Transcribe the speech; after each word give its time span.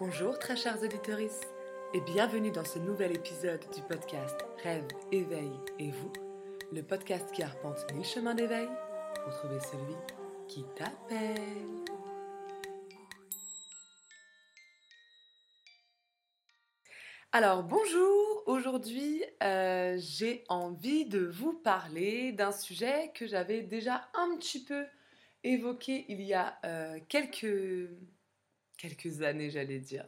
Bonjour 0.00 0.38
très 0.38 0.54
chers 0.54 0.80
auditeurs 0.80 1.18
et 1.18 2.00
bienvenue 2.02 2.52
dans 2.52 2.64
ce 2.64 2.78
nouvel 2.78 3.16
épisode 3.16 3.64
du 3.74 3.82
podcast 3.82 4.36
Rêve, 4.62 4.86
éveil 5.10 5.50
et 5.80 5.90
vous, 5.90 6.12
le 6.72 6.84
podcast 6.84 7.32
qui 7.32 7.42
arpente 7.42 7.84
mille 7.92 8.04
chemins 8.04 8.36
d'éveil 8.36 8.68
pour 9.24 9.32
trouver 9.32 9.58
celui 9.58 9.96
qui 10.46 10.64
t'appelle. 10.76 11.84
Alors 17.32 17.64
bonjour, 17.64 18.44
aujourd'hui 18.46 19.24
euh, 19.42 19.96
j'ai 19.98 20.44
envie 20.48 21.06
de 21.06 21.26
vous 21.26 21.54
parler 21.54 22.30
d'un 22.30 22.52
sujet 22.52 23.10
que 23.16 23.26
j'avais 23.26 23.62
déjà 23.62 24.08
un 24.14 24.36
petit 24.36 24.62
peu 24.62 24.84
évoqué 25.42 26.04
il 26.08 26.20
y 26.20 26.34
a 26.34 26.56
euh, 26.64 27.00
quelques 27.08 27.90
quelques 28.78 29.20
années, 29.20 29.50
j'allais 29.50 29.80
dire. 29.80 30.06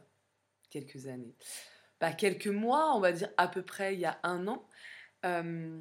Quelques 0.71 1.05
années. 1.05 1.35
Bah, 1.99 2.13
quelques 2.13 2.47
mois, 2.47 2.95
on 2.95 2.99
va 2.99 3.11
dire 3.11 3.29
à 3.37 3.47
peu 3.47 3.61
près 3.61 3.93
il 3.93 3.99
y 3.99 4.05
a 4.05 4.19
un 4.23 4.47
an. 4.47 4.67
Euh, 5.23 5.79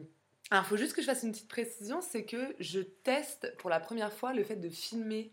alors, 0.51 0.65
il 0.65 0.69
faut 0.69 0.77
juste 0.77 0.95
que 0.95 1.01
je 1.01 1.07
fasse 1.07 1.23
une 1.23 1.33
petite 1.33 1.49
précision, 1.49 2.03
c'est 2.03 2.25
que 2.25 2.55
je 2.59 2.81
teste 2.81 3.57
pour 3.57 3.71
la 3.71 3.81
première 3.81 4.13
fois 4.13 4.35
le 4.35 4.45
fait 4.45 4.57
de 4.57 4.69
filmer 4.69 5.33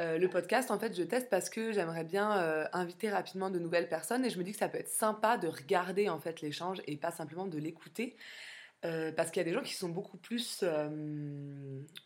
euh, 0.00 0.16
le 0.16 0.30
podcast. 0.30 0.70
En 0.70 0.78
fait, 0.78 0.96
je 0.96 1.02
teste 1.02 1.28
parce 1.28 1.50
que 1.50 1.72
j'aimerais 1.72 2.04
bien 2.04 2.38
euh, 2.38 2.64
inviter 2.72 3.10
rapidement 3.10 3.50
de 3.50 3.58
nouvelles 3.58 3.88
personnes 3.88 4.24
et 4.24 4.30
je 4.30 4.38
me 4.38 4.44
dis 4.44 4.52
que 4.52 4.58
ça 4.58 4.68
peut 4.68 4.78
être 4.78 4.88
sympa 4.88 5.36
de 5.36 5.48
regarder 5.48 6.08
en 6.08 6.20
fait 6.20 6.40
l'échange 6.40 6.80
et 6.86 6.96
pas 6.96 7.10
simplement 7.10 7.46
de 7.46 7.58
l'écouter. 7.58 8.16
parce 9.16 9.30
qu'il 9.30 9.40
y 9.40 9.44
a 9.46 9.48
des 9.48 9.54
gens 9.54 9.62
qui 9.62 9.74
sont 9.74 9.88
beaucoup 9.88 10.18
plus 10.18 10.64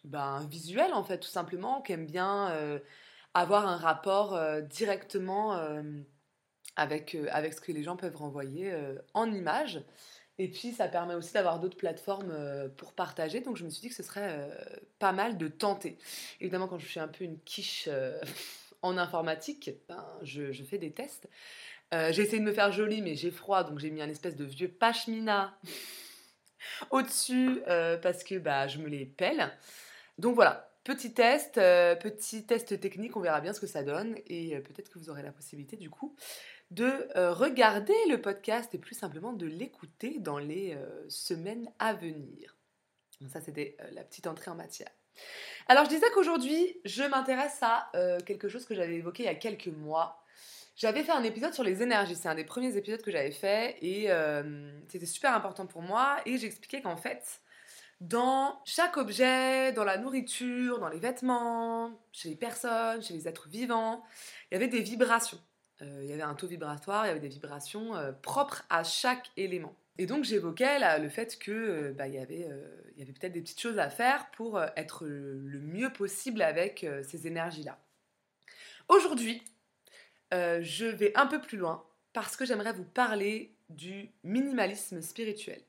ben, 0.05 0.47
visuels 0.51 0.93
en 0.93 1.05
fait, 1.05 1.19
tout 1.19 1.29
simplement, 1.29 1.83
qui 1.83 1.93
aiment 1.93 2.07
bien 2.07 2.81
avoir 3.35 3.67
un 3.67 3.77
rapport 3.77 4.35
euh, 4.35 4.61
directement 4.61 5.57
euh, 5.57 5.83
avec, 6.77 7.15
euh, 7.15 7.27
avec 7.31 7.53
ce 7.55 7.61
que 7.61 7.73
les 7.73 7.83
gens 7.83 7.97
peuvent 7.97 8.17
renvoyer 8.17 8.73
en 9.15 9.31
images. 9.33 9.83
Et 10.41 10.49
puis, 10.49 10.71
ça 10.71 10.87
permet 10.87 11.15
aussi 11.15 11.33
d'avoir 11.33 11.59
d'autres 11.59 11.77
plateformes 11.77 12.33
pour 12.77 12.93
partager. 12.93 13.41
Donc, 13.41 13.57
je 13.57 13.65
me 13.65 13.71
suis 13.71 13.81
dit 13.81 13.89
que 13.89 13.95
ce 13.97 14.05
serait 14.05 14.49
pas 15.01 15.11
mal 15.11 15.37
de 15.37 15.49
tenter. 15.49 15.99
Évidemment, 16.41 16.69
quand 16.69 16.79
je 16.79 16.87
suis 16.87 17.01
un 17.01 17.09
peu 17.09 17.25
une 17.25 17.41
quiche 17.41 17.89
en 18.83 18.97
informatique, 18.99 19.71
ben, 19.89 20.07
je, 20.23 20.53
je, 20.53 20.63
fais 20.63 20.79
des 20.79 20.93
tests. 20.93 21.29
j'ai 21.91 22.23
essayé 22.23 22.39
de 22.39 22.45
me 22.45 22.53
faire 22.53 22.71
jolie, 22.71 23.03
mais 23.03 23.17
j'ai 23.17 23.33
froid, 23.33 23.65
donc 23.65 23.81
j'ai 23.81 23.91
mis 23.91 24.01
un 24.01 24.09
espèce 24.09 24.37
de 24.37 24.45
vieux 24.45 24.69
pashmina 24.69 25.59
au-dessus 26.93 27.61
parce 28.01 28.23
que 28.23 28.39
bah, 28.39 28.69
je 28.69 28.79
me 28.79 28.87
les 28.87 29.07
pèle. 29.07 29.51
Donc 30.19 30.37
voilà, 30.37 30.68
Petit 30.89 31.13
test, 31.13 31.59
euh, 31.59 31.95
petit 31.97 32.47
test 32.47 32.81
technique, 32.81 33.15
on 33.15 33.21
verra 33.21 33.43
bien 33.43 33.53
ce 33.53 33.61
que 33.61 33.67
ça 33.67 33.83
donne 33.83 34.17
et 34.27 34.57
euh, 34.57 34.63
peut-être 34.63 34.89
que 34.89 34.99
vous 34.99 35.11
aurez 35.11 35.23
la 35.23 35.33
possibilité 35.33 35.77
du 35.77 35.91
coup 35.91 36.17
de 36.71 37.11
euh, 37.15 37.35
regarder 37.35 37.93
le 38.09 38.23
podcast 38.23 38.75
et 38.75 38.79
plus 38.79 38.95
simplement 38.95 39.35
de 39.35 39.45
l'écouter 39.45 40.19
dans 40.19 40.39
les 40.39 40.79
semaines 41.11 41.71
à 41.79 41.93
venir. 41.93 42.57
ça 43.31 43.43
c'était 43.43 43.77
la 43.93 44.03
petite 44.03 44.27
entrée 44.27 44.51
en 44.51 44.55
matière. 44.55 44.89
Alors 45.67 45.85
je 45.85 45.91
disais 45.91 46.07
qu'aujourd'hui 46.15 46.81
je 46.87 47.03
m'intéresse 47.03 47.59
à 47.61 47.91
quelque 48.25 48.49
chose 48.49 48.65
que 48.65 48.75
j'avais 48.75 48.95
évoqué 48.95 49.25
il 49.25 49.27
y 49.27 49.29
a 49.29 49.35
quelques 49.35 49.67
mois. 49.67 50.25
J'avais 50.75 51.03
fait 51.03 51.13
un 51.13 51.23
épisode 51.23 51.53
sur 51.53 51.65
les 51.65 51.83
énergies, 51.83 52.17
c'est 52.17 52.31
un 52.31 52.35
des 52.35 52.45
premiers 52.45 52.79
épisodes 52.79 53.03
que 53.03 53.11
j'avais 53.11 53.31
fait 53.31 53.77
et 53.83 54.09
c'était 54.89 55.05
super 55.05 55.35
important 55.35 55.67
pour 55.67 55.83
moi 55.83 56.17
et 56.25 56.39
j'expliquais 56.39 56.81
qu'en 56.81 56.97
fait 56.97 57.43
dans 58.01 58.61
chaque 58.65 58.97
objet, 58.97 59.73
dans 59.73 59.85
la 59.85 59.99
nourriture, 59.99 60.79
dans 60.79 60.89
les 60.89 61.01
vêtements, 61.01 61.99
chez 62.13 62.29
les 62.29 62.37
personnes, 62.37 63.03
chez 63.03 63.15
les 63.15 63.27
êtres 63.27 63.49
vivants, 63.49 64.05
il 64.51 64.55
y 64.55 64.57
avait 64.57 64.69
des 64.69 64.83
vibrations. 64.83 65.41
Euh, 65.83 66.01
il 66.03 66.09
y 66.09 66.13
avait 66.13 66.23
un 66.23 66.35
taux 66.35 66.47
vibratoire, 66.47 67.07
il 67.07 67.09
y 67.09 67.11
avait 67.11 67.21
des 67.21 67.29
vibrations 67.29 67.97
euh, 67.97 68.13
propres 68.13 68.65
à 68.71 68.85
chaque 68.85 69.31
élément. 69.37 69.75
Et 69.99 70.07
donc 70.07 70.25
j'évoquais 70.25 70.99
le 70.99 71.09
fait 71.09 71.39
que 71.39 71.51
euh, 71.51 71.93
bah, 71.93 72.07
y 72.07 72.19
avait, 72.19 72.49
y 72.97 73.03
avait 73.03 73.13
peut-être 73.13 73.33
des 73.33 73.41
petites 73.41 73.61
choses 73.61 73.79
à 73.79 73.91
faire 73.91 74.31
pour 74.31 74.61
être 74.77 75.05
le 75.05 75.61
mieux 75.61 75.93
possible 75.93 76.43
avec 76.43 76.87
ces 77.03 77.27
énergies-là. 77.27 77.79
Aujourd'hui, 78.89 79.43
je 80.31 80.87
vais 80.87 81.13
un 81.17 81.27
peu 81.27 81.41
plus 81.41 81.59
loin 81.59 81.85
parce 82.13 82.37
que 82.37 82.45
j'aimerais 82.45 82.73
vous 82.73 82.85
parler 82.85 83.55
du 83.69 84.11
minimalisme 84.23 85.03
spirituel. 85.03 85.61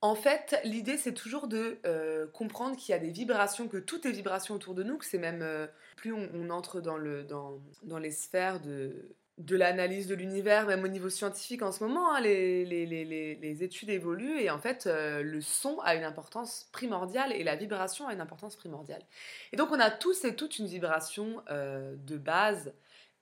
En 0.00 0.14
fait, 0.14 0.60
l'idée, 0.62 0.96
c'est 0.96 1.12
toujours 1.12 1.48
de 1.48 1.80
euh, 1.84 2.28
comprendre 2.28 2.76
qu'il 2.76 2.92
y 2.92 2.94
a 2.94 3.00
des 3.00 3.10
vibrations, 3.10 3.66
que 3.66 3.78
tout 3.78 4.06
est 4.06 4.12
vibration 4.12 4.54
autour 4.54 4.74
de 4.74 4.84
nous, 4.84 4.96
que 4.96 5.04
c'est 5.04 5.18
même, 5.18 5.42
euh, 5.42 5.66
plus 5.96 6.12
on, 6.12 6.50
entre 6.50 6.80
dans, 6.80 6.96
le, 6.96 7.24
dans, 7.24 7.60
dans 7.82 7.98
les 7.98 8.12
sphères 8.12 8.60
de, 8.60 9.16
de 9.38 9.56
l'analyse 9.56 10.06
de 10.06 10.14
l'univers, 10.14 10.66
même 10.66 10.84
au 10.84 10.88
niveau 10.88 11.08
scientifique 11.08 11.62
en 11.62 11.72
ce 11.72 11.82
moment, 11.82 12.14
hein, 12.14 12.20
les, 12.20 12.64
les, 12.64 12.86
les, 12.86 13.34
les, 13.34 13.62
études 13.64 13.90
évoluent 13.90 14.38
et 14.38 14.50
en 14.50 14.60
fait, 14.60 14.86
euh, 14.86 15.22
le 15.24 15.40
son 15.40 15.80
a 15.80 15.96
une 15.96 16.04
importance 16.04 16.68
primordiale 16.70 17.32
et 17.32 17.42
la 17.42 17.56
vibration 17.56 18.06
a 18.06 18.12
une 18.12 18.20
importance 18.20 18.54
primordiale. 18.54 19.02
Et 19.50 19.56
donc, 19.56 19.72
on 19.72 19.80
a 19.80 19.90
tous 19.90 20.24
et 20.24 20.36
toutes 20.36 20.60
une 20.60 20.66
vibration 20.66 21.42
de 21.50 22.16
base 22.16 22.72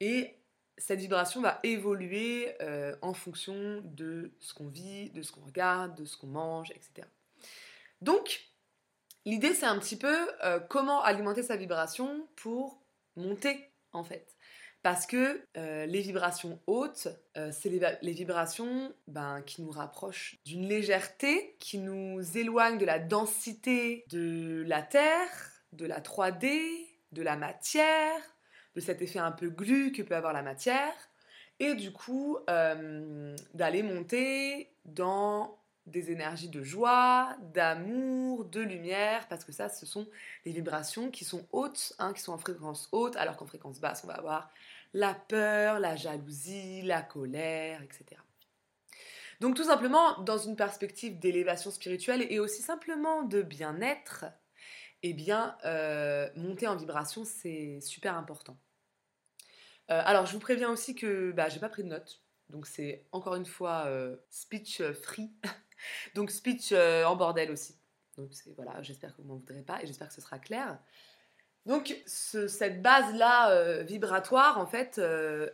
et 0.01 0.37
cette 0.79 1.01
vibration 1.01 1.41
va 1.41 1.59
évoluer 1.63 2.55
euh, 2.61 2.95
en 3.03 3.15
fonction 3.15 3.81
de 3.85 4.33
ce 4.41 4.55
qu'on 4.55 4.69
vit, 4.69 5.11
de 5.11 5.23
ce 5.23 5.33
qu'on 5.33 5.45
regarde, 5.45 5.97
de 5.97 6.05
ce 6.05 6.17
qu'on 6.17 6.27
mange, 6.27 6.71
etc. 6.71 7.07
Donc, 8.03 8.51
l'idée, 9.25 9.55
c'est 9.55 9.67
un 9.67 9.79
petit 9.79 9.97
peu 9.97 10.29
euh, 10.45 10.61
comment 10.61 11.03
alimenter 11.03 11.43
sa 11.43 11.57
vibration 11.57 12.29
pour 12.37 12.83
monter, 13.17 13.71
en 13.93 14.05
fait. 14.05 14.37
Parce 14.83 15.07
que 15.07 15.43
euh, 15.57 15.87
les 15.87 16.01
vibrations 16.01 16.61
hautes, 16.69 17.09
c'est 17.51 17.71
les, 18.03 18.13
vibrations 18.13 18.95
ben, 19.09 19.43
qui 19.43 19.63
nous 19.63 19.71
rapprochent 19.71 20.37
d'une 20.45 20.69
légèreté, 20.69 21.57
qui 21.59 21.79
nous 21.79 22.21
éloignent 22.37 22.79
de 22.79 22.85
la 22.85 23.01
densité 23.01 24.05
de 24.11 24.63
la 24.65 24.83
Terre, 24.83 25.51
de 25.73 25.87
la 25.87 26.01
3D, 26.01 26.87
de 27.11 27.23
la 27.23 27.37
matière, 27.37 28.21
de 28.77 28.81
cet 28.81 29.03
effet 29.03 29.19
un 29.19 29.33
peu 29.33 29.49
glu 29.49 29.91
que 29.91 30.03
peut 30.03 30.15
avoir 30.15 30.33
la 30.33 30.43
matière, 30.43 30.95
et 31.59 31.75
du 31.75 31.93
coup 31.93 32.39
euh, 32.49 33.35
d'aller 33.55 33.83
monter 33.83 34.71
dans 34.85 35.59
des 35.87 36.11
énergies 36.11 36.49
de 36.49 36.63
joie, 36.63 37.37
d'amour, 37.55 38.45
de 38.45 38.61
lumière, 38.61 39.27
parce 39.29 39.45
que 39.45 39.53
ça, 39.53 39.69
ce 39.69 39.87
sont 39.87 40.07
des 40.45 40.51
vibrations 40.51 41.11
qui 41.11 41.25
sont 41.25 41.47
hautes, 41.53 41.95
hein, 41.99 42.13
qui 42.13 42.21
sont 42.21 42.33
en 42.33 42.39
fréquence 42.39 42.89
haute, 42.93 43.17
alors 43.17 43.37
qu'en 43.37 43.47
fréquence 43.47 43.81
basse, 43.81 44.03
on 44.05 44.09
va 44.09 44.15
avoir 44.15 44.51
la 44.95 45.15
peur, 45.15 45.79
la 45.79 45.95
jalousie, 45.95 46.83
la 46.83 47.03
colère, 47.03 47.83
etc. 47.83 48.21
Donc 49.41 49.55
tout 49.55 49.65
simplement, 49.65 50.21
dans 50.23 50.39
une 50.39 50.57
perspective 50.57 51.19
d'élévation 51.19 51.71
spirituelle 51.71 52.27
et 52.31 52.41
aussi 52.41 52.63
simplement 52.63 53.23
de 53.23 53.43
bien-être, 53.43 54.25
eh 55.03 55.13
bien, 55.13 55.57
euh, 55.65 56.29
monter 56.35 56.67
en 56.67 56.75
vibration, 56.75 57.25
c'est 57.25 57.81
super 57.81 58.17
important. 58.17 58.57
Euh, 59.91 60.03
alors, 60.05 60.27
je 60.27 60.33
vous 60.33 60.41
préviens 60.41 60.71
aussi 60.71 60.95
que 60.95 61.33
bah, 61.33 61.49
j'ai 61.49 61.61
pas 61.61 61.69
pris 61.69 61.85
de 61.85 61.89
notes. 61.89 62.23
Donc, 62.51 62.67
c'est 62.67 63.07
encore 63.13 63.35
une 63.35 63.47
fois 63.47 63.85
euh, 63.87 64.17
speech 64.31 64.81
euh, 64.81 64.93
free. 64.93 65.31
donc, 66.15 66.31
speech 66.31 66.73
en 66.73 67.17
bordel 67.17 67.51
aussi. 67.51 67.77
Donc, 68.17 68.31
voilà, 68.57 68.83
j'espère 68.83 69.15
que 69.15 69.23
vous 69.23 69.29
m'en 69.29 69.37
voudrez 69.37 69.63
pas 69.63 69.83
et 69.83 69.87
j'espère 69.87 70.09
que 70.09 70.15
ce 70.15 70.21
sera 70.21 70.39
clair. 70.39 70.79
Donc, 71.67 72.01
cette 72.07 72.81
base-là 72.81 73.83
vibratoire, 73.83 74.59
en 74.59 74.67
fait, 74.67 74.99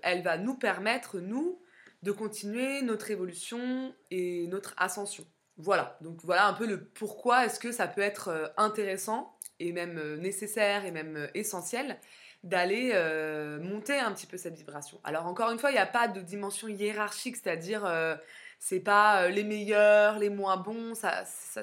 elle 0.03 0.23
va 0.23 0.37
nous 0.37 0.55
permettre, 0.55 1.19
nous, 1.19 1.61
de 2.03 2.13
continuer 2.13 2.83
notre 2.83 3.11
évolution 3.11 3.95
et 4.11 4.47
notre 4.49 4.75
ascension. 4.77 5.25
Voilà, 5.57 5.99
donc 6.03 6.21
voilà 6.23 6.47
un 6.47 6.53
peu 6.53 6.67
le 6.67 6.85
pourquoi 6.85 7.47
est-ce 7.47 7.59
que 7.59 7.73
ça 7.73 7.89
peut 7.89 8.03
être 8.03 8.53
intéressant 8.59 9.39
et 9.59 9.73
même 9.73 10.17
nécessaire 10.17 10.85
et 10.85 10.91
même 10.91 11.31
essentiel 11.35 11.99
d'aller 12.43 12.91
euh, 12.95 13.61
monter 13.61 13.99
un 13.99 14.13
petit 14.13 14.27
peu 14.27 14.37
cette 14.37 14.55
vibration. 14.55 15.01
Alors 15.05 15.27
encore 15.27 15.51
une 15.51 15.59
fois, 15.59 15.71
il 15.71 15.75
n'y 15.75 15.79
a 15.79 15.87
pas 15.87 16.09
de 16.09 16.21
dimension 16.21 16.69
hiérarchique, 16.69 17.37
c'est-à-dire 17.37 17.85
euh, 17.85 18.17
c'est 18.59 18.81
pas 18.81 19.25
euh, 19.25 19.29
les 19.29 19.45
meilleurs, 19.45 20.19
les 20.19 20.31
moins 20.31 20.57
bons, 20.57 20.95
ça, 20.95 21.25
ça 21.25 21.63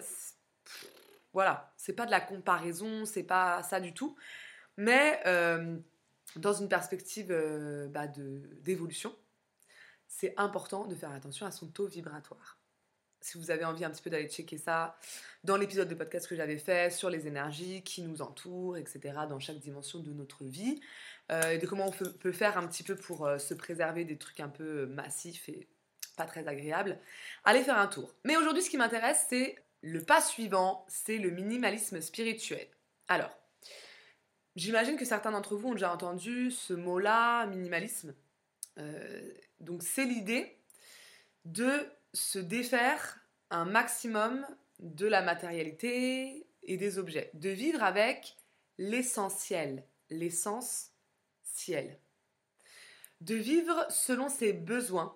voilà, 1.34 1.74
c'est 1.78 1.94
pas 1.94 2.06
de 2.06 2.12
la 2.12 2.22
comparaison, 2.22 3.06
c'est 3.06 3.24
pas 3.24 3.62
ça 3.64 3.80
du 3.80 3.94
tout, 3.94 4.16
mais 4.78 5.22
dans 6.36 6.54
une 6.54 6.68
perspective 6.68 7.28
bah, 7.92 8.08
d'évolution, 8.08 9.16
c'est 10.08 10.34
important 10.38 10.86
de 10.86 10.96
faire 10.96 11.12
attention 11.12 11.46
à 11.46 11.52
son 11.52 11.68
taux 11.68 11.86
vibratoire 11.86 12.59
si 13.22 13.38
vous 13.38 13.52
avez 13.52 13.66
envie 13.66 13.86
un 13.86 13.90
petit 13.90 14.02
peu 14.02 14.10
d'aller 14.10 14.30
checker 14.30 14.58
ça 14.58 14.98
dans 15.44 15.58
l'épisode 15.58 15.88
de 15.88 15.96
podcast 15.96 16.28
que 16.28 16.36
j'avais 16.36 16.58
fait 16.58 16.92
sur 16.92 17.10
les 17.10 17.28
énergies 17.28 17.82
qui 17.84 18.02
nous 18.02 18.22
entourent, 18.22 18.78
etc., 18.78 19.00
dans 19.30 19.40
chaque 19.40 19.60
dimension 19.60 20.00
de 20.00 20.12
notre 20.12 20.44
vie, 20.44 20.82
euh, 21.32 21.52
et 21.52 21.58
de 21.58 21.68
comment 21.68 21.88
on 21.88 21.92
peut 21.92 22.32
faire 22.32 22.58
un 22.58 22.68
petit 22.68 22.84
peu 22.84 22.96
pour 22.96 23.26
euh, 23.26 23.38
se 23.38 23.54
préserver 23.54 24.04
des 24.06 24.18
trucs 24.18 24.40
un 24.40 24.50
peu 24.50 24.86
massifs 24.88 25.48
et 25.50 25.68
pas 26.18 26.26
très 26.26 26.48
agréables, 26.48 27.00
allez 27.46 27.64
faire 27.64 27.78
un 27.78 27.88
tour. 27.88 28.14
Mais 28.26 28.36
aujourd'hui, 28.36 28.64
ce 28.64 28.70
qui 28.70 28.78
m'intéresse, 28.78 29.26
c'est 29.30 29.56
le 29.82 30.04
pas 30.04 30.22
suivant, 30.22 30.86
c'est 30.90 31.18
le 31.18 31.30
minimalisme 31.30 32.02
spirituel. 32.02 32.68
Alors, 33.08 33.38
j'imagine 34.56 34.98
que 34.98 35.06
certains 35.06 35.32
d'entre 35.32 35.56
vous 35.56 35.70
ont 35.70 35.74
déjà 35.74 35.94
entendu 35.94 36.52
ce 36.52 36.74
mot-là, 36.74 37.46
minimalisme. 37.46 38.14
donc 39.62 39.84
c'est 39.84 40.06
l'idée 40.06 40.58
de 41.46 41.88
se 42.14 42.40
défaire 42.40 43.20
un 43.50 43.66
maximum 43.66 44.46
de 44.80 45.08
la 45.08 45.22
matérialité 45.22 46.48
et 46.64 46.78
des 46.78 46.98
objets, 46.98 47.32
de 47.34 47.50
vivre 47.50 47.84
avec 47.84 48.38
l'essentiel, 48.78 49.84
l'essence 50.10 50.92
de 53.22 53.36
vivre 53.36 53.86
selon 53.90 54.30
ses 54.30 54.54
besoins 54.54 55.16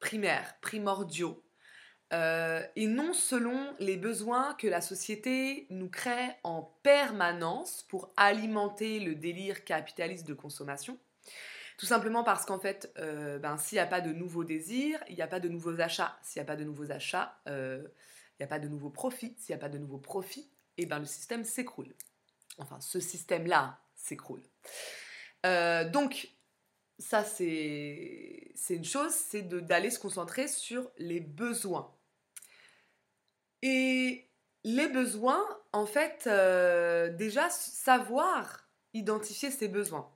primaires, 0.00 0.58
primordiaux, 0.60 1.42
euh, 2.12 2.62
et 2.76 2.86
non 2.86 3.12
selon 3.12 3.74
les 3.80 3.96
besoins 3.96 4.54
que 4.54 4.68
la 4.68 4.80
société 4.80 5.66
nous 5.70 5.88
crée 5.88 6.36
en 6.44 6.62
permanence 6.82 7.84
pour 7.88 8.12
alimenter 8.16 9.00
le 9.00 9.14
délire 9.14 9.64
capitaliste 9.64 10.26
de 10.26 10.34
consommation. 10.34 10.98
Tout 11.76 11.86
simplement 11.86 12.24
parce 12.24 12.46
qu'en 12.46 12.58
fait, 12.58 12.92
euh, 12.98 13.38
ben, 13.38 13.58
s'il 13.58 13.76
n'y 13.76 13.80
a 13.80 13.86
pas 13.86 14.00
de 14.00 14.12
nouveaux 14.12 14.44
désirs, 14.44 15.02
il 15.08 15.14
n'y 15.14 15.22
a 15.22 15.26
pas 15.26 15.40
de 15.40 15.48
nouveaux 15.48 15.80
achats. 15.80 16.18
S'il 16.22 16.40
n'y 16.40 16.44
a 16.44 16.46
pas 16.46 16.56
de 16.56 16.64
nouveaux 16.64 16.90
achats, 16.90 17.38
euh, 17.48 17.86
il 18.38 18.42
n'y 18.42 18.44
a 18.44 18.48
pas 18.48 18.58
de 18.58 18.68
nouveaux 18.68 18.90
profits. 18.90 19.34
S'il 19.38 19.54
n'y 19.54 19.60
a 19.60 19.62
pas 19.62 19.68
de 19.68 19.78
nouveaux 19.78 19.98
profits, 19.98 20.50
et 20.78 20.82
eh 20.82 20.86
ben, 20.86 20.98
le 20.98 21.06
système 21.06 21.44
s'écroule. 21.44 21.94
Enfin, 22.58 22.80
ce 22.80 23.00
système-là 23.00 23.78
s'écroule. 23.94 24.42
donc, 25.44 26.30
ça, 26.98 27.24
c'est 27.24 28.52
une 28.70 28.84
chose, 28.84 29.12
c'est 29.12 29.42
d'aller 29.42 29.90
se 29.90 29.98
concentrer 29.98 30.48
sur 30.48 30.90
les 30.98 31.20
besoins. 31.20 31.94
Et 33.62 34.28
les 34.64 34.88
besoins, 34.88 35.44
en 35.72 35.86
fait, 35.86 36.24
euh, 36.26 37.10
déjà 37.10 37.50
savoir 37.50 38.68
identifier 38.94 39.50
ses 39.50 39.68
besoins. 39.68 40.10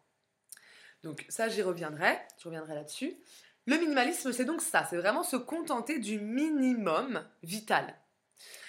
Donc 1.02 1.24
ça, 1.28 1.48
j'y 1.48 1.62
reviendrai, 1.62 2.18
je 2.38 2.44
reviendrai 2.44 2.74
là-dessus. 2.74 3.16
Le 3.66 3.76
minimalisme, 3.78 4.32
c'est 4.32 4.44
donc 4.44 4.62
ça, 4.62 4.86
c'est 4.88 4.96
vraiment 4.96 5.22
se 5.22 5.36
contenter 5.36 5.98
du 5.98 6.18
minimum 6.18 7.24
vital. 7.42 7.94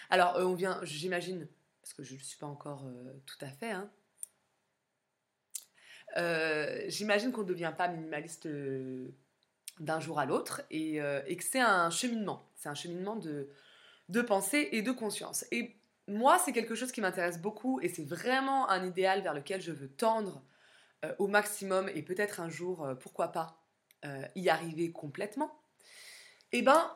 Alors, 0.09 0.35
euh, 0.35 0.43
on 0.43 0.53
vient, 0.53 0.79
j'imagine, 0.83 1.47
parce 1.81 1.93
que 1.93 2.03
je 2.03 2.15
ne 2.15 2.19
suis 2.19 2.37
pas 2.37 2.47
encore 2.47 2.85
euh, 2.85 3.13
tout 3.25 3.37
à 3.41 3.49
fait, 3.49 3.71
hein, 3.71 3.89
j'imagine 6.87 7.31
qu'on 7.31 7.43
ne 7.43 7.47
devient 7.47 7.73
pas 7.77 7.87
minimaliste 7.87 8.45
d'un 9.79 9.99
jour 10.01 10.19
à 10.19 10.25
l'autre 10.25 10.61
et, 10.69 10.97
que 10.97 11.43
c'est 11.43 11.61
un 11.61 11.89
cheminement. 11.89 12.49
C'est 12.55 12.67
un 12.67 12.73
cheminement 12.73 13.15
de 13.15 14.21
pensée 14.21 14.67
et 14.73 14.81
de 14.81 14.91
conscience. 14.91 15.45
Et 15.51 15.81
moi, 16.07 16.39
c'est 16.39 16.51
quelque 16.51 16.75
chose 16.75 16.91
qui 16.91 17.01
m'intéresse 17.01 17.39
beaucoup 17.39 17.79
et 17.81 17.89
c'est 17.89 18.03
vraiment 18.03 18.69
un 18.69 18.85
idéal 18.85 19.21
vers 19.21 19.33
lequel 19.33 19.61
je 19.61 19.71
veux 19.71 19.89
tendre 19.89 20.43
euh, 21.03 21.15
au 21.17 21.25
maximum 21.25 21.89
et 21.95 22.03
peut-être 22.03 22.39
un 22.39 22.49
jour, 22.49 22.85
euh, 22.85 22.93
pourquoi 22.93 23.29
pas, 23.29 23.59
euh, 24.05 24.23
y 24.35 24.49
arriver 24.49 24.91
complètement. 24.91 25.59
Eh 26.51 26.61
ben, 26.61 26.95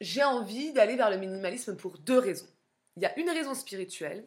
j'ai 0.00 0.24
envie 0.24 0.72
d'aller 0.72 0.96
vers 0.96 1.10
le 1.10 1.18
minimalisme 1.18 1.76
pour 1.76 1.98
deux 1.98 2.18
raisons. 2.18 2.48
Il 2.96 3.02
y 3.02 3.06
a 3.06 3.18
une 3.18 3.28
raison 3.28 3.54
spirituelle 3.54 4.26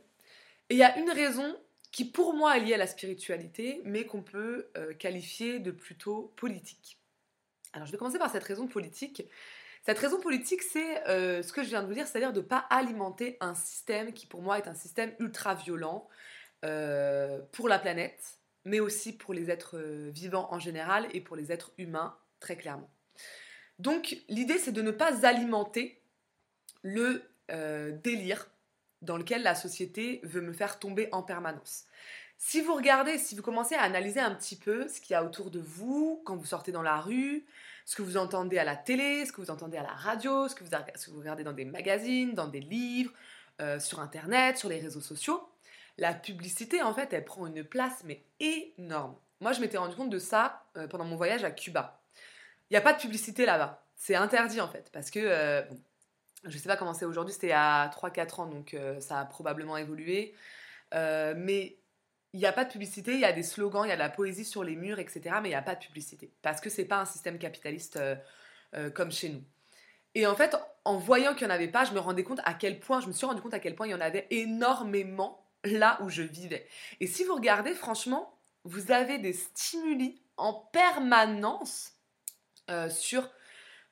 et 0.70 0.76
il 0.76 0.78
y 0.78 0.84
a 0.84 0.96
une 1.00 1.10
raison 1.10 1.58
qui 1.92 2.06
pour 2.06 2.36
moi 2.36 2.56
est 2.56 2.60
liée 2.60 2.76
à 2.76 2.78
la 2.78 2.88
spiritualité, 2.88 3.82
mais 3.84 4.06
qu'on 4.06 4.22
peut 4.22 4.70
qualifier 5.00 5.60
de 5.60 5.72
plutôt 5.72 6.34
politique. 6.36 7.00
Alors 7.74 7.88
je 7.88 7.92
vais 7.92 7.98
commencer 7.98 8.20
par 8.20 8.32
cette 8.32 8.44
raison 8.44 8.68
politique 8.68 9.24
cette 9.86 10.00
raison 10.00 10.20
politique, 10.20 10.64
c'est 10.64 11.04
ce 11.06 11.54
que 11.54 11.64
je 11.64 11.70
viens 11.70 11.84
de 11.84 11.88
vous 11.88 11.94
dire, 11.94 12.08
c'est-à-dire 12.08 12.34
de 12.34 12.42
ne 12.42 12.46
pas 12.46 12.66
alimenter 12.72 13.38
un 13.40 13.54
système 13.54 14.14
qui 14.14 14.26
pour 14.26 14.42
moi 14.42 14.58
est 14.58 14.68
un 14.68 14.74
système 14.74 15.14
ultra 15.20 15.54
violent 15.54 16.10
pour 16.62 17.70
la 17.70 17.78
planète, 17.78 18.35
mais 18.66 18.80
aussi 18.80 19.14
pour 19.14 19.34
les 19.34 19.50
êtres 19.50 19.78
euh, 19.78 20.10
vivants 20.12 20.48
en 20.52 20.60
général 20.60 21.08
et 21.14 21.22
pour 21.22 21.36
les 21.36 21.52
êtres 21.52 21.72
humains, 21.78 22.18
très 22.40 22.58
clairement. 22.58 22.90
Donc 23.80 24.18
l'idée, 24.30 24.58
c'est 24.58 24.72
de 24.72 24.82
ne 24.82 24.92
pas 24.92 25.26
alimenter 25.26 26.02
le 26.84 27.24
délire 28.04 28.50
dans 29.04 29.18
lequel 29.18 29.44
la 29.44 29.54
société 29.54 30.20
veut 30.24 30.42
me 30.42 30.52
faire 30.52 30.80
tomber 30.80 31.10
en 31.12 31.22
permanence. 31.22 31.86
Si 32.38 32.62
vous 32.62 32.76
regardez, 32.76 33.18
si 33.18 33.36
vous 33.36 33.42
commencez 33.42 33.76
à 33.76 33.82
analyser 33.82 34.20
un 34.20 34.36
petit 34.36 34.56
peu 34.56 34.88
ce 34.88 35.00
qu'il 35.00 35.14
y 35.14 35.16
a 35.16 35.24
autour 35.24 35.52
de 35.52 35.60
vous 35.60 36.22
quand 36.26 36.36
vous 36.36 36.46
sortez 36.46 36.72
dans 36.72 36.82
la 36.82 37.00
rue, 37.00 37.46
ce 37.86 37.96
que 37.96 38.02
vous 38.02 38.18
entendez 38.18 38.58
à 38.58 38.64
la 38.64 38.76
télé, 38.76 39.26
ce 39.26 39.32
que 39.32 39.42
vous 39.42 39.52
entendez 39.52 39.78
à 39.78 39.84
la 39.84 39.94
radio, 39.94 40.48
ce 40.48 40.56
que 40.56 40.64
vous, 40.64 41.20
regardez 41.20 41.44
dans 41.44 41.54
des 41.54 41.66
magazines, 41.66 42.34
dans 42.34 42.48
des 42.48 42.60
livres, 42.60 43.14
euh, 43.62 43.80
sur 43.80 44.00
Internet, 44.00 44.58
sur 44.58 44.70
les 44.70 44.80
réseaux 44.80 45.02
sociaux, 45.02 45.48
la 45.98 46.14
publicité, 46.14 46.82
en 46.82 46.94
fait, 46.94 47.14
elle 47.14 47.26
prend 47.26 47.48
une 47.48 47.64
place, 47.64 48.04
mais 48.04 48.24
énorme. 48.40 49.16
Moi, 49.42 49.54
je 49.54 49.62
m'étais 49.62 49.78
rendu 49.78 49.96
compte 49.96 50.10
de 50.10 50.20
ça 50.20 50.66
euh, 50.78 50.88
pendant 50.88 51.06
mon 51.06 51.16
voyage 51.16 51.44
à 51.44 51.52
Cuba. 51.52 52.02
Il 52.70 52.74
n'y 52.74 52.78
a 52.78 52.82
pas 52.82 52.94
de 52.94 53.00
publicité 53.00 53.46
là-bas. 53.46 53.86
C'est 53.96 54.16
interdit, 54.16 54.62
en 54.62 54.68
fait, 54.68 54.90
parce 54.92 55.10
que, 55.10 55.20
euh, 55.20 55.62
je 56.44 56.54
ne 56.54 56.58
sais 56.58 56.68
pas 56.68 56.78
comment 56.78 56.94
c'est 56.94 57.06
aujourd'hui, 57.06 57.34
c'était 57.34 57.54
à 57.54 57.90
3-4 57.94 58.42
ans, 58.42 58.46
donc 58.48 58.76
ça 59.00 59.20
a 59.20 59.26
probablement 59.26 59.78
évolué. 59.78 60.36
mais 60.92 61.80
il 62.36 62.40
n'y 62.40 62.46
a 62.46 62.52
pas 62.52 62.66
de 62.66 62.70
publicité, 62.70 63.14
il 63.14 63.22
y 63.22 63.26
a 63.26 63.32
des 63.32 63.44
slogans, 63.44 63.86
il 63.86 63.88
y 63.88 63.94
a 63.94 63.96
de 63.96 64.00
la 64.00 64.10
poésie 64.10 64.44
sur 64.44 64.62
les 64.62 64.76
murs, 64.76 65.00
etc. 65.00 65.38
Mais 65.42 65.48
il 65.48 65.52
n'y 65.52 65.56
a 65.56 65.62
pas 65.62 65.76
de 65.76 65.80
publicité. 65.80 66.34
Parce 66.42 66.60
que 66.60 66.70
c'est 66.70 66.84
pas 66.84 67.00
un 67.00 67.06
système 67.06 67.40
capitaliste 67.40 67.96
euh, 67.96 68.18
euh, 68.76 68.90
comme 68.90 69.10
chez 69.10 69.30
nous. 69.30 69.42
Et 70.16 70.28
en 70.28 70.36
fait, 70.36 70.54
en 70.84 70.98
voyant 70.98 71.34
qu'il 71.34 71.48
n'y 71.48 71.54
en 71.54 71.56
avait 71.56 71.70
pas, 71.70 71.86
je 71.86 71.94
me 71.94 72.00
rendais 72.00 72.26
compte 72.26 72.42
à 72.44 72.54
quel 72.54 72.82
point, 72.82 73.00
je 73.00 73.08
me 73.08 73.14
suis 73.14 73.26
rendu 73.26 73.42
compte 73.42 73.54
à 73.54 73.60
quel 73.60 73.74
point 73.74 73.88
il 73.88 73.92
y 73.92 73.94
en 73.94 74.02
avait 74.02 74.28
énormément 74.32 75.45
là 75.66 76.00
où 76.02 76.10
je 76.10 76.22
vivais. 76.22 76.68
Et 77.00 77.08
si 77.08 77.24
vous 77.24 77.36
regardez, 77.36 77.74
franchement, 77.74 78.38
vous 78.64 78.92
avez 78.92 79.20
des 79.20 79.34
stimuli 79.34 80.22
en 80.38 80.54
permanence 80.54 81.94
euh, 82.70 82.90
sur 82.90 83.30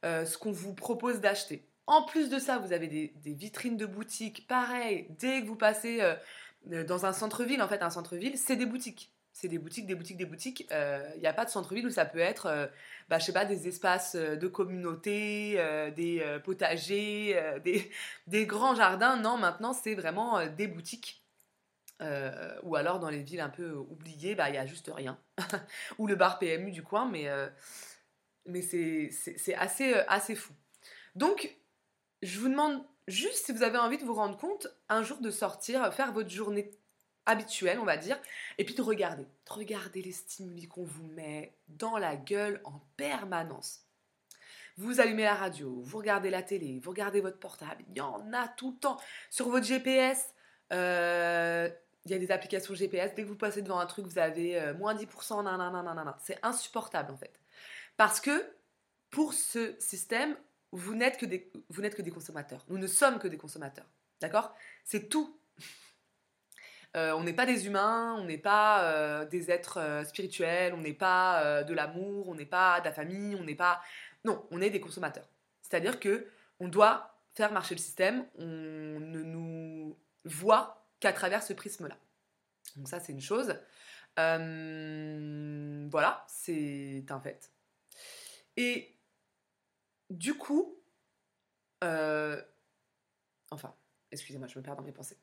ce 0.03 0.37
qu'on 0.37 0.51
vous 0.51 0.73
propose 0.73 1.21
d'acheter. 1.21 1.65
En 1.87 2.03
plus 2.03 2.29
de 2.29 2.39
ça, 2.39 2.59
vous 2.59 2.71
avez 2.71 2.87
des, 2.87 3.33
vitrines 3.33 3.77
de 3.77 3.85
boutiques, 3.85 4.47
pareil, 4.47 5.07
dès 5.19 5.41
que 5.41 5.47
vous 5.47 5.55
passez 5.55 5.99
euh, 6.01 6.83
dans 6.85 7.05
un 7.05 7.13
centre-ville, 7.13 7.61
en 7.61 7.67
fait, 7.67 7.81
un 7.81 7.89
centre-ville, 7.89 8.37
c'est 8.37 8.55
des 8.55 8.65
boutiques. 8.65 9.11
C'est 9.33 9.47
des 9.47 9.57
boutiques, 9.57 9.87
des 9.87 9.95
boutiques, 9.95 10.17
des 10.17 10.25
boutiques. 10.25 10.61
Il 10.61 10.67
euh, 10.73 11.17
n'y 11.17 11.27
a 11.27 11.33
pas 11.33 11.43
de 11.43 11.49
centre-ville 11.49 11.87
où 11.87 11.89
ça 11.89 12.05
peut 12.05 12.19
être, 12.19 12.45
euh, 12.45 12.67
bah, 13.09 13.17
je 13.19 13.25
sais 13.25 13.33
pas, 13.33 13.45
des 13.45 13.67
espaces 13.67 14.15
de 14.15 14.47
communauté, 14.47 15.55
des 15.95 16.23
potagers, 16.43 17.59
des, 17.63 17.91
des, 18.27 18.45
grands 18.45 18.75
jardins. 18.75 19.17
Non, 19.17 19.37
maintenant, 19.37 19.73
c'est 19.73 19.95
vraiment 19.95 20.45
des 20.45 20.67
boutiques. 20.67 21.22
Ou 22.01 22.75
alors, 22.75 22.99
dans 22.99 23.09
les 23.09 23.23
villes 23.23 23.39
un 23.39 23.49
peu 23.49 23.71
oubliées, 23.73 24.35
bah, 24.35 24.49
il 24.49 24.53
n'y 24.53 24.57
a 24.57 24.65
juste 24.65 24.91
rien. 24.93 25.17
ou 25.97 26.07
le 26.07 26.15
bar 26.15 26.39
PMU 26.39 26.71
du 26.71 26.83
coin, 26.83 27.09
mais, 27.09 27.27
mais 28.45 28.61
c'est 28.61 29.55
assez, 29.55 29.93
assez 30.07 30.35
fou. 30.35 30.53
Donc, 31.15 31.55
je 32.21 32.39
vous 32.39 32.49
demande 32.49 32.83
juste 33.07 33.45
si 33.45 33.51
vous 33.51 33.63
avez 33.63 33.77
envie 33.77 33.97
de 33.97 34.03
vous 34.03 34.13
rendre 34.13 34.37
compte 34.37 34.67
un 34.89 35.03
jour 35.03 35.19
de 35.19 35.31
sortir, 35.31 35.93
faire 35.93 36.11
votre 36.11 36.29
journée 36.29 36.71
habituelle, 37.25 37.79
on 37.79 37.85
va 37.85 37.97
dire, 37.97 38.19
et 38.57 38.65
puis 38.65 38.75
de 38.75 38.81
regarder. 38.81 39.23
De 39.23 39.53
regarder 39.53 40.01
les 40.01 40.11
stimuli 40.11 40.67
qu'on 40.67 40.83
vous 40.83 41.07
met 41.07 41.55
dans 41.67 41.97
la 41.97 42.15
gueule 42.15 42.61
en 42.63 42.81
permanence. 42.97 43.85
Vous 44.77 44.99
allumez 44.99 45.23
la 45.23 45.35
radio, 45.35 45.81
vous 45.83 45.97
regardez 45.99 46.31
la 46.31 46.41
télé, 46.41 46.79
vous 46.79 46.89
regardez 46.89 47.21
votre 47.21 47.37
portable, 47.37 47.83
il 47.89 47.97
y 47.97 48.01
en 48.01 48.33
a 48.33 48.47
tout 48.47 48.71
le 48.71 48.77
temps. 48.77 48.99
Sur 49.29 49.49
votre 49.49 49.65
GPS, 49.65 50.17
euh, 50.19 50.33
il 50.71 52.11
y 52.11 52.13
a 52.13 52.19
des 52.19 52.31
applications 52.31 52.73
GPS, 52.73 53.13
dès 53.15 53.23
que 53.23 53.27
vous 53.27 53.35
passez 53.35 53.61
devant 53.61 53.79
un 53.79 53.85
truc, 53.85 54.05
vous 54.05 54.17
avez 54.17 54.59
euh, 54.59 54.73
moins 54.73 54.93
10%, 54.93 55.43
nanana, 55.43 56.17
c'est 56.21 56.37
insupportable 56.43 57.11
en 57.11 57.17
fait. 57.17 57.39
Parce 57.95 58.19
que 58.19 58.45
pour 59.09 59.33
ce 59.33 59.75
système, 59.79 60.35
vous 60.71 60.95
n'êtes 60.95 61.17
que 61.17 61.25
des, 61.25 61.51
vous 61.69 61.81
n'êtes 61.81 61.95
que 61.95 62.01
des 62.01 62.11
consommateurs. 62.11 62.65
Nous 62.67 62.77
ne 62.77 62.87
sommes 62.87 63.19
que 63.19 63.27
des 63.27 63.37
consommateurs. 63.37 63.85
D'accord? 64.21 64.55
C'est 64.83 65.09
tout. 65.09 65.37
Euh, 66.95 67.11
on 67.13 67.23
n'est 67.23 67.33
pas 67.33 67.47
des 67.47 67.65
humains, 67.65 68.15
on 68.19 68.25
n'est 68.25 68.37
pas 68.37 68.83
euh, 68.83 69.25
des 69.25 69.49
êtres 69.49 69.79
euh, 69.79 70.03
spirituels, 70.03 70.75
on 70.75 70.81
n'est 70.81 70.93
pas 70.93 71.63
de 71.63 71.73
l'amour, 71.73 72.29
on 72.29 72.35
n'est 72.35 72.45
pas 72.45 72.81
de 72.81 72.85
la 72.85 72.91
famille, 72.91 73.33
on 73.33 73.43
n'est 73.43 73.55
pas. 73.55 73.81
Non, 74.23 74.45
on 74.51 74.61
est 74.61 74.69
des 74.69 74.79
consommateurs. 74.79 75.27
C'est-à-dire 75.63 75.99
que 75.99 76.27
on 76.59 76.67
doit 76.67 77.17
faire 77.33 77.51
marcher 77.51 77.73
le 77.73 77.79
système, 77.79 78.27
on 78.37 78.45
ne 78.45 79.23
nous 79.23 79.97
voit 80.25 80.87
qu'à 80.99 81.13
travers 81.13 81.43
ce 81.43 81.53
prisme-là. 81.53 81.97
Donc 82.75 82.87
ça, 82.87 82.99
c'est 82.99 83.11
une 83.11 83.21
chose. 83.21 83.55
voilà, 84.17 86.25
c'est 86.27 87.05
un 87.09 87.19
fait. 87.19 87.51
Et 88.57 88.97
du 90.09 90.35
coup, 90.35 90.77
euh, 91.83 92.41
enfin, 93.51 93.75
excusez-moi, 94.11 94.47
je 94.47 94.57
me 94.57 94.63
perds 94.63 94.75
dans 94.75 94.83
mes 94.83 94.91
pensées. 94.91 95.17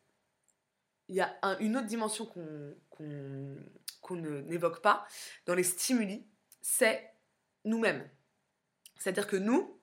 Il 1.08 1.16
y 1.16 1.20
a 1.20 1.38
une 1.60 1.76
autre 1.76 1.86
dimension 1.86 2.26
qu'on 2.90 4.16
n'évoque 4.16 4.80
pas 4.80 5.06
dans 5.46 5.54
les 5.54 5.64
stimuli, 5.64 6.26
c'est 6.60 7.12
nous-mêmes. 7.64 8.08
C'est-à-dire 8.96 9.26
que 9.26 9.36
nous, 9.36 9.79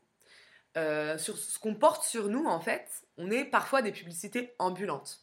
euh, 0.75 1.17
sur 1.17 1.37
ce 1.37 1.57
qu'on 1.59 1.73
porte 1.73 2.03
sur 2.03 2.29
nous, 2.29 2.45
en 2.45 2.59
fait, 2.59 2.87
on 3.17 3.31
est 3.31 3.45
parfois 3.45 3.81
des 3.81 3.91
publicités 3.91 4.53
ambulantes. 4.59 5.21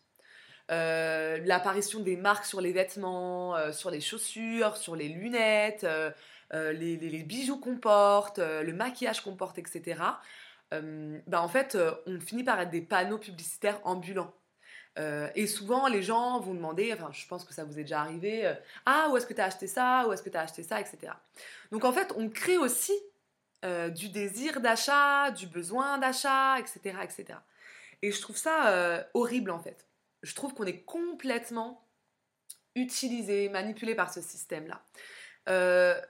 Euh, 0.71 1.39
l'apparition 1.45 2.01
des 2.01 2.17
marques 2.17 2.47
sur 2.47 2.61
les 2.61 2.73
vêtements, 2.73 3.73
sur 3.73 3.91
les 3.91 4.01
chaussures, 4.01 4.77
sur 4.77 4.97
les 4.97 5.09
lunettes, 5.09 5.87
les, 6.53 7.25
bijoux 7.27 7.59
qu'on 7.59 7.77
porte, 7.77 8.39
le 8.39 8.73
maquillage 8.73 9.23
qu'on 9.23 9.37
porte, 9.37 9.59
etc., 9.59 10.01
bah, 10.73 11.41
en 11.41 11.49
fait, 11.49 11.79
on 12.07 12.19
finit 12.19 12.43
par 12.43 12.61
être 12.61 12.71
des 12.71 12.81
panneaux 12.81 13.19
publicitaires 13.19 13.79
ambulants. 13.85 14.33
et 14.97 15.47
souvent, 15.47 15.87
les 15.87 16.03
gens 16.03 16.41
vont 16.41 16.55
demander, 16.55 16.93
enfin, 16.95 17.11
je 17.13 17.27
pense 17.29 17.45
que 17.45 17.53
ça 17.53 17.65
vous 17.65 17.79
est 17.79 17.83
déjà 17.83 18.01
arrivé, 18.01 18.53
ah, 18.87 19.09
où 19.13 19.17
est-ce 19.17 19.27
que 19.27 19.35
tu 19.35 19.41
as 19.41 19.45
acheté 19.45 19.67
ça, 19.69 20.07
où 20.09 20.13
est-ce 20.13 20.23
que 20.23 20.31
tu 20.31 20.37
as 20.37 20.41
acheté 20.41 20.63
ça, 20.63 20.81
etc. 20.81 21.13
Donc 21.71 21.85
en 21.85 21.93
fait, 21.93 22.13
on 22.17 22.29
crée 22.31 22.57
aussi 22.57 22.93
du 23.95 24.11
désir 24.11 24.61
d'achat, 24.61 25.31
du 25.31 25.47
besoin 25.47 25.99
d'achat, 25.99 26.59
etc., 26.59 26.99
etc. 27.03 27.39
Et 28.03 28.13
je 28.13 28.21
trouve 28.21 28.37
ça 28.37 29.07
horrible 29.15 29.51
en 29.51 29.61
fait. 29.61 29.87
Je 30.23 30.35
trouve 30.35 30.55
qu'on 30.55 30.67
est 30.67 30.83
complètement 30.83 31.85
utilisé, 32.75 33.49
manipulé 33.49 33.95
par 33.95 34.13
ce 34.13 34.21
système-là. 34.21 34.85
Euh, 35.49 36.01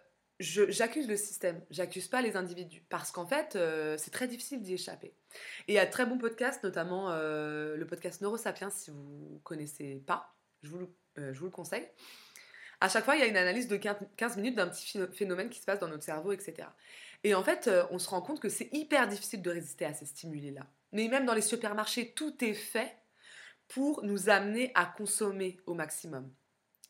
j'accuse 0.41 1.09
le 1.09 1.17
système, 1.17 1.61
j'accuse 1.71 2.09
pas 2.09 2.23
les 2.23 2.37
individus, 2.37 2.83
parce 2.89 3.11
qu'en 3.13 3.27
fait, 3.27 3.57
euh, 3.57 3.97
c'est 3.99 4.11
très 4.11 4.29
difficile 4.29 4.63
d'y 4.63 4.75
échapper. 4.75 5.15
Et 5.69 5.73
il 5.73 5.75
y 5.75 5.79
a 5.79 5.87
de 5.87 5.91
très 5.91 6.07
bons 6.07 6.19
podcasts, 6.19 6.63
notamment 6.65 7.11
euh, 7.11 7.77
le 7.77 7.87
podcast 7.87 8.21
Neurosapiens, 8.21 8.71
si 8.71 8.91
vous 8.91 9.41
connaissez 9.45 10.03
pas, 10.07 10.35
je 10.63 10.71
vous 10.71 10.79
le 11.17 11.51
conseille. 11.51 11.87
À 12.81 12.89
chaque 12.89 13.05
fois, 13.05 13.17
il 13.17 13.21
y 13.21 13.25
a 13.25 13.27
une 13.27 13.37
analyse 13.37 13.69
de 13.69 13.77
15 13.77 14.37
minutes 14.37 14.57
d'un 14.57 14.69
petit 14.69 14.99
phénomène 15.13 15.49
qui 15.49 15.61
se 15.61 15.65
passe 15.65 15.79
dans 15.79 15.89
notre 15.89 16.03
cerveau, 16.03 16.33
etc. 16.33 16.69
Et 17.25 17.35
en 17.35 17.43
fait, 17.43 17.71
on 17.91 17.99
se 17.99 18.09
rend 18.09 18.21
compte 18.21 18.41
que 18.41 18.51
c'est 18.51 18.69
hyper 18.73 19.09
difficile 19.09 19.43
de 19.43 19.51
résister 19.51 19.87
à 19.87 19.95
ces 19.95 20.05
stimuli-là. 20.05 20.67
Mais 20.93 21.09
même 21.09 21.25
dans 21.25 21.35
les 21.35 21.41
supermarchés, 21.41 22.13
tout 22.13 22.45
est 22.45 22.55
fait 22.55 22.97
pour 23.69 24.05
nous 24.05 24.29
amener 24.29 24.71
à 24.75 24.87
consommer 24.87 25.59
au 25.67 25.75
maximum. 25.75 26.31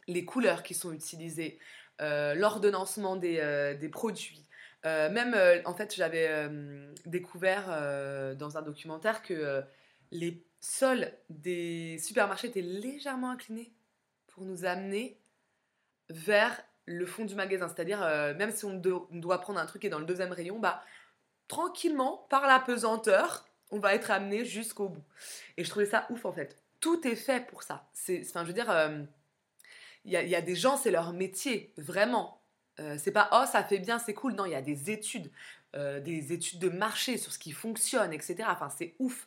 Les 0.06 0.24
couleurs 0.24 0.62
qui 0.62 0.74
sont 0.74 0.92
utilisées, 0.92 1.58
euh, 2.00 2.34
l'ordonnancement 2.34 3.16
des, 3.16 3.38
euh, 3.38 3.88
produits. 3.90 4.46
Euh, 4.84 5.08
même, 5.10 5.34
en 5.64 5.74
fait, 5.74 5.94
j'avais 5.94 6.48
découvert 7.06 7.68
dans 8.36 8.58
un 8.58 8.62
documentaire 8.62 9.22
que 9.22 9.62
les 10.10 10.44
sols 10.60 11.10
des 11.30 11.98
supermarchés 11.98 12.48
étaient 12.48 12.60
légèrement 12.60 13.30
inclinés 13.30 13.72
pour 14.26 14.44
nous 14.44 14.64
amener 14.64 15.18
vers 16.10 16.62
le 16.86 17.06
fond 17.06 17.24
du 17.24 17.34
magasin. 17.34 17.68
C'est-à-dire, 17.68 18.00
même 18.36 18.50
si 18.50 18.64
on, 18.64 18.74
doit 18.74 19.40
prendre 19.40 19.58
un 19.58 19.66
truc 19.66 19.82
qui 19.82 19.86
est 19.86 19.90
dans 19.90 19.98
le 19.98 20.04
deuxième 20.04 20.32
rayon, 20.32 20.58
bah, 20.58 20.82
tranquillement, 21.48 22.26
par 22.30 22.46
la 22.46 22.60
pesanteur, 22.60 23.46
on 23.70 23.78
va 23.78 23.94
être 23.94 24.10
amené 24.10 24.44
jusqu'au 24.44 24.88
bout. 24.88 25.04
Et 25.56 25.64
je 25.64 25.70
trouvais 25.70 25.86
ça 25.86 26.06
ouf 26.10 26.24
en 26.24 26.32
fait 26.32 26.58
tout 26.84 27.08
est 27.08 27.16
fait 27.16 27.46
pour 27.46 27.62
ça. 27.62 27.88
Enfin, 28.10 28.42
je 28.42 28.48
veux 28.48 28.52
dire, 28.52 28.66
il 30.04 30.14
euh, 30.14 30.22
y, 30.22 30.34
a 30.34 30.42
des 30.42 30.54
gens, 30.54 30.76
c'est 30.76 30.90
leur 30.90 31.14
métier, 31.14 31.72
vraiment. 31.78 32.42
Euh, 32.78 32.98
c'est 33.02 33.10
pas 33.10 33.30
oh 33.32 33.44
ça 33.50 33.64
fait 33.64 33.78
bien, 33.78 33.98
c'est 33.98 34.12
cool. 34.12 34.34
Non, 34.34 34.44
il 34.44 34.52
y 34.52 34.54
a 34.54 34.60
des 34.60 34.90
études, 34.90 35.30
euh, 35.74 35.98
des 36.00 36.34
études 36.34 36.58
de 36.58 36.68
marché 36.68 37.16
sur 37.16 37.32
ce 37.32 37.38
qui 37.38 37.52
fonctionne, 37.52 38.12
etc. 38.12 38.36
Enfin, 38.48 38.68
c'est 38.68 38.96
ouf. 38.98 39.26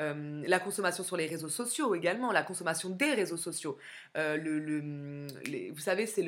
La 0.00 0.60
consommation 0.60 1.02
sur 1.02 1.16
les 1.16 1.26
réseaux 1.26 1.48
sociaux 1.48 1.94
également, 1.94 2.30
la 2.30 2.42
consommation 2.42 2.90
des 2.90 3.14
réseaux 3.14 3.36
sociaux. 3.36 3.78
le, 4.14 5.26
vous 5.72 5.80
savez, 5.80 6.06
c'est 6.06 6.24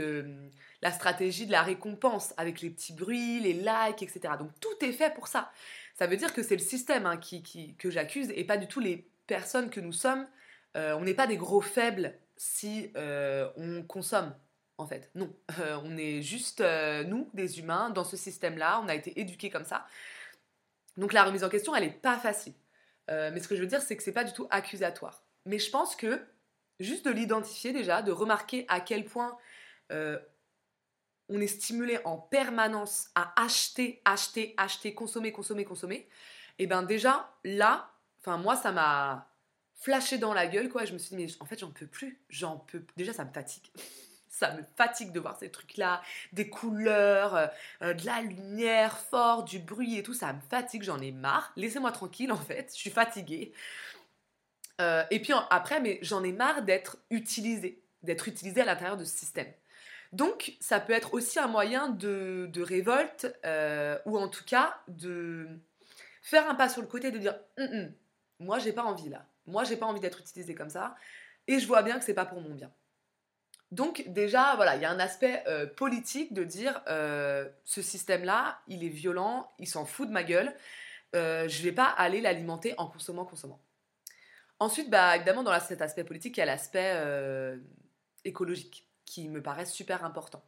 la 0.82 0.90
stratégie 0.90 1.46
de 1.46 1.52
la 1.52 1.62
récompense 1.62 2.34
avec 2.36 2.60
les 2.62 2.70
petits 2.70 2.92
bruits, 2.92 3.40
les 3.40 3.52
likes, 3.52 4.02
etc. 4.02 4.34
Donc 4.38 4.50
tout 4.60 4.84
est 4.84 4.92
fait 4.92 5.14
pour 5.14 5.28
ça. 5.28 5.52
Ça 5.94 6.06
veut 6.06 6.16
dire 6.16 6.34
que 6.34 6.42
c'est 6.42 6.56
le 6.56 6.62
système 6.62 7.06
hein, 7.06 7.16
qui, 7.16 7.74
que 7.78 7.90
j'accuse 7.90 8.30
et 8.34 8.44
pas 8.44 8.56
du 8.56 8.66
tout 8.66 8.80
les 8.80 9.06
personnes 9.26 9.70
que 9.70 9.80
nous 9.80 9.92
sommes 9.92 10.26
euh, 10.76 10.94
on 10.94 11.02
n'est 11.02 11.14
pas 11.14 11.26
des 11.26 11.36
gros 11.36 11.60
faibles 11.60 12.14
si 12.36 12.90
euh, 12.96 13.50
on 13.56 13.82
consomme, 13.82 14.34
en 14.78 14.86
fait. 14.86 15.10
Non, 15.14 15.32
euh, 15.58 15.78
on 15.84 15.96
est 15.96 16.22
juste, 16.22 16.62
nous, 17.06 17.28
des 17.34 17.58
humains, 17.58 17.90
dans 17.90 18.04
ce 18.04 18.16
système-là, 18.16 18.80
on 18.82 18.88
a 18.88 18.94
été 18.94 19.18
éduqués 19.20 19.50
comme 19.50 19.64
ça. 19.64 19.86
Donc 20.96 21.12
la 21.12 21.24
remise 21.24 21.44
en 21.44 21.48
question, 21.48 21.74
elle 21.74 21.84
n'est 21.84 21.90
pas 21.90 22.18
facile. 22.18 22.52
Mais 23.10 23.40
ce 23.40 23.48
que 23.48 23.56
je 23.56 23.60
veux 23.60 23.66
dire, 23.66 23.82
c'est 23.82 23.96
que 23.96 24.02
c'est 24.02 24.12
pas 24.12 24.24
du 24.24 24.32
tout 24.32 24.46
accusatoire. 24.50 25.22
Mais 25.46 25.58
je 25.58 25.70
pense 25.70 25.96
que 25.96 26.24
juste 26.78 27.04
de 27.04 27.10
l'identifier 27.10 27.72
déjà, 27.72 28.02
de 28.02 28.12
remarquer 28.12 28.64
à 28.68 28.80
quel 28.80 29.04
point 29.04 29.36
on 29.90 31.40
est 31.40 31.46
stimulé 31.46 31.98
en 32.04 32.16
permanence 32.18 33.10
à 33.14 33.32
acheter, 33.42 34.00
acheter, 34.04 34.54
acheter, 34.56 34.94
consommer, 34.94 35.32
consommer, 35.32 35.64
consommer, 35.64 36.08
et 36.58 36.66
bien 36.66 36.82
déjà 36.82 37.36
là, 37.44 37.90
enfin 38.20 38.36
moi 38.36 38.56
ça 38.56 38.72
m'a 38.72 39.30
flashé 39.80 40.18
dans 40.18 40.34
la 40.34 40.46
gueule, 40.46 40.68
quoi. 40.68 40.84
Je 40.84 40.92
me 40.92 40.98
suis 40.98 41.16
dit, 41.16 41.24
mais 41.24 41.30
en 41.40 41.46
fait, 41.46 41.58
j'en 41.58 41.70
peux 41.70 41.86
plus. 41.86 42.20
J'en 42.28 42.58
peux. 42.58 42.84
Déjà, 42.96 43.12
ça 43.12 43.24
me 43.24 43.32
fatigue. 43.32 43.64
Ça 44.40 44.54
me 44.54 44.62
fatigue 44.76 45.12
de 45.12 45.20
voir 45.20 45.38
ces 45.38 45.50
trucs-là, 45.50 46.00
des 46.32 46.48
couleurs, 46.48 47.36
euh, 47.36 47.46
euh, 47.82 47.94
de 47.94 48.06
la 48.06 48.22
lumière 48.22 48.98
fort, 48.98 49.44
du 49.44 49.58
bruit 49.58 49.98
et 49.98 50.02
tout. 50.02 50.14
Ça 50.14 50.32
me 50.32 50.40
fatigue, 50.40 50.82
j'en 50.82 50.98
ai 50.98 51.12
marre. 51.12 51.52
Laissez-moi 51.56 51.92
tranquille, 51.92 52.32
en 52.38 52.38
fait. 52.38 52.70
Je 52.74 52.78
suis 52.78 52.90
fatiguée. 52.90 53.52
Euh, 54.80 55.04
et 55.10 55.20
puis 55.20 55.34
après, 55.50 55.80
mais 55.80 55.98
j'en 56.00 56.24
ai 56.24 56.32
marre 56.32 56.62
d'être 56.62 56.96
utilisée, 57.10 57.82
d'être 58.02 58.28
utilisée 58.28 58.62
à 58.62 58.64
l'intérieur 58.64 58.96
de 58.96 59.04
ce 59.04 59.14
système. 59.14 59.52
Donc, 60.12 60.54
ça 60.58 60.80
peut 60.80 60.94
être 60.94 61.12
aussi 61.14 61.38
un 61.38 61.46
moyen 61.46 61.88
de, 61.90 62.50
révolte, 62.62 63.26
ou 64.06 64.18
en 64.18 64.28
tout 64.28 64.44
cas 64.44 64.80
de 64.88 65.46
faire 66.22 66.48
un 66.48 66.54
pas 66.54 66.68
sur 66.70 66.80
le 66.80 66.88
côté, 66.88 67.10
de 67.10 67.18
dire, 67.18 67.38
hum, 67.58 67.68
hum, 67.72 67.92
moi, 68.40 68.58
j'ai 68.58 68.72
pas 68.72 68.84
envie 68.84 69.10
là. 69.10 69.26
Moi, 69.46 69.64
j'ai 69.64 69.76
pas 69.76 69.86
envie 69.86 70.00
d'être 70.00 70.20
utilisée 70.20 70.54
comme 70.54 70.70
ça. 70.70 70.96
Et 71.46 71.58
je 71.58 71.66
vois 71.66 71.82
bien 71.82 71.98
que 71.98 72.04
c'est 72.04 72.14
pas 72.14 72.24
pour 72.24 72.40
mon 72.40 72.54
bien. 72.54 72.72
Donc 73.70 74.04
déjà, 74.08 74.56
voilà, 74.56 74.74
il 74.74 74.82
y 74.82 74.84
a 74.84 74.90
un 74.90 74.98
aspect 74.98 75.44
euh, 75.46 75.66
politique 75.66 76.32
de 76.32 76.42
dire 76.42 76.82
euh, 76.88 77.48
ce 77.64 77.82
système-là, 77.82 78.60
il 78.66 78.82
est 78.84 78.88
violent, 78.88 79.52
il 79.58 79.68
s'en 79.68 79.84
fout 79.84 80.08
de 80.08 80.12
ma 80.12 80.24
gueule, 80.24 80.52
euh, 81.14 81.48
je 81.48 81.62
vais 81.62 81.72
pas 81.72 81.84
aller 81.84 82.20
l'alimenter 82.20 82.74
en 82.78 82.88
consommant, 82.88 83.24
consommant. 83.24 83.60
Ensuite, 84.58 84.90
bah, 84.90 85.16
évidemment, 85.16 85.44
dans 85.44 85.58
cet 85.60 85.82
aspect 85.82 86.04
politique, 86.04 86.36
il 86.36 86.40
y 86.40 86.42
a 86.42 86.46
l'aspect 86.46 86.94
écologique 88.24 88.86
qui 89.06 89.28
me 89.28 89.42
paraît 89.42 89.64
super 89.64 90.04
important. 90.04 90.44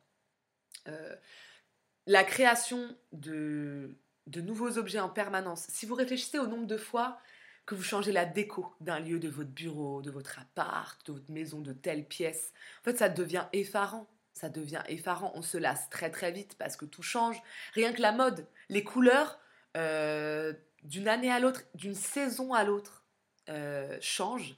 la 2.06 2.24
création 2.24 2.94
de 3.12 3.96
nouveaux 4.26 4.76
objets 4.76 5.00
en 5.00 5.08
permanence. 5.08 5.66
Si 5.68 5.86
vous 5.86 5.94
réfléchissez 5.94 6.38
au 6.38 6.46
nombre 6.46 6.66
de 6.66 6.76
fois 6.76 7.18
que 7.66 7.74
vous 7.74 7.82
changez 7.82 8.12
la 8.12 8.24
déco 8.24 8.74
d'un 8.80 8.98
lieu, 8.98 9.18
de 9.18 9.28
votre 9.28 9.50
bureau, 9.50 10.02
de 10.02 10.10
votre 10.10 10.38
appart, 10.38 11.04
de 11.06 11.12
votre 11.12 11.30
maison, 11.30 11.60
de 11.60 11.72
telle 11.72 12.06
pièce. 12.06 12.52
En 12.80 12.84
fait, 12.84 12.98
ça 12.98 13.08
devient 13.08 13.46
effarant. 13.52 14.08
Ça 14.34 14.48
devient 14.48 14.82
effarant. 14.88 15.32
On 15.34 15.42
se 15.42 15.58
lasse 15.58 15.88
très 15.90 16.10
très 16.10 16.32
vite 16.32 16.56
parce 16.58 16.76
que 16.76 16.84
tout 16.84 17.02
change. 17.02 17.40
Rien 17.74 17.92
que 17.92 18.00
la 18.00 18.12
mode, 18.12 18.46
les 18.68 18.82
couleurs, 18.82 19.38
euh, 19.76 20.52
d'une 20.82 21.06
année 21.06 21.30
à 21.30 21.38
l'autre, 21.38 21.62
d'une 21.74 21.94
saison 21.94 22.54
à 22.54 22.64
l'autre, 22.64 23.04
euh, 23.48 23.96
changent. 24.00 24.56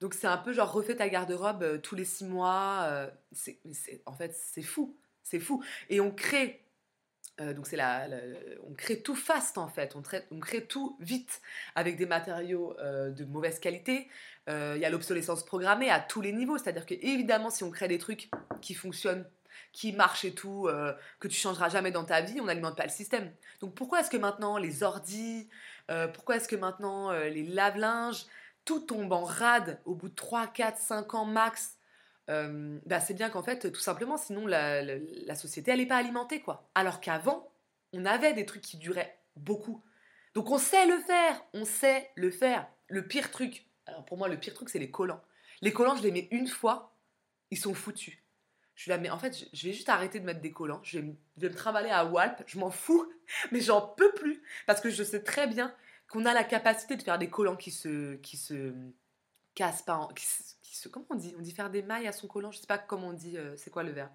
Donc 0.00 0.14
c'est 0.14 0.26
un 0.26 0.38
peu 0.38 0.52
genre 0.52 0.72
refais 0.72 0.96
ta 0.96 1.08
garde-robe 1.08 1.62
euh, 1.62 1.78
tous 1.78 1.94
les 1.94 2.06
six 2.06 2.24
mois. 2.24 3.10
en 4.06 4.14
fait, 4.14 4.34
c'est 4.34 4.62
fou. 4.62 4.96
C'est 5.22 5.40
fou. 5.40 5.62
Et 5.90 6.00
on 6.00 6.10
crée 6.10 6.64
euh, 7.40 7.54
donc 7.54 7.66
c'est 7.66 7.76
la, 7.76 8.06
on 8.68 8.74
crée 8.74 9.00
tout 9.00 9.14
fast 9.14 9.56
en 9.56 9.68
fait, 9.68 9.96
on, 9.96 10.40
crée 10.40 10.66
tout 10.66 10.96
vite 11.00 11.40
avec 11.74 11.96
des 11.96 12.06
matériaux 12.06 12.76
euh, 12.78 13.10
de 13.10 13.24
mauvaise 13.24 13.58
qualité. 13.58 14.08
Euh, 14.48 14.74
il 14.76 14.82
y 14.82 14.84
a 14.84 14.90
l'obsolescence 14.90 15.44
programmée 15.44 15.90
à 15.90 16.00
tous 16.00 16.20
les 16.20 16.32
niveaux, 16.32 16.58
c'est-à-dire 16.58 16.86
que 16.86 16.94
évidemment 16.94 17.50
si 17.50 17.64
on 17.64 17.70
crée 17.70 17.88
des 17.88 17.98
trucs 17.98 18.30
qui 18.60 18.74
fonctionnent, 18.74 19.24
qui 19.72 19.92
marchent 19.92 20.24
et 20.24 20.34
tout, 20.34 20.68
que 21.20 21.28
tu 21.28 21.36
changeras 21.36 21.68
jamais 21.68 21.92
dans 21.92 22.04
ta 22.04 22.20
vie, 22.20 22.40
on 22.40 22.46
n'alimente 22.46 22.76
pas 22.76 22.84
le 22.84 22.90
système. 22.90 23.30
Donc 23.60 23.74
pourquoi 23.74 24.00
est-ce 24.00 24.10
que 24.10 24.16
maintenant 24.16 24.58
les 24.58 24.82
ordis, 24.82 25.48
pourquoi 26.14 26.36
est-ce 26.36 26.48
que 26.48 26.56
maintenant 26.56 27.12
les 27.12 27.44
lave-linges, 27.44 28.26
tout 28.64 28.80
tombe 28.80 29.12
en 29.12 29.24
rade 29.24 29.80
au 29.84 29.94
bout 29.94 30.08
de 30.08 30.14
3, 30.14 30.48
4, 30.48 30.78
5 30.78 31.14
ans 31.14 31.24
max 31.24 31.76
euh, 32.30 32.78
bah, 32.86 33.00
c'est 33.00 33.14
bien 33.14 33.28
qu'en 33.28 33.42
fait, 33.42 33.72
tout 33.72 33.80
simplement, 33.80 34.16
sinon 34.16 34.46
la, 34.46 35.34
société, 35.34 35.72
elle 35.72 35.78
n'est 35.78 35.86
pas 35.86 35.96
alimentée, 35.96 36.40
quoi. 36.40 36.70
Alors 36.74 37.00
qu'avant, 37.00 37.52
on 37.92 38.06
avait 38.06 38.32
des 38.32 38.46
trucs 38.46 38.62
qui 38.62 38.76
duraient 38.76 39.18
beaucoup. 39.36 39.82
Donc 40.34 40.50
on 40.50 40.58
sait 40.58 40.86
le 40.86 40.98
faire, 41.00 41.44
on 41.54 41.64
sait 41.64 42.10
le 42.14 42.30
faire. 42.30 42.68
Le 42.88 43.06
pire 43.06 43.30
truc, 43.30 43.66
alors 43.86 44.04
pour 44.04 44.16
moi, 44.16 44.28
le 44.28 44.38
pire 44.38 44.54
truc, 44.54 44.68
c'est 44.68 44.78
les 44.78 44.90
collants. 44.90 45.22
Les 45.60 45.72
collants, 45.72 45.96
je 45.96 46.02
les 46.02 46.12
mets 46.12 46.28
une 46.30 46.46
fois, 46.46 46.94
ils 47.50 47.58
sont 47.58 47.74
foutus. 47.74 48.16
Je 48.76 48.90
suis 48.90 49.10
en 49.10 49.18
fait, 49.18 49.36
je 49.52 49.66
vais 49.66 49.74
juste 49.74 49.90
arrêter 49.90 50.20
de 50.20 50.24
mettre 50.24 50.40
des 50.40 50.52
collants. 50.52 50.80
Je 50.82 51.00
vais 51.00 51.14
me, 51.38 51.52
trimballer 51.52 51.90
à 51.90 52.06
Walp, 52.06 52.42
je 52.46 52.58
m'en 52.58 52.70
fous, 52.70 53.12
mais 53.52 53.60
j'en 53.60 53.82
peux 53.82 54.12
plus. 54.12 54.42
Parce 54.66 54.80
que 54.80 54.88
je 54.88 55.02
sais 55.02 55.22
très 55.22 55.46
bien 55.46 55.74
qu'on 56.08 56.24
a 56.24 56.32
la 56.32 56.44
capacité 56.44 56.96
de 56.96 57.02
faire 57.02 57.18
des 57.18 57.28
collants 57.28 57.56
qui 57.56 57.72
se, 57.72 58.14
qui 58.16 58.36
se 58.36 58.72
cassent 59.60 59.82
pas, 59.82 60.08
qui, 60.62 60.88
comment 60.88 61.04
on 61.10 61.14
dit? 61.16 61.34
On 61.38 61.42
dit 61.42 61.52
faire 61.52 61.68
des 61.68 61.82
mailles 61.82 62.08
à 62.08 62.12
son 62.12 62.26
collant, 62.26 62.50
je 62.50 62.58
sais 62.58 62.66
pas 62.66 62.78
comment 62.78 63.08
on 63.08 63.12
dit, 63.12 63.36
euh, 63.36 63.54
c'est 63.56 63.70
quoi 63.70 63.82
le 63.82 63.92
verbe 63.92 64.10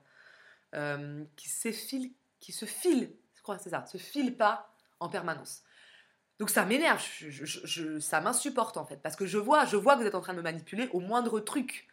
euh, 0.74 1.24
Qui 1.36 1.50
s'effile, 1.50 2.12
qui 2.40 2.52
se 2.52 2.66
file, 2.66 3.14
je 3.36 3.44
crois 3.44 3.60
c'est 3.60 3.70
ça, 3.70 3.86
se 3.86 4.00
file 4.00 4.36
pas 4.36 4.74
en 5.00 5.08
permanence. 5.08 5.62
Donc 6.40 6.50
ça 6.50 6.66
m'énerve, 6.66 7.00
je, 7.20 8.00
ça 8.00 8.22
m'insupporte 8.22 8.78
en 8.78 8.86
fait, 8.86 8.98
parce 8.98 9.16
que 9.16 9.28
je 9.28 9.38
vois, 9.38 9.66
je 9.66 9.78
vois 9.78 9.96
que 9.96 10.02
vous 10.02 10.08
êtes 10.08 10.16
en 10.16 10.22
train 10.22 10.34
de 10.34 10.40
me 10.40 10.44
manipuler 10.44 10.90
au 10.94 11.00
moindre 11.00 11.40
truc. 11.40 11.88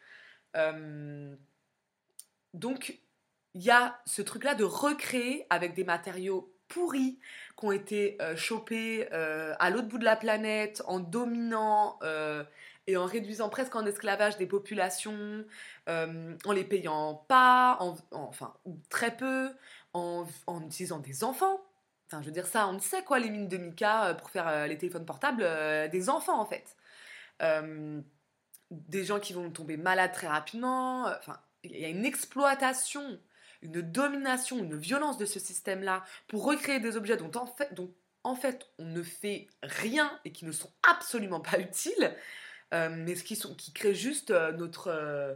Euh, 0.57 1.37
donc 2.55 3.01
il 3.53 3.63
y 3.63 3.71
a 3.71 4.01
ce 4.07 4.23
truc-là 4.23 4.55
de 4.55 4.65
recréer 4.65 5.47
avec 5.51 5.75
des 5.75 5.85
matériaux 5.85 6.55
pourris 6.69 7.19
qui 7.59 7.67
ont 7.67 7.73
été 7.73 8.17
euh, 8.23 8.35
chopés 8.35 9.13
à 9.13 9.69
l'autre 9.69 9.89
bout 9.89 9.99
de 9.99 10.07
la 10.07 10.17
planète 10.17 10.83
en 10.87 11.01
dominant 11.01 11.99
et 12.87 12.97
en 12.97 13.07
réduisant 13.07 13.49
presque 13.49 13.77
en 13.77 13.87
esclavage 13.87 14.37
des 14.39 14.47
populations, 14.47 15.45
en 15.87 16.53
les 16.53 16.65
payant 16.65 17.25
pas, 17.29 17.79
enfin, 18.11 18.55
ou 18.65 18.79
très 18.89 19.17
peu, 19.17 19.51
en, 19.95 20.27
en, 20.47 20.63
utilisant 20.63 20.99
des 20.99 21.25
enfants. 21.25 21.61
Enfin, 22.07 22.21
je 22.23 22.27
veux 22.27 22.33
dire 22.33 22.47
ça, 22.47 22.69
on 22.69 22.79
sait 22.79 23.03
quoi 23.03 23.19
les 23.19 23.31
mines 23.31 23.49
de 23.49 23.57
Mika 23.57 24.15
pour 24.19 24.31
faire 24.31 24.67
les 24.67 24.77
téléphones 24.79 25.07
portables, 25.07 25.45
des 25.91 26.11
enfants 26.11 26.41
en 26.41 26.47
fait. 26.47 26.77
des 28.71 29.05
gens 29.05 29.21
qui 29.21 29.33
vont 29.33 29.51
tomber 29.51 29.77
malades 29.77 30.13
très 30.13 30.29
rapidement. 30.29 31.07
Enfin, 31.07 31.41
il 31.65 31.79
y 31.79 31.85
a 31.85 31.89
une 31.89 32.05
exploitation 32.05 33.19
une 33.63 33.81
domination, 33.81 34.59
une 34.59 34.77
violence 34.77 35.19
de 35.19 35.25
ce 35.25 35.39
système-là 35.39 36.05
pour 36.27 36.45
recréer 36.45 36.81
des 36.81 36.97
objets 36.97 37.17
dont 37.17 37.31
en 37.37 37.47
fait, 37.47 37.73
dont, 37.75 37.93
en 38.25 38.35
fait 38.35 38.67
on 38.79 38.85
ne 38.85 39.03
fait 39.03 39.47
rien 39.63 40.11
et 40.25 40.33
qui 40.33 40.45
ne 40.45 40.53
sont 40.53 40.71
absolument 40.89 41.41
pas 41.41 41.59
utiles, 41.59 42.15
euh, 42.73 42.89
mais 42.91 43.15
qui, 43.15 43.37
sont, 43.37 43.55
qui 43.55 43.73
créent 43.73 43.95
juste 43.95 44.31
euh, 44.31 44.53
notre, 44.53 44.89
euh, 44.89 45.35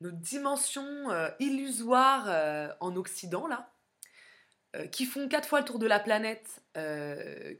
notre 0.00 0.16
dimension 0.16 0.84
illusoire 1.38 2.74
en 2.80 2.96
Occident, 2.96 3.46
là, 3.46 3.70
qui 4.90 5.06
font 5.06 5.28
quatre 5.28 5.48
fois 5.48 5.60
le 5.60 5.64
tour 5.64 5.78
de 5.78 5.86
la 5.86 6.00
planète, 6.00 6.62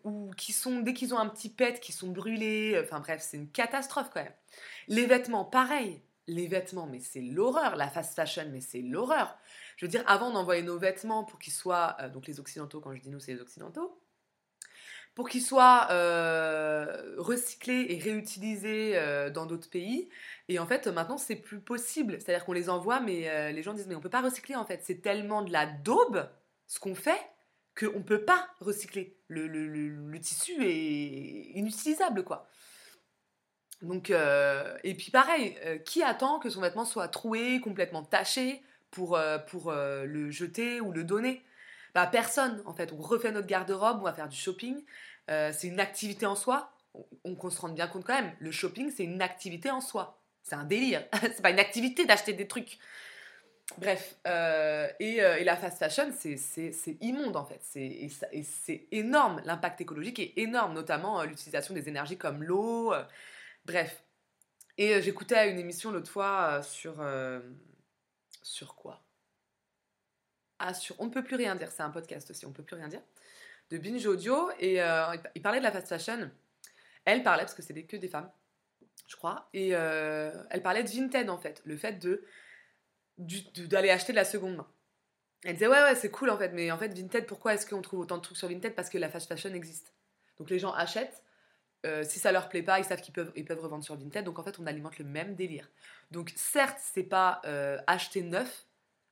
ou 0.05 0.31
qui 0.37 0.53
sont, 0.53 0.81
dès 0.81 0.93
qu'ils 0.93 1.15
ont 1.15 1.19
un 1.19 1.29
petit 1.29 1.49
pet, 1.49 1.81
qui 1.81 1.93
sont 1.93 2.09
brûlés, 2.09 2.79
enfin 2.83 3.01
bref, 3.01 3.23
c'est 3.23 3.39
une 3.39 3.51
catastrophe 3.51 4.11
quand 4.13 4.23
même. 4.23 4.35
Les 4.89 5.07
vêtements, 5.07 5.45
pareil. 5.45 6.03
Les 6.27 6.47
vêtements, 6.49 6.87
mais 6.87 7.01
c'est 7.01 7.23
l'horreur. 7.23 7.77
La 7.77 7.89
fast 7.89 8.15
fashion, 8.15 8.49
mais 8.51 8.61
c'est 8.61 8.83
l'horreur. 8.83 9.39
Je 9.77 9.87
veux 9.87 9.91
dire, 9.91 10.05
avant, 10.07 10.31
on 10.31 10.35
envoyait 10.35 10.63
nos 10.63 10.79
vêtements 10.79 11.25
pour 11.25 11.39
qu'ils 11.39 11.53
soient, 11.53 11.97
donc 12.13 12.27
les 12.27 12.41
Occidentaux, 12.41 12.81
quand 12.81 12.95
je 12.95 13.01
dis 13.01 13.11
nous, 13.11 13.21
c'est 13.21 13.35
les 13.35 13.41
Occidentaux, 13.41 13.99
pour 15.15 15.29
qu'ils 15.29 15.43
soient 15.43 15.89
euh, 15.91 17.15
recyclés 17.19 17.87
et 17.89 17.99
réutilisés 17.99 18.93
euh, 18.97 19.31
dans 19.31 19.47
d'autres 19.47 19.71
pays. 19.71 20.09
Et 20.49 20.59
en 20.59 20.67
fait, 20.67 20.87
maintenant, 20.89 21.19
c'est 21.19 21.37
plus 21.37 21.61
possible. 21.61 22.19
C'est-à-dire 22.21 22.45
qu'on 22.45 22.53
les 22.53 22.69
envoie, 22.69 23.01
mais 23.01 23.53
les 23.53 23.63
gens 23.63 23.73
disent, 23.75 23.87
mais 23.87 23.95
on 23.95 24.01
peut 24.01 24.11
pas 24.11 24.21
recycler, 24.21 24.57
en 24.57 24.67
fait. 24.67 24.81
C'est 24.85 25.01
tellement 25.01 25.43
de 25.43 25.53
la 25.53 25.67
daube, 25.67 26.29
ce 26.67 26.79
qu'on 26.81 26.95
fait, 26.95 27.21
qu'on 27.79 27.99
ne 27.99 28.05
peut 28.05 28.25
pas 28.25 28.49
recycler. 28.61 29.17
Le, 29.29 30.19
tissu 30.19 30.53
est 30.65 31.53
inutilisable, 31.57 32.25
quoi. 32.25 32.47
Donc, 33.81 34.11
et 34.11 34.95
puis 34.95 35.11
pareil, 35.11 35.57
qui 35.87 36.03
attend 36.03 36.39
que 36.41 36.51
son 36.51 36.61
vêtement 36.61 36.85
soit 36.85 37.09
troué, 37.09 37.61
complètement 37.61 38.03
taché 38.03 38.63
pour, 38.95 39.17
euh, 39.17 39.39
euh, 39.67 40.05
le 40.07 40.31
jeter 40.31 40.81
ou 40.81 40.93
le 40.93 41.05
donner? 41.05 41.45
Bah, 41.95 42.07
Personne, 42.07 42.63
en 42.67 42.75
fait. 42.75 42.93
On 42.93 43.01
refait 43.01 43.33
notre 43.33 43.47
garde-robe, 43.47 43.99
on 44.01 44.05
va 44.05 44.13
faire 44.13 44.29
du 44.29 44.37
shopping. 44.37 44.83
Euh, 45.31 45.53
c'est 45.53 45.69
une 45.69 45.81
activité 45.81 46.27
en 46.27 46.37
soi. 46.37 46.71
On, 47.25 47.51
se 47.51 47.61
rende 47.61 47.75
bien 47.75 47.87
compte 47.87 48.05
quand 48.05 48.15
même. 48.15 48.33
Le 48.39 48.51
shopping, 48.51 48.93
c'est 48.95 49.05
une 49.05 49.23
activité 49.23 49.71
en 49.71 49.81
soi. 49.81 50.21
C'est 50.43 50.55
un 50.55 50.65
délire. 50.65 51.05
c'est 51.23 51.43
pas 51.43 51.51
une 51.51 51.59
activité 51.59 52.05
d'acheter 52.05 52.33
des 52.33 52.47
trucs. 52.47 52.79
Bref, 53.79 54.17
et, 55.01 55.17
et, 55.17 55.45
la 55.45 55.57
fast 55.57 55.79
fashion, 55.79 56.13
c'est 56.13 56.99
immonde 57.01 57.35
en 57.35 57.47
fait. 57.47 57.61
C'est 57.63 58.87
énorme. 58.93 59.41
L'impact 59.47 59.81
écologique 59.81 60.19
est 60.19 60.35
énorme, 60.37 60.75
notamment 60.75 61.23
l'utilisation 61.23 61.75
des 61.75 61.89
énergies 61.89 62.19
comme 62.19 62.45
l'eau. 62.45 62.93
bref. 63.65 64.05
Et 64.77 65.01
j'écoutais 65.01 65.51
une 65.51 65.59
émission 65.59 65.91
l'autre 65.91 66.11
fois 66.11 66.63
sur 66.63 67.03
sur 68.43 68.75
quoi? 68.75 69.04
On 70.99 71.07
ne 71.07 71.11
peut 71.11 71.25
plus 71.25 71.37
rien 71.37 71.55
dire, 71.55 71.71
c'est 71.71 71.83
un 71.83 71.91
podcast 71.91 72.31
aussi, 72.31 72.47
On 72.47 72.51
ne 72.51 72.55
peut 72.55 72.63
plus 72.63 72.77
rien 72.77 72.89
dire, 72.89 73.03
de 73.71 73.79
Binge 73.79 74.07
Audio, 74.07 74.51
et 74.59 74.83
euh, 74.83 75.17
il 75.35 75.43
parlait 75.43 75.59
de 75.59 75.65
la 75.65 75.73
fast 75.73 75.89
fashion. 75.89 76.31
Elle 77.05 77.23
parlait, 77.23 77.43
parce 77.43 77.55
que 77.55 77.63
c'était 77.63 77.85
que 77.85 77.97
des 77.97 78.09
femmes, 78.09 78.31
je 79.07 79.17
crois, 79.17 79.49
et 79.53 79.71
euh, 79.73 80.33
elle 80.51 80.63
parlait 80.63 80.83
de 80.83 80.89
Vinted 80.89 81.29
en 81.29 81.39
fait, 81.39 81.61
le 81.65 81.77
fait 81.77 81.99
de 81.99 82.25
d'aller 83.17 83.91
acheter 83.91 84.13
de 84.13 84.17
la 84.17 84.25
seconde 84.25 84.57
main. 84.57 84.67
Elle 85.45 85.53
disait 85.53 85.69
ouais 85.69 85.83
ouais 85.83 85.95
c'est 85.95 86.11
cool 86.11 86.31
en 86.31 86.39
fait, 86.39 86.49
mais 86.49 86.73
en 86.73 86.79
fait 86.79 86.89
Vinted 86.99 87.27
pourquoi 87.27 87.55
est-ce 87.55 87.65
qu'on 87.65 87.81
trouve 87.81 88.01
autant 88.01 88.17
de 88.17 88.23
trucs 88.23 88.37
sur 88.37 88.49
Vinted? 88.49 88.75
Parce 88.75 88.91
que 88.91 88.99
la 88.99 89.09
fast 89.09 89.29
fashion 89.29 89.55
existe. 89.55 89.93
Donc 90.39 90.51
les 90.51 90.59
gens 90.59 90.73
achètent, 90.73 91.23
euh, 91.87 92.03
si 92.03 92.19
ça 92.19 92.33
leur 92.33 92.49
plaît 92.49 92.63
pas, 92.63 92.81
ils 92.81 92.85
savent 92.85 93.03
qu'ils 93.03 93.15
peuvent, 93.15 93.31
ils 93.37 93.45
peuvent 93.45 93.61
revendre 93.61 93.85
sur 93.85 93.97
Vinted. 93.97 94.25
Donc 94.25 94.41
en 94.41 94.43
fait, 94.43 94.59
on 94.59 94.67
alimente 94.67 94.99
le 94.99 95.05
même 95.05 95.37
délire. 95.37 95.71
Donc 96.11 96.33
certes, 96.35 96.79
c'est 96.81 97.05
pas 97.05 97.41
acheter 97.87 98.23
neuf, 98.23 98.67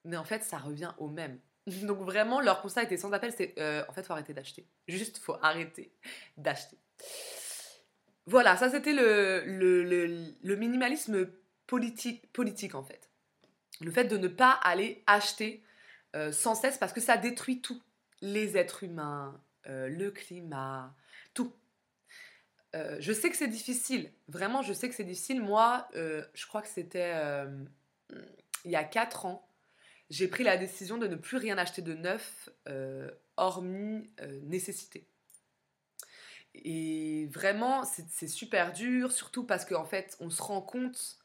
mais 0.04 0.16
en 0.16 0.24
fait, 0.24 0.42
ça 0.42 0.58
revient 0.58 0.92
au 0.98 1.08
même. 1.08 1.38
Donc 1.66 2.00
vraiment, 2.00 2.40
leur 2.40 2.62
constat 2.62 2.82
était 2.82 2.96
sans 2.96 3.12
appel, 3.12 3.32
c'est 3.36 3.54
euh, 3.58 3.84
en 3.88 3.92
fait, 3.92 4.04
faut 4.04 4.12
arrêter 4.12 4.34
d'acheter. 4.34 4.66
Juste, 4.88 5.18
faut 5.18 5.36
arrêter 5.42 5.92
d'acheter. 6.36 6.78
Voilà, 8.26 8.56
ça 8.56 8.70
c'était 8.70 8.92
le, 8.92 9.42
le, 9.44 9.82
le, 10.40 10.56
minimalisme 10.56 11.28
politique, 11.66 12.30
politique 12.32 12.76
en 12.76 12.84
fait. 12.84 13.10
Le 13.80 13.90
fait 13.90 14.04
de 14.04 14.16
ne 14.16 14.28
pas 14.28 14.52
aller 14.52 15.02
acheter 15.08 15.64
sans 16.30 16.54
cesse 16.54 16.78
parce 16.78 16.92
que 16.92 17.00
ça 17.00 17.16
détruit 17.16 17.60
tout. 17.60 17.82
Les 18.20 18.56
êtres 18.56 18.84
humains, 18.84 19.40
le 19.64 20.10
climat, 20.10 20.94
tout. 21.34 21.52
Euh, 22.74 22.96
je 23.00 23.12
sais 23.12 23.28
que 23.28 23.36
c'est 23.36 23.48
difficile, 23.48 24.10
vraiment, 24.28 24.62
je 24.62 24.72
sais 24.72 24.88
que 24.88 24.94
c'est 24.94 25.04
difficile. 25.04 25.42
Moi, 25.42 25.86
euh, 25.94 26.24
je 26.32 26.46
crois 26.46 26.62
que 26.62 26.68
c'était 26.68 27.12
euh, 27.14 27.64
il 28.64 28.70
y 28.70 28.76
a 28.76 28.84
4 28.84 29.26
ans, 29.26 29.46
j'ai 30.12 30.28
pris 30.28 30.44
la 30.44 30.56
décision 30.56 30.96
de 30.96 31.08
ne 31.08 31.16
plus 31.16 31.38
rien 31.38 31.58
acheter 31.58 31.82
de 31.82 31.94
neuf, 31.94 32.48
hormis 33.36 34.08
nécessité. 34.42 35.08
Et 36.54 37.26
vraiment, 37.32 37.82
c'est 37.84 38.28
super 38.28 38.72
dur, 38.72 39.10
surtout 39.10 39.44
parce 39.44 39.64
qu'en 39.64 39.84
fait, 39.84 40.16
on 40.20 40.30
se 40.30 40.40
rend 40.40 40.60
compte, 40.60 41.18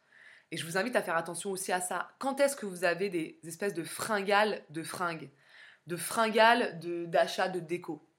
et 0.52 0.58
je 0.58 0.65
vous 0.65 0.78
invite 0.78 0.95
à 0.95 1.04
faire 1.04 1.17
attention 1.17 1.52
aussi 1.52 1.71
à 1.71 1.82
ça, 1.82 2.10
quand 2.17 2.39
est-ce 2.39 2.56
que 2.56 2.65
vous 2.65 2.84
avez 2.86 3.10
des 3.10 3.39
espèces 3.43 3.73
de 3.73 3.84
fringales 3.84 4.63
de 4.69 4.82
fringues, 4.82 5.30
de 5.86 5.95
fringales 5.97 6.80
d'achat 7.10 7.50
de, 7.50 7.60
de 7.60 7.65
déco? 7.65 8.10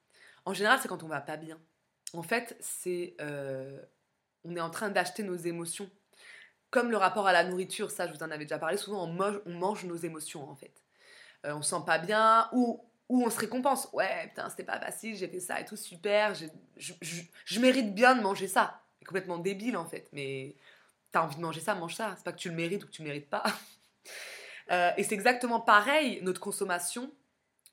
En 0.45 0.53
général, 0.53 0.79
c'est 0.81 0.87
quand 0.87 1.03
on 1.03 1.07
va 1.07 1.19
pas 1.19 1.37
bien 1.37 1.59
en 2.13 2.23
fait, 2.23 2.57
c'est 2.59 3.15
euh, 3.21 3.79
on 4.43 4.55
est 4.55 4.61
en 4.61 4.69
train 4.69 4.89
d'acheter 4.89 5.23
nos 5.23 5.35
émotions. 5.35 5.89
Comme 6.71 6.91
le 6.91 6.97
rapport 6.97 7.27
à 7.27 7.33
la 7.33 7.43
nourriture, 7.43 7.91
ça 7.91 8.07
je 8.07 8.13
vous 8.13 8.23
en 8.23 8.29
avais 8.29 8.45
déjà 8.45 8.59
parlé, 8.59 8.77
souvent 8.77 9.05
on 9.05 9.51
mange, 9.51 9.85
nos 9.85 9.95
émotions 9.95 10.49
en 10.49 10.55
fait. 10.55 10.73
Euh, 11.45 11.53
on 11.55 11.61
se 11.61 11.69
sent 11.69 11.83
pas 11.85 11.97
bien 11.97 12.49
ou, 12.51 12.83
on 13.09 13.29
se 13.29 13.39
récompense. 13.39 13.89
Ouais, 13.93 14.27
putain, 14.27 14.49
c'était 14.49 14.63
pas 14.63 14.79
facile, 14.79 15.15
j'ai 15.15 15.27
fait 15.27 15.39
ça 15.39 15.59
et 15.59 15.65
tout, 15.65 15.75
super, 15.75 16.33
je, 16.35 17.59
mérite 17.59 17.95
bien 17.95 18.15
de 18.15 18.21
manger 18.21 18.47
ça. 18.47 18.81
C'est 18.99 19.05
complètement 19.05 19.39
débile 19.39 19.77
en 19.77 19.85
fait, 19.85 20.07
mais 20.13 20.55
t'as 21.11 21.23
envie 21.23 21.37
de 21.37 21.41
manger 21.41 21.61
ça, 21.61 21.73
mange 21.73 21.95
ça. 21.95 22.13
C'est 22.17 22.23
pas 22.23 22.33
que 22.33 22.37
tu 22.37 22.49
le 22.49 22.55
mérites 22.55 22.83
ou 22.83 22.87
que 22.87 22.91
tu 22.91 23.01
le 23.01 23.07
mérites 23.07 23.29
pas. 23.29 23.43
Euh, 24.71 24.91
et 24.97 25.03
c'est 25.03 25.15
exactement 25.15 25.59
pareil, 25.59 26.19
notre 26.21 26.39
consommation 26.39 27.11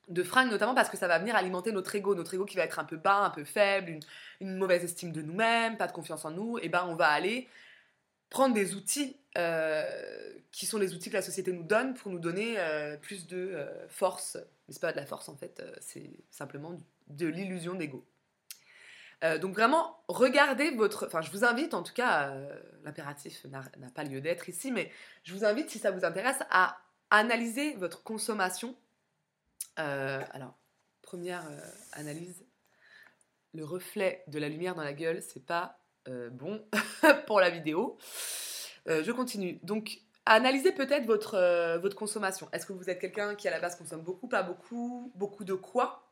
de 0.07 0.23
fringues, 0.23 0.49
notamment 0.49 0.73
parce 0.73 0.89
que 0.89 0.97
ça 0.97 1.07
va 1.07 1.19
venir 1.19 1.35
alimenter 1.35 1.71
notre 1.71 1.93
ego, 1.95 2.15
notre 2.15 2.33
ego 2.33 2.45
qui 2.45 2.55
va 2.55 2.63
être 2.63 2.79
un 2.79 2.85
peu 2.85 2.95
bas, 2.95 3.19
un 3.19 3.29
peu 3.29 3.43
faible, 3.43 3.99
une, 4.39 4.57
mauvaise 4.57 4.83
estime 4.83 5.11
de 5.11 5.21
nous-mêmes, 5.21 5.77
pas 5.77 5.87
de 5.87 5.91
confiance 5.91 6.23
en 6.23 6.31
nous, 6.31 6.57
et 6.59 6.69
ben 6.69 6.85
on 6.87 6.95
va 6.95 7.09
aller 7.09 7.47
prendre 8.29 8.53
des 8.53 8.75
outils 8.75 9.17
euh, 9.37 9.83
qui 10.51 10.65
sont 10.65 10.77
les 10.77 10.93
outils 10.93 11.09
que 11.09 11.15
la 11.15 11.21
société 11.21 11.51
nous 11.51 11.63
donne 11.63 11.93
pour 11.93 12.11
nous 12.11 12.19
donner 12.19 12.57
euh, 12.57 12.97
plus 12.97 13.27
de 13.27 13.37
euh, 13.37 13.87
force. 13.87 14.37
Mais 14.67 14.73
c'est 14.73 14.81
pas 14.81 14.91
de 14.91 14.97
la 14.97 15.05
force 15.05 15.29
en 15.29 15.35
fait, 15.35 15.63
c'est 15.79 16.09
simplement 16.31 16.75
de 17.07 17.27
l'illusion 17.27 17.73
d'ego. 17.75 18.05
donc 19.39 19.53
vraiment, 19.53 20.03
regardez 20.09 20.71
votre... 20.71 21.07
Enfin, 21.07 21.21
je 21.21 21.31
vous 21.31 21.45
invite, 21.45 21.73
en 21.73 21.83
tout 21.83 21.93
cas, 21.93 22.35
l'impératif 22.83 23.45
n'a 23.45 23.89
pas 23.95 24.03
lieu 24.03 24.19
d'être 24.19 24.49
ici, 24.49 24.71
mais 24.71 24.91
je 25.23 25.33
vous 25.33 25.45
invite, 25.45 25.69
si 25.69 25.79
ça 25.79 25.91
vous 25.91 26.03
intéresse, 26.03 26.39
à 26.49 26.77
analyser 27.09 27.75
votre 27.75 28.03
consommation 28.03 28.75
alors, 29.77 30.57
première 31.01 31.45
analyse, 31.93 32.43
le 33.53 33.63
reflet 33.63 34.23
de 34.27 34.37
la 34.37 34.49
lumière 34.49 34.75
dans 34.75 34.83
la 34.83 34.93
gueule, 34.93 35.21
c'est 35.21 35.45
pas 35.45 35.79
euh, 36.07 36.29
bon 36.29 36.63
pour 37.27 37.39
la 37.39 37.49
vidéo. 37.49 37.97
je 38.85 39.11
continue. 39.11 39.59
Donc, 39.63 39.99
analysez 40.25 40.71
peut-être 40.71 41.05
votre, 41.05 41.77
votre 41.79 41.95
consommation. 41.95 42.47
Est-ce 42.51 42.65
que 42.65 42.73
vous 42.73 42.89
êtes 42.89 42.99
quelqu'un 42.99 43.35
qui 43.35 43.47
à 43.47 43.51
la 43.51 43.59
base 43.59 43.75
consomme 43.75 44.01
beaucoup, 44.01 44.27
pas 44.27 44.43
beaucoup 44.43 45.11
Beaucoup 45.15 45.43
de 45.43 45.53
quoi? 45.53 46.11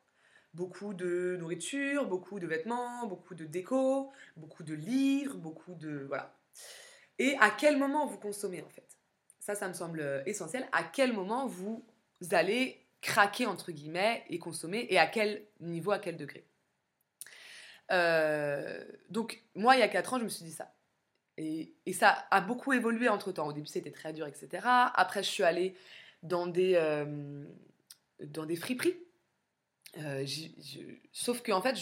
Beaucoup 0.53 0.93
de 0.93 1.35
nourriture, 1.37 2.05
beaucoup 2.05 2.39
de 2.39 2.47
vêtements, 2.47 3.07
beaucoup 3.07 3.35
de 3.35 3.43
déco, 3.45 4.11
beaucoup 4.37 4.63
de 4.63 4.73
livres, 4.73 5.35
beaucoup 5.35 5.73
de... 5.75 6.05
Voilà. 6.07 6.33
Et 7.19 7.35
à 7.39 7.49
quel 7.49 7.77
moment 7.77 8.05
vous 8.05 8.17
consommez 8.17 8.61
en 8.61 8.69
fait? 8.69 8.87
Ça, 9.39 9.53
ça 9.53 9.67
me 9.67 9.73
semble 9.73 10.23
essentiel. 10.25 10.67
À 10.71 10.83
quel 10.83 11.13
moment 11.13 11.45
vous 11.45 11.83
allez 12.31 12.85
craquer 13.01 13.45
entre 13.45 13.71
guillemets 13.71 14.23
et 14.29 14.39
consommer? 14.39 14.87
Et 14.89 14.97
à 14.97 15.07
quel 15.07 15.45
niveau, 15.59 15.91
à 15.91 15.99
quel 15.99 16.17
degré? 16.17 16.45
Euh, 17.91 18.83
donc 19.09 19.43
moi 19.53 19.75
il 19.75 19.79
y 19.79 19.83
a 19.83 19.87
4 19.87 20.13
ans 20.13 20.19
je 20.19 20.23
me 20.23 20.29
suis 20.29 20.45
dit 20.45 20.51
ça. 20.51 20.73
Et, 21.37 21.73
ça 21.93 22.27
a 22.31 22.41
beaucoup 22.41 22.73
évolué 22.73 23.09
entre 23.09 23.31
temps. 23.31 23.47
Au 23.47 23.53
début 23.53 23.67
c'était 23.67 23.91
très 23.91 24.13
dur, 24.13 24.27
etc. 24.27 24.65
Après 24.93 25.23
je 25.23 25.29
suis 25.29 25.43
allée 25.43 25.75
dans 26.23 26.47
des, 26.47 26.73
dans 28.21 28.45
des 28.45 28.55
friperies. 28.55 28.97
sauf 31.11 31.41
que 31.41 31.51
en 31.51 31.61
fait, 31.61 31.77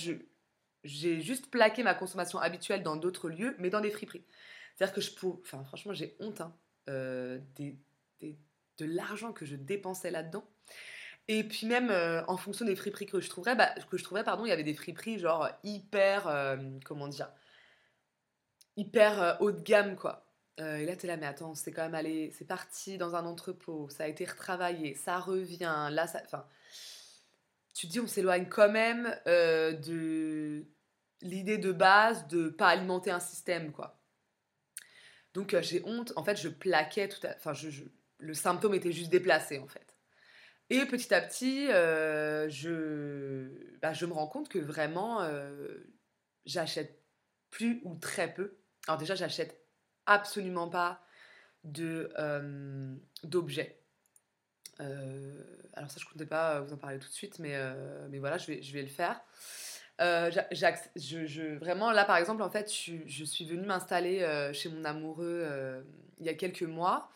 j'ai 0.84 1.22
juste 1.22 1.50
plaqué 1.50 1.84
ma 1.84 1.94
consommation 1.94 2.40
habituelle 2.40 2.84
dans 2.84 2.96
d'autres 2.96 3.30
lieux, 3.30 3.56
mais 3.60 3.70
dans 3.70 3.82
des 3.82 3.92
friperies. 3.92 4.26
C'est-à-dire 4.76 4.96
que 4.96 5.02
je 5.02 5.12
peux. 5.12 5.28
Enfin, 5.42 5.64
franchement, 5.64 5.94
j'ai 5.94 6.16
honte 6.20 6.42
hein, 6.42 6.54
des, 7.56 7.78
de 8.78 8.86
l'argent 8.86 9.34
que 9.34 9.46
je 9.46 9.56
dépensais 9.56 10.12
là-dedans. 10.12 10.46
Et 11.28 11.44
puis 11.44 11.68
même 11.68 11.92
en 12.28 12.38
fonction 12.38 12.66
des 12.66 12.76
friperies 12.76 13.06
que 13.06 13.22
je 13.22 13.30
trouverais, 13.30 13.56
bah, 13.56 13.74
que 13.90 13.98
je 13.98 14.04
trouvais, 14.04 14.24
pardon, 14.24 14.46
il 14.46 14.50
y 14.50 14.52
avait 14.52 14.64
des 14.64 14.74
friperies 14.74 15.20
genre 15.20 15.50
hyper, 15.64 16.58
comment 16.86 17.08
dire, 17.08 17.32
hyper 18.76 19.38
haut 19.40 19.52
de 19.52 19.62
gamme 19.62 19.96
quoi. 19.96 20.26
et 20.58 20.86
là, 20.86 20.96
t'es 20.98 21.08
là, 21.08 21.16
mais 21.18 21.26
attends, 21.26 21.56
c'est 21.56 21.72
quand 21.72 21.84
même 21.84 21.96
allé, 21.96 22.32
c'est 22.38 22.46
parti 22.46 22.98
dans 22.98 23.16
un 23.16 23.26
entrepôt, 23.26 23.88
ça 23.90 24.04
a 24.04 24.08
été 24.08 24.26
retravaillé, 24.26 24.96
ça 24.96 25.20
revient, 25.20 25.88
là, 25.92 26.08
ça, 26.08 26.22
enfin, 26.26 26.46
tu 27.74 27.88
te 27.88 27.92
dis, 27.94 28.00
on 28.02 28.08
s'éloigne 28.08 28.48
quand 28.50 28.70
même 28.70 29.18
de 29.26 30.66
l'idée 31.22 31.58
de 31.58 31.72
base 31.72 32.28
de 32.28 32.50
pas 32.50 32.68
alimenter 32.68 33.12
un 33.12 33.20
système, 33.20 33.72
quoi. 33.72 33.98
Donc 35.34 35.56
j'ai 35.62 35.82
honte, 35.86 36.14
en 36.16 36.24
fait, 36.24 36.36
je 36.40 36.50
plaquais 36.50 37.08
tout 37.08 37.26
à, 37.26 37.32
enfin, 37.36 37.54
je, 37.54 37.70
le 38.20 38.34
symptôme 38.34 38.76
était 38.76 38.92
juste 38.92 39.10
déplacé, 39.10 39.60
en 39.60 39.68
fait. 39.68 39.93
Et 40.70 40.86
petit 40.86 41.14
à 41.14 41.22
petit, 41.22 41.68
je, 41.68 43.48
bah, 43.82 43.94
je 43.94 44.06
me 44.06 44.14
rends 44.14 44.28
compte 44.28 44.50
que 44.50 44.60
vraiment, 44.60 45.20
j'achète 46.46 47.02
plus 47.52 47.82
ou 47.84 47.96
très 47.96 48.34
peu 48.34 48.58
alors 48.88 49.00
déjà, 49.00 49.16
j'achète 49.16 49.60
absolument 50.06 50.68
pas 50.68 51.02
de 51.64 52.12
euh, 52.20 52.96
d'objets. 53.24 53.80
Euh, 54.82 55.42
alors 55.74 55.90
ça, 55.90 56.00
je 56.00 56.06
ne 56.06 56.12
comptais 56.12 56.26
pas 56.26 56.60
vous 56.60 56.74
en 56.74 56.78
parler 56.78 57.00
tout 57.00 57.08
de 57.08 57.14
suite, 57.14 57.40
mais, 57.40 57.56
euh, 57.56 58.08
mais 58.10 58.20
voilà, 58.20 58.38
je 58.38 58.48
vais, 58.48 58.62
je 58.62 58.74
vais 58.74 58.82
le 58.82 58.90
faire. 58.90 59.22
Je, 60.00 61.58
vraiment, 61.58 61.92
là, 61.92 62.04
par 62.04 62.18
exemple, 62.18 62.42
en 62.42 62.50
fait, 62.50 62.70
je, 62.70 63.24
suis 63.24 63.46
venue 63.46 63.66
m'installer 63.66 64.52
chez 64.54 64.68
mon 64.70 64.84
amoureux 64.84 65.48
il 66.20 66.26
y 66.26 66.30
a 66.30 66.34
quelques 66.34 66.64
mois 66.64 67.10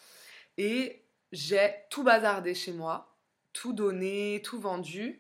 et 0.58 1.04
j'ai 1.34 1.74
tout 1.90 2.04
bazardé 2.04 2.54
chez 2.54 2.72
moi, 2.72 3.17
tout 3.60 3.74
donné, 3.74 4.42
tout 4.44 4.60
vendu. 4.60 5.20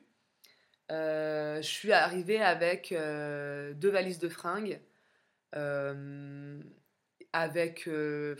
je 0.89 1.59
suis 1.61 1.91
arrivée 1.91 2.41
avec 2.41 2.89
deux 2.91 3.89
valises 3.89 4.19
de 4.19 4.29
fringues, 4.29 4.79
euh, 5.55 6.61
avec, 7.33 7.87
euh, 7.87 8.35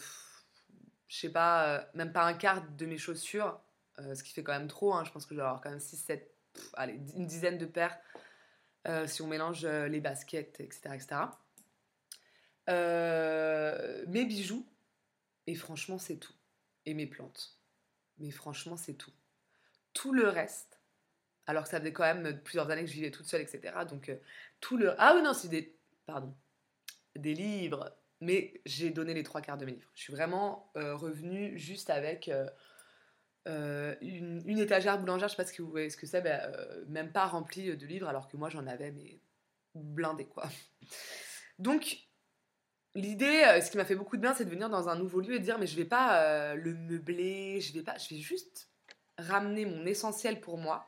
je 1.08 1.18
sais 1.18 1.32
pas, 1.32 1.68
euh, 1.68 1.86
même 1.96 2.14
pas 2.14 2.26
un 2.26 2.34
quart 2.34 2.70
de 2.70 2.86
mes 2.86 2.98
chaussures, 2.98 3.60
ce 3.98 4.22
qui 4.22 4.34
fait 4.34 4.44
quand 4.44 4.54
même 4.54 4.68
trop. 4.68 4.94
Hein, 4.94 5.04
je 5.04 5.12
pense 5.12 5.26
que 5.26 5.34
je 5.34 5.40
vais 5.40 5.46
avoir 5.46 5.62
quand 5.62 5.72
même 5.72 5.80
6, 5.80 5.98
7, 5.98 6.32
allez, 6.74 7.00
une 7.16 7.26
dizaine 7.26 7.58
de 7.58 7.66
paires 7.66 7.98
si 9.06 9.22
on 9.22 9.28
mélange 9.28 9.66
les 9.66 10.00
baskets, 10.00 10.62
etc. 10.62 10.92
etc. 10.94 11.22
mes 14.08 14.26
bijoux, 14.26 14.66
et 15.48 15.56
franchement, 15.56 15.98
c'est 15.98 16.18
tout. 16.18 16.34
Et 16.86 16.94
mes 16.94 17.08
plantes. 17.08 17.58
Mais 18.20 18.32
franchement, 18.32 18.78
c'est 18.78 18.94
tout. 18.94 19.12
Tout 19.98 20.14
le 20.14 20.30
reste, 20.30 20.80
alors 21.48 21.64
que 21.64 21.70
ça 21.70 21.80
faisait 21.80 21.94
quand 21.94 22.04
même 22.04 22.42
plusieurs 22.44 22.70
années 22.70 22.84
que 22.84 22.90
je 22.90 22.94
vivais 22.94 23.12
toute 23.12 23.26
seule, 23.26 23.42
etc. 23.42 23.74
Donc, 23.90 24.12
tout 24.60 24.78
le. 24.78 24.94
Ah 24.98 25.14
oui, 25.16 25.24
non, 25.24 25.34
c'est 25.34 25.48
des. 25.48 25.76
Pardon 26.06 26.36
des 27.18 27.34
livres, 27.34 27.96
mais 28.22 28.62
j'ai 28.66 28.90
donné 28.90 29.14
les 29.14 29.24
trois 29.24 29.42
quarts 29.42 29.58
de 29.58 29.66
mes 29.66 29.74
livres. 29.74 29.90
Je 29.96 30.02
suis 30.02 30.14
vraiment 30.14 30.72
euh, 30.78 30.96
revenue 30.96 31.58
juste 31.58 31.90
avec 31.90 32.30
euh, 32.30 32.48
euh, 33.48 33.96
une, 34.02 34.60
étagère 34.60 35.00
boulangère, 35.00 35.28
je 35.28 35.36
sais 35.36 35.42
pas 35.42 35.48
ce 35.48 35.54
que 35.54 35.62
vous 35.62 35.72
voyez 35.72 35.90
ce 35.90 35.98
que 35.98 36.06
c'est, 36.06 36.22
ben, 36.22 36.42
même 36.88 37.12
pas 37.12 37.26
remplie 37.26 37.76
de 37.76 37.86
livres, 37.86 38.08
alors 38.08 38.28
que 38.28 38.38
moi 38.38 38.50
j'en 38.50 38.68
avais 38.68 38.92
mais 38.92 39.20
blindé 39.76 40.26
quoi. 40.26 40.50
Donc 41.60 41.98
l'idée, 42.96 43.60
ce 43.62 43.70
qui 43.72 43.78
m'a 43.78 43.86
fait 43.86 43.96
beaucoup 43.96 44.18
de 44.18 44.22
bien, 44.22 44.34
c'est 44.34 44.46
de 44.46 44.50
venir 44.50 44.70
dans 44.70 44.90
un 44.90 44.96
nouveau 44.96 45.22
lieu 45.22 45.36
et 45.36 45.40
de 45.40 45.44
dire 45.44 45.60
mais 45.60 45.68
je 45.68 45.76
vais 45.76 45.86
pas 45.86 46.56
le 46.56 46.74
meubler, 46.74 47.62
je 47.62 47.74
vais 47.74 47.84
pas, 47.84 47.98
je 47.98 48.14
vais 48.14 48.22
juste 48.22 48.70
ramener 49.18 49.66
mon 49.66 49.86
essentiel 49.86 50.40
pour 50.40 50.58
moi, 50.58 50.88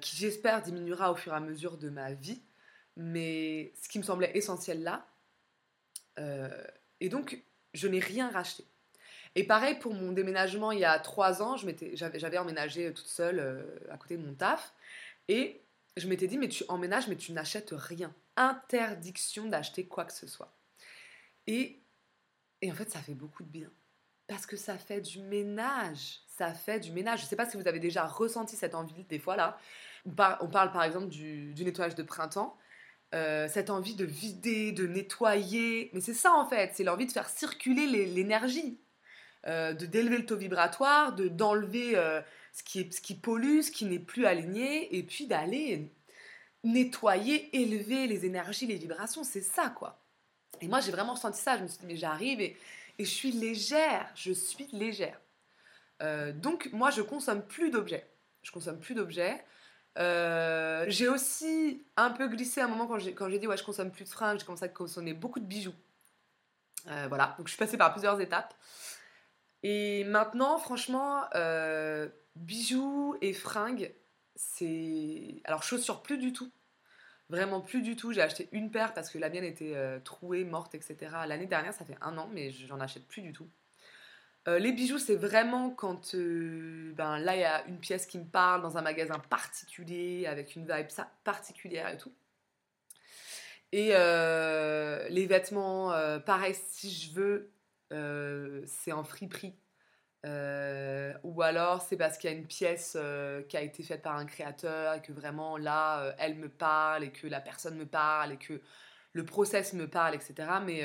qui 0.00 0.16
j'espère 0.16 0.62
diminuera 0.62 1.12
au 1.12 1.16
fur 1.16 1.32
et 1.32 1.36
à 1.36 1.40
mesure 1.40 1.76
de 1.76 1.90
ma 1.90 2.12
vie 2.12 2.40
mais 3.00 3.72
ce 3.80 3.88
qui 3.88 3.98
me 3.98 4.04
semblait 4.04 4.30
essentiel 4.34 4.82
là. 4.82 5.06
Euh, 6.18 6.64
et 7.00 7.08
donc, 7.08 7.42
je 7.74 7.88
n'ai 7.88 8.00
rien 8.00 8.30
racheté. 8.30 8.64
Et 9.36 9.44
pareil 9.44 9.78
pour 9.78 9.94
mon 9.94 10.12
déménagement 10.12 10.72
il 10.72 10.80
y 10.80 10.84
a 10.84 10.98
trois 10.98 11.40
ans, 11.42 11.56
j'avais 11.56 12.38
emménagé 12.38 12.92
toute 12.92 13.06
seule 13.06 13.38
euh, 13.38 13.62
à 13.90 13.96
côté 13.96 14.16
de 14.16 14.24
mon 14.24 14.34
taf. 14.34 14.74
Et 15.28 15.60
je 15.96 16.08
m'étais 16.08 16.26
dit, 16.26 16.38
mais 16.38 16.48
tu 16.48 16.64
emménages, 16.68 17.08
mais 17.08 17.16
tu 17.16 17.32
n'achètes 17.32 17.70
rien. 17.72 18.12
Interdiction 18.36 19.46
d'acheter 19.46 19.86
quoi 19.86 20.04
que 20.04 20.12
ce 20.12 20.26
soit. 20.26 20.52
Et, 21.46 21.78
et 22.62 22.70
en 22.70 22.74
fait, 22.74 22.90
ça 22.90 23.00
fait 23.00 23.14
beaucoup 23.14 23.42
de 23.42 23.48
bien. 23.48 23.70
Parce 24.30 24.46
que 24.46 24.56
ça 24.56 24.78
fait 24.78 25.00
du 25.00 25.18
ménage. 25.18 26.20
Ça 26.28 26.54
fait 26.54 26.78
du 26.78 26.92
ménage. 26.92 27.18
Je 27.18 27.24
ne 27.24 27.28
sais 27.28 27.36
pas 27.36 27.50
si 27.50 27.56
vous 27.56 27.66
avez 27.66 27.80
déjà 27.80 28.06
ressenti 28.06 28.54
cette 28.54 28.76
envie 28.76 29.02
des 29.02 29.18
fois 29.18 29.34
là. 29.34 29.58
On, 30.06 30.12
parle 30.12 30.70
par 30.70 30.84
exemple 30.84 31.08
du, 31.08 31.52
nettoyage 31.58 31.96
de 31.96 32.04
printemps. 32.04 32.56
Euh, 33.12 33.48
cette 33.48 33.70
envie 33.70 33.96
de 33.96 34.04
vider, 34.04 34.70
de 34.70 34.86
nettoyer. 34.86 35.90
Mais 35.92 36.00
c'est 36.00 36.14
ça 36.14 36.32
en 36.32 36.46
fait, 36.46 36.70
c'est 36.74 36.84
l'envie 36.84 37.06
de 37.06 37.12
faire 37.12 37.28
circuler 37.28 37.86
l'énergie, 38.06 38.78
euh, 39.48 39.72
d'élever 39.72 40.18
le 40.18 40.26
taux 40.26 40.36
vibratoire, 40.36 41.16
de 41.16 41.26
d'enlever 41.26 41.96
euh, 41.96 42.20
ce, 42.52 42.62
qui 42.62 42.90
ce 42.92 43.00
qui 43.00 43.16
pollue, 43.16 43.62
ce 43.62 43.72
qui 43.72 43.84
n'est 43.84 43.98
plus 43.98 44.26
aligné, 44.26 44.96
et 44.96 45.02
puis 45.02 45.26
d'aller 45.26 45.92
nettoyer, 46.62 47.54
élever 47.60 48.06
les 48.06 48.26
énergies, 48.26 48.68
les 48.68 48.76
vibrations. 48.76 49.24
C'est 49.24 49.42
ça 49.42 49.70
quoi. 49.70 50.00
Et 50.60 50.68
moi 50.68 50.78
j'ai 50.78 50.92
vraiment 50.92 51.14
ressenti 51.14 51.40
ça. 51.40 51.58
Je 51.58 51.64
me 51.64 51.68
suis 51.68 51.78
dit 51.78 51.86
mais 51.86 51.96
j'arrive 51.96 52.40
et, 52.40 52.56
et, 53.00 53.04
je 53.04 53.10
suis 53.10 53.32
légère, 53.32 54.10
je 54.14 54.32
suis 54.32 54.68
légère. 54.72 55.20
donc 56.34 56.68
moi 56.72 56.90
je 56.90 57.02
consomme 57.02 57.42
plus 57.42 57.70
d'objets. 57.70 58.06
Je 58.42 58.52
consomme 58.52 58.78
plus 58.78 58.94
d'objets. 58.94 59.44
Euh, 59.98 60.84
j'ai 60.88 61.08
aussi 61.08 61.84
un 61.96 62.10
peu 62.10 62.28
glissé 62.28 62.60
à 62.60 62.66
un 62.66 62.68
moment 62.68 62.86
quand 62.86 62.98
j'ai, 62.98 63.12
quand 63.12 63.28
j'ai 63.28 63.38
dit 63.38 63.46
ouais 63.46 63.56
je 63.56 63.64
consomme 63.64 63.90
plus 63.90 64.04
de 64.04 64.08
fringues, 64.08 64.38
j'ai 64.38 64.46
commencé 64.46 64.64
à 64.64 64.68
consommer 64.68 65.14
beaucoup 65.14 65.40
de 65.40 65.44
bijoux. 65.44 65.74
Euh, 66.86 67.06
voilà, 67.08 67.34
donc 67.38 67.48
je 67.48 67.52
suis 67.52 67.58
passée 67.58 67.76
par 67.76 67.92
plusieurs 67.92 68.20
étapes. 68.20 68.54
Et 69.62 70.04
maintenant, 70.04 70.58
franchement, 70.58 71.24
euh, 71.34 72.08
bijoux 72.34 73.16
et 73.20 73.34
fringues, 73.34 73.92
c'est... 74.34 75.42
Alors 75.44 75.62
chaussures 75.62 76.02
plus 76.02 76.16
du 76.16 76.32
tout. 76.32 76.50
Vraiment 77.30 77.60
plus 77.60 77.80
du 77.80 77.96
tout. 77.96 78.12
J'ai 78.12 78.20
acheté 78.20 78.48
une 78.52 78.70
paire 78.70 78.92
parce 78.92 79.08
que 79.08 79.16
la 79.16 79.30
mienne 79.30 79.44
était 79.44 79.74
trouée, 80.04 80.44
morte, 80.44 80.74
etc. 80.74 80.96
L'année 81.26 81.46
dernière, 81.46 81.72
ça 81.72 81.84
fait 81.84 81.96
un 82.02 82.18
an, 82.18 82.28
mais 82.32 82.50
j'en 82.50 82.80
achète 82.80 83.06
plus 83.06 83.22
du 83.22 83.32
tout. 83.32 83.48
Euh, 84.48 84.58
les 84.58 84.72
bijoux, 84.72 84.98
c'est 84.98 85.16
vraiment 85.16 85.70
quand 85.70 86.14
euh, 86.14 86.92
ben, 86.94 87.18
là, 87.18 87.36
il 87.36 87.40
y 87.40 87.44
a 87.44 87.64
une 87.66 87.78
pièce 87.78 88.06
qui 88.06 88.18
me 88.18 88.24
parle 88.24 88.62
dans 88.62 88.78
un 88.78 88.82
magasin 88.82 89.18
particulier, 89.18 90.26
avec 90.26 90.56
une 90.56 90.62
vibe 90.62 90.88
particulière 91.24 91.88
et 91.88 91.98
tout. 91.98 92.12
Et 93.72 93.90
euh, 93.92 95.06
les 95.10 95.26
vêtements, 95.26 95.92
pareil, 96.26 96.56
si 96.70 96.90
je 96.90 97.12
veux, 97.12 97.52
c'est 98.66 98.92
en 98.92 99.04
friperie. 99.04 99.54
Ou 100.24 101.42
alors 101.42 101.82
c'est 101.82 101.96
parce 101.96 102.18
qu'il 102.18 102.30
y 102.30 102.32
a 102.32 102.36
une 102.36 102.46
pièce 102.46 102.96
qui 103.48 103.56
a 103.56 103.62
été 103.62 103.82
faite 103.82 104.02
par 104.02 104.16
un 104.16 104.26
créateur 104.26 104.94
et 104.94 105.02
que 105.02 105.12
vraiment 105.12 105.56
là, 105.56 106.14
elle 106.18 106.34
me 106.36 106.48
parle 106.48 107.04
et 107.04 107.10
que 107.10 107.26
la 107.26 107.40
personne 107.40 107.76
me 107.76 107.86
parle 107.86 108.32
et 108.32 108.36
que 108.36 108.60
le 109.12 109.24
process 109.24 109.72
me 109.72 109.88
parle, 109.88 110.14
etc. 110.14 110.48
Mais 110.64 110.84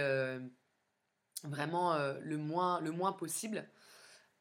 vraiment 1.45 1.93
euh, 1.93 2.19
le, 2.21 2.37
moins, 2.37 2.81
le 2.81 2.91
moins 2.91 3.13
possible. 3.13 3.67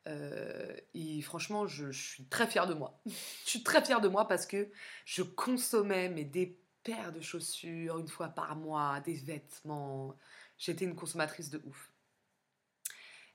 Euh, 0.07 0.77
et 0.93 1.23
franchement, 1.23 1.67
je, 1.67 1.91
suis 1.91 2.25
très 2.27 2.47
fière 2.47 2.67
de 2.67 2.75
moi. 2.75 3.01
je 3.07 3.51
suis 3.51 3.63
très 3.63 3.83
fière 3.85 4.01
de 4.01 4.09
moi 4.09 4.29
parce 4.29 4.47
que 4.47 4.71
je 5.05 5.23
consommais 5.23 6.09
mais 6.09 6.25
des 6.25 6.59
paires 6.83 7.13
de 7.13 7.21
chaussures 7.21 7.99
une 7.99 8.09
fois 8.09 8.29
par 8.29 8.57
mois, 8.57 9.01
des 9.01 9.15
vêtements. 9.15 10.17
J'étais 10.59 10.85
une 10.85 10.95
consommatrice 10.95 11.51
de 11.51 11.63
ouf. 11.65 11.91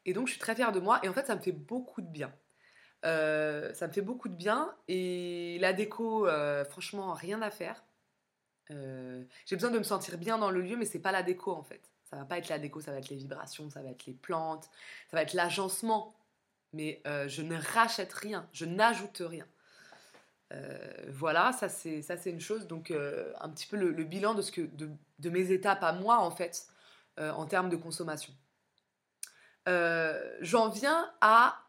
Et 0.06 0.14
donc, 0.14 0.28
je 0.28 0.34
suis 0.34 0.40
très 0.40 0.56
fière 0.56 0.72
de 0.72 0.80
moi. 0.80 1.00
Et 1.04 1.10
en 1.10 1.14
fait, 1.14 1.28
ça 1.28 1.36
me 1.36 1.42
fait 1.42 1.52
beaucoup 1.52 2.02
de 2.02 2.08
bien. 2.08 2.34
Euh, 3.06 3.74
ça 3.74 3.88
me 3.88 3.94
fait 3.94 4.02
beaucoup 4.02 4.30
de 4.30 4.36
bien. 4.36 4.74
Et 4.88 5.58
la 5.60 5.74
déco, 5.74 6.28
franchement, 6.70 7.14
rien 7.14 7.42
à 7.42 7.50
faire. 7.50 7.84
J'ai 8.70 9.56
besoin 9.56 9.72
de 9.72 9.80
me 9.80 9.84
sentir 9.84 10.18
bien 10.18 10.38
dans 10.38 10.52
le 10.52 10.62
lieu, 10.62 10.78
mais 10.78 10.86
c'est 10.86 11.00
pas 11.00 11.12
la 11.12 11.24
déco 11.24 11.52
en 11.52 11.64
fait. 11.64 11.90
Ça 12.10 12.16
va 12.18 12.26
pas 12.26 12.40
être 12.40 12.50
la 12.50 12.58
déco, 12.58 12.82
ça 12.82 12.92
va 12.92 12.98
être 12.98 13.10
les 13.10 13.18
vibrations, 13.18 13.70
ça 13.70 13.84
va 13.84 13.90
être 13.90 14.06
les 14.08 14.14
plantes, 14.14 14.66
ça 15.10 15.18
va 15.18 15.22
être 15.22 15.34
l'agencement. 15.34 16.16
Mais 16.74 17.02
euh, 17.06 17.28
je 17.28 17.42
ne 17.42 17.56
rachète 17.56 18.14
rien, 18.14 18.48
je 18.52 18.66
n'ajoute 18.66 19.22
rien. 19.26 19.46
Euh, 20.52 21.06
voilà, 21.10 21.52
ça 21.54 21.70
c'est 21.70 22.02
ça 22.02 22.18
c'est 22.18 22.32
une 22.32 22.40
chose. 22.40 22.68
Donc 22.68 22.90
euh, 22.90 23.32
un 23.40 23.50
petit 23.50 23.68
peu 23.68 23.78
le, 23.78 24.04
bilan 24.04 24.34
de 24.34 24.42
ce 24.42 24.52
que 24.52 24.62
de, 24.62 25.30
mes 25.30 25.52
étapes 25.52 25.84
à 25.84 25.94
moi 25.94 26.20
en 26.20 26.32
fait 26.32 26.68
en 27.18 27.46
termes 27.46 27.70
de 27.70 27.76
consommation. 27.76 28.34
J'en 29.66 30.70
viens 30.70 31.12
à 31.22 31.64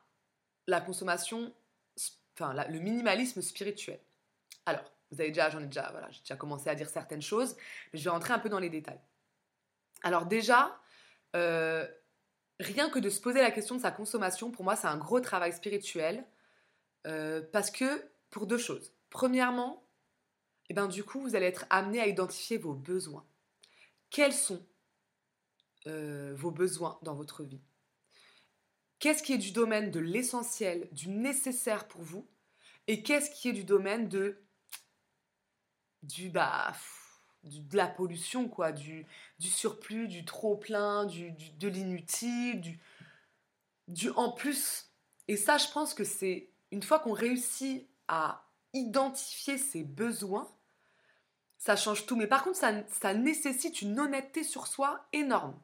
la 0.66 0.81
consommation, 0.81 1.53
enfin 2.35 2.55
le 2.68 2.79
minimalisme 2.79 3.42
spirituel. 3.42 4.00
Alors, 4.64 4.85
vous 5.11 5.20
avez 5.20 5.31
déjà, 5.31 5.50
j'en 5.50 5.61
ai 5.61 5.66
déjà, 5.66 5.90
voilà, 5.90 6.09
j'ai 6.11 6.20
déjà 6.20 6.37
commencé 6.37 6.70
à 6.70 6.74
dire 6.74 6.88
certaines 6.88 7.22
choses, 7.22 7.57
mais 7.92 7.98
je 7.98 8.05
vais 8.05 8.11
rentrer 8.11 8.33
un 8.33 8.38
peu 8.38 8.48
dans 8.48 8.61
les 8.61 8.70
détails. 8.70 9.00
Alors 10.03 10.26
déjà, 10.26 10.81
euh, 11.37 11.87
rien 12.61 12.90
que 12.90 12.98
de 12.98 13.11
se 13.11 13.20
poser 13.20 13.40
la 13.40 13.50
question 13.50 13.74
de 13.74 13.81
sa 13.81 13.90
consommation, 13.90 14.50
pour 14.50 14.64
moi, 14.64 14.76
c'est 14.76 14.87
un 14.87 14.96
gros 14.96 15.20
travail 15.20 15.53
spirituel, 15.53 16.24
euh, 17.07 17.42
parce 17.53 17.70
que 17.70 18.11
pour 18.31 18.46
deux 18.46 18.59
choses. 18.59 18.94
Premièrement, 19.11 19.85
eh 20.68 20.74
ben, 20.74 20.87
du 20.87 21.03
coup, 21.03 21.20
vous 21.20 21.35
allez 21.35 21.46
être 21.46 21.66
amené 21.70 22.00
à 22.00 22.07
identifier 22.07 22.57
vos 22.57 22.74
besoins. 22.74 23.26
Quels 24.11 24.33
sont 24.33 24.64
euh, 25.88 26.33
vos 26.37 26.53
besoins 26.53 26.98
dans 27.03 27.14
votre 27.14 27.42
vie? 27.42 27.61
Qu'est-ce 29.00 29.22
qui 29.22 29.32
est 29.32 29.38
du 29.38 29.50
domaine 29.50 29.90
de 29.90 29.98
l'essentiel, 29.98 30.88
du 30.92 31.08
nécessaire 31.08 31.88
pour 31.88 32.02
vous? 32.02 32.26
Et 32.86 33.02
qu'est-ce 33.02 33.30
qui 33.30 33.48
est 33.48 33.52
du 33.52 33.64
domaine 33.64 34.08
de 34.08 34.38
du 36.02 36.30
bah 36.30 36.72
de 37.44 37.76
la 37.76 37.86
pollution 37.86 38.48
quoi, 38.48 38.70
du, 38.72 39.06
du 39.38 39.48
surplus, 39.48 40.08
du 40.08 40.26
trop 40.26 40.56
plein, 40.56 41.06
du, 41.06 41.32
de 41.32 41.68
l'inutile, 41.68 42.60
du, 42.60 42.78
du 43.88 44.10
en 44.10 44.32
plus. 44.32 44.90
Et 45.28 45.36
ça, 45.36 45.56
je 45.56 45.68
pense 45.72 45.94
que 45.94 46.04
c'est 46.04 46.50
une 46.70 46.82
fois 46.82 46.98
qu'on 46.98 47.12
réussit 47.12 47.88
à 48.08 48.44
identifier 48.74 49.56
ses 49.56 49.84
besoins, 49.84 50.50
ça 51.60 51.76
change 51.76 52.06
tout. 52.06 52.16
Mais 52.16 52.26
par 52.26 52.42
contre, 52.42 52.58
ça, 52.58 53.14
nécessite 53.14 53.82
une 53.82 54.00
honnêteté 54.00 54.42
sur 54.42 54.66
soi 54.66 55.06
énorme. 55.12 55.54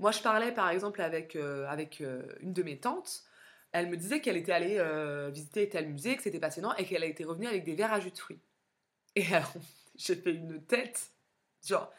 Moi, 0.00 0.10
je 0.10 0.20
parlais 0.20 0.52
par 0.52 0.68
exemple 0.68 1.00
avec, 1.00 1.36
euh, 1.36 1.66
avec 1.68 2.00
euh, 2.00 2.22
une 2.40 2.52
de 2.52 2.62
mes 2.62 2.78
tantes. 2.78 3.22
Elle 3.72 3.88
me 3.88 3.96
disait 3.96 4.20
qu'elle 4.20 4.36
était 4.36 4.52
allée 4.52 4.76
euh, 4.78 5.30
visiter 5.32 5.68
tel 5.68 5.88
musée, 5.88 6.16
que 6.16 6.22
c'était 6.22 6.40
passionnant 6.40 6.74
et 6.74 6.84
qu'elle 6.84 7.04
était 7.04 7.24
revenue 7.24 7.46
avec 7.46 7.64
des 7.64 7.74
verres 7.74 7.92
à 7.92 8.00
jus 8.00 8.10
de 8.10 8.18
fruits. 8.18 8.40
Et 9.14 9.26
alors, 9.32 9.52
j'ai 9.96 10.16
fait 10.16 10.32
une 10.32 10.60
tête, 10.62 11.10
genre, 11.64 11.92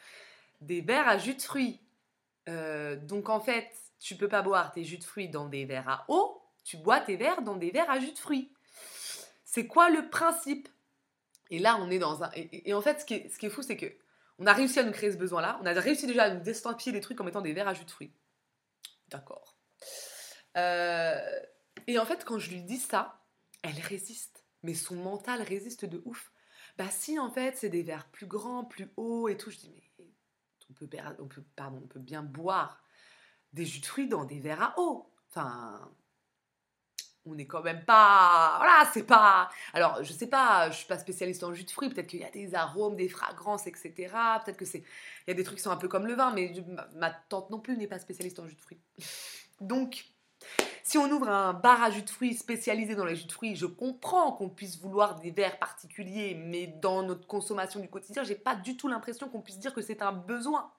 des 0.60 0.82
verres 0.82 1.08
à 1.08 1.18
jus 1.18 1.34
de 1.34 1.42
fruits. 1.42 1.80
donc 2.46 3.30
en 3.30 3.40
fait, 3.40 3.70
tu 3.98 4.16
peux 4.16 4.28
pas 4.28 4.42
boire 4.42 4.72
tes 4.72 4.84
jus 4.84 4.98
de 4.98 5.04
fruits 5.04 5.28
dans 5.28 5.48
des 5.48 5.64
verres 5.64 5.88
à 5.88 6.04
eau, 6.08 6.42
tu 6.62 6.76
bois 6.76 7.00
tes 7.00 7.16
verres 7.16 7.42
dans 7.42 7.56
des 7.56 7.70
verres 7.70 7.90
à 7.90 8.00
jus 8.00 8.12
de 8.12 8.18
fruits. 8.18 8.52
C'est 9.44 9.66
quoi 9.66 9.88
le 9.88 10.08
principe? 10.10 10.68
Et 11.50 11.58
là, 11.58 11.78
on 11.80 11.90
est 11.90 11.98
dans 11.98 12.22
un. 12.22 12.30
Et, 12.34 12.74
en 12.74 12.80
fait, 12.80 13.00
ce 13.00 13.04
qui 13.04 13.14
est, 13.14 13.50
fou, 13.50 13.62
c'est 13.62 13.76
que 13.76 13.86
on 14.38 14.46
a 14.46 14.52
réussi 14.52 14.78
à 14.78 14.84
nous 14.84 14.92
créer 14.92 15.12
ce 15.12 15.16
besoin-là. 15.16 15.58
On 15.62 15.66
a 15.66 15.72
réussi 15.72 16.06
déjà 16.06 16.24
à 16.24 16.30
nous 16.30 16.40
destampiller 16.40 16.92
des 16.92 17.00
trucs 17.00 17.20
en 17.20 17.24
mettant 17.24 17.40
des 17.40 17.52
verres 17.52 17.68
à 17.68 17.74
jus 17.74 17.84
de 17.84 17.90
fruits. 17.90 18.12
D'accord. 19.08 19.56
Euh, 20.56 21.40
et 21.86 21.98
en 21.98 22.04
fait, 22.04 22.24
quand 22.24 22.38
je 22.38 22.50
lui 22.50 22.62
dis 22.62 22.78
ça, 22.78 23.22
elle 23.62 23.78
résiste. 23.80 24.44
Mais 24.62 24.74
son 24.74 24.96
mental 24.96 25.42
résiste 25.42 25.84
de 25.84 26.02
ouf. 26.04 26.32
Bah 26.76 26.90
si, 26.90 27.18
en 27.18 27.30
fait, 27.30 27.56
c'est 27.56 27.68
des 27.68 27.82
verres 27.82 28.08
plus 28.10 28.26
grands, 28.26 28.64
plus 28.64 28.90
hauts 28.96 29.28
et 29.28 29.36
tout. 29.36 29.50
Je 29.50 29.58
dis, 29.58 29.70
mais 29.70 30.06
on 30.68 30.74
peut, 30.74 30.88
on 31.18 31.86
peut 31.86 32.00
bien 32.00 32.22
boire 32.22 32.82
des 33.52 33.64
jus 33.64 33.80
de 33.80 33.86
fruits 33.86 34.08
dans 34.08 34.24
des 34.24 34.40
verres 34.40 34.62
à 34.62 34.74
eau. 34.78 35.10
Enfin, 35.30 35.90
on 37.26 37.34
n'est 37.34 37.46
quand 37.46 37.62
même 37.62 37.84
pas. 37.84 38.54
Voilà, 38.58 38.88
c'est 38.92 39.02
pas. 39.04 39.48
Alors, 39.72 40.02
je 40.02 40.12
sais 40.12 40.26
pas, 40.26 40.70
je 40.70 40.76
suis 40.76 40.86
pas 40.86 40.98
spécialiste 40.98 41.42
en 41.44 41.52
jus 41.52 41.64
de 41.64 41.70
fruits. 41.70 41.88
Peut-être 41.88 42.06
qu'il 42.06 42.20
y 42.20 42.24
a 42.24 42.30
des 42.30 42.54
arômes, 42.54 42.96
des 42.96 43.08
fragrances, 43.08 43.66
etc. 43.66 43.92
Peut-être 44.44 44.56
que 44.56 44.64
c'est. 44.64 44.78
Il 45.26 45.28
y 45.28 45.30
a 45.32 45.34
des 45.34 45.44
trucs 45.44 45.58
qui 45.58 45.62
sont 45.62 45.70
un 45.70 45.76
peu 45.76 45.88
comme 45.88 46.06
le 46.06 46.14
vin, 46.14 46.32
mais 46.32 46.52
ma, 46.94 47.10
tante 47.10 47.50
non 47.50 47.58
plus 47.58 47.76
n'est 47.76 47.86
pas 47.86 47.98
spécialiste 47.98 48.38
en 48.38 48.46
jus 48.46 48.54
de 48.54 48.60
fruits. 48.60 48.80
Donc, 49.60 50.04
si 50.82 50.98
on 50.98 51.10
ouvre 51.10 51.28
un 51.28 51.52
bar 51.52 51.82
à 51.82 51.90
jus 51.90 52.02
de 52.02 52.10
fruits 52.10 52.34
spécialisé 52.34 52.94
dans 52.94 53.04
les 53.04 53.16
jus 53.16 53.26
de 53.26 53.32
fruits, 53.32 53.56
je 53.56 53.66
comprends 53.66 54.32
qu'on 54.32 54.48
puisse 54.48 54.78
vouloir 54.78 55.16
des 55.16 55.32
verres 55.32 55.58
particuliers, 55.58 56.34
mais 56.34 56.68
dans 56.68 57.02
notre 57.02 57.26
consommation 57.26 57.80
du 57.80 57.88
quotidien, 57.88 58.22
j'ai 58.22 58.36
pas 58.36 58.54
du 58.54 58.76
tout 58.76 58.86
l'impression 58.86 59.28
qu'on 59.28 59.40
puisse 59.40 59.58
dire 59.58 59.74
que 59.74 59.82
c'est 59.82 60.02
un 60.02 60.12
besoin. 60.12 60.70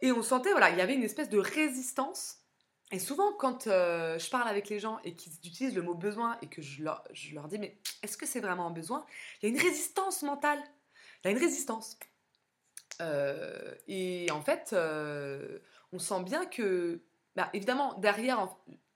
Et 0.00 0.12
on 0.12 0.22
sentait, 0.22 0.52
voilà, 0.52 0.70
il 0.70 0.78
y 0.78 0.80
avait 0.80 0.94
une 0.94 1.02
espèce 1.02 1.28
de 1.28 1.38
résistance 1.38 2.39
et 2.92 2.98
souvent, 2.98 3.32
quand 3.32 3.68
euh, 3.68 4.18
je 4.18 4.28
parle 4.30 4.48
avec 4.48 4.68
les 4.68 4.80
gens 4.80 4.98
et 5.04 5.14
qu'ils 5.14 5.32
utilisent 5.44 5.76
le 5.76 5.82
mot 5.82 5.94
besoin 5.94 6.36
et 6.42 6.48
que 6.48 6.60
je 6.60 6.82
leur, 6.82 7.04
dis, 7.48 7.58
mais 7.58 7.78
est-ce 8.02 8.16
que 8.16 8.26
c'est 8.26 8.40
vraiment 8.40 8.66
un 8.66 8.72
besoin? 8.72 9.06
Il 9.40 9.48
y 9.48 9.52
a 9.52 9.54
une 9.54 9.62
résistance 9.62 10.22
mentale. 10.22 10.58
Il 11.22 11.28
y 11.28 11.28
a 11.28 11.30
une 11.30 11.42
résistance. 11.42 11.98
Euh, 13.00 13.74
et 13.86 14.28
en 14.32 14.42
fait, 14.42 14.70
euh, 14.72 15.60
on 15.92 16.00
sent 16.00 16.24
bien 16.24 16.46
que, 16.46 17.00
bah, 17.36 17.48
évidemment, 17.54 17.94
derrière, 17.94 18.48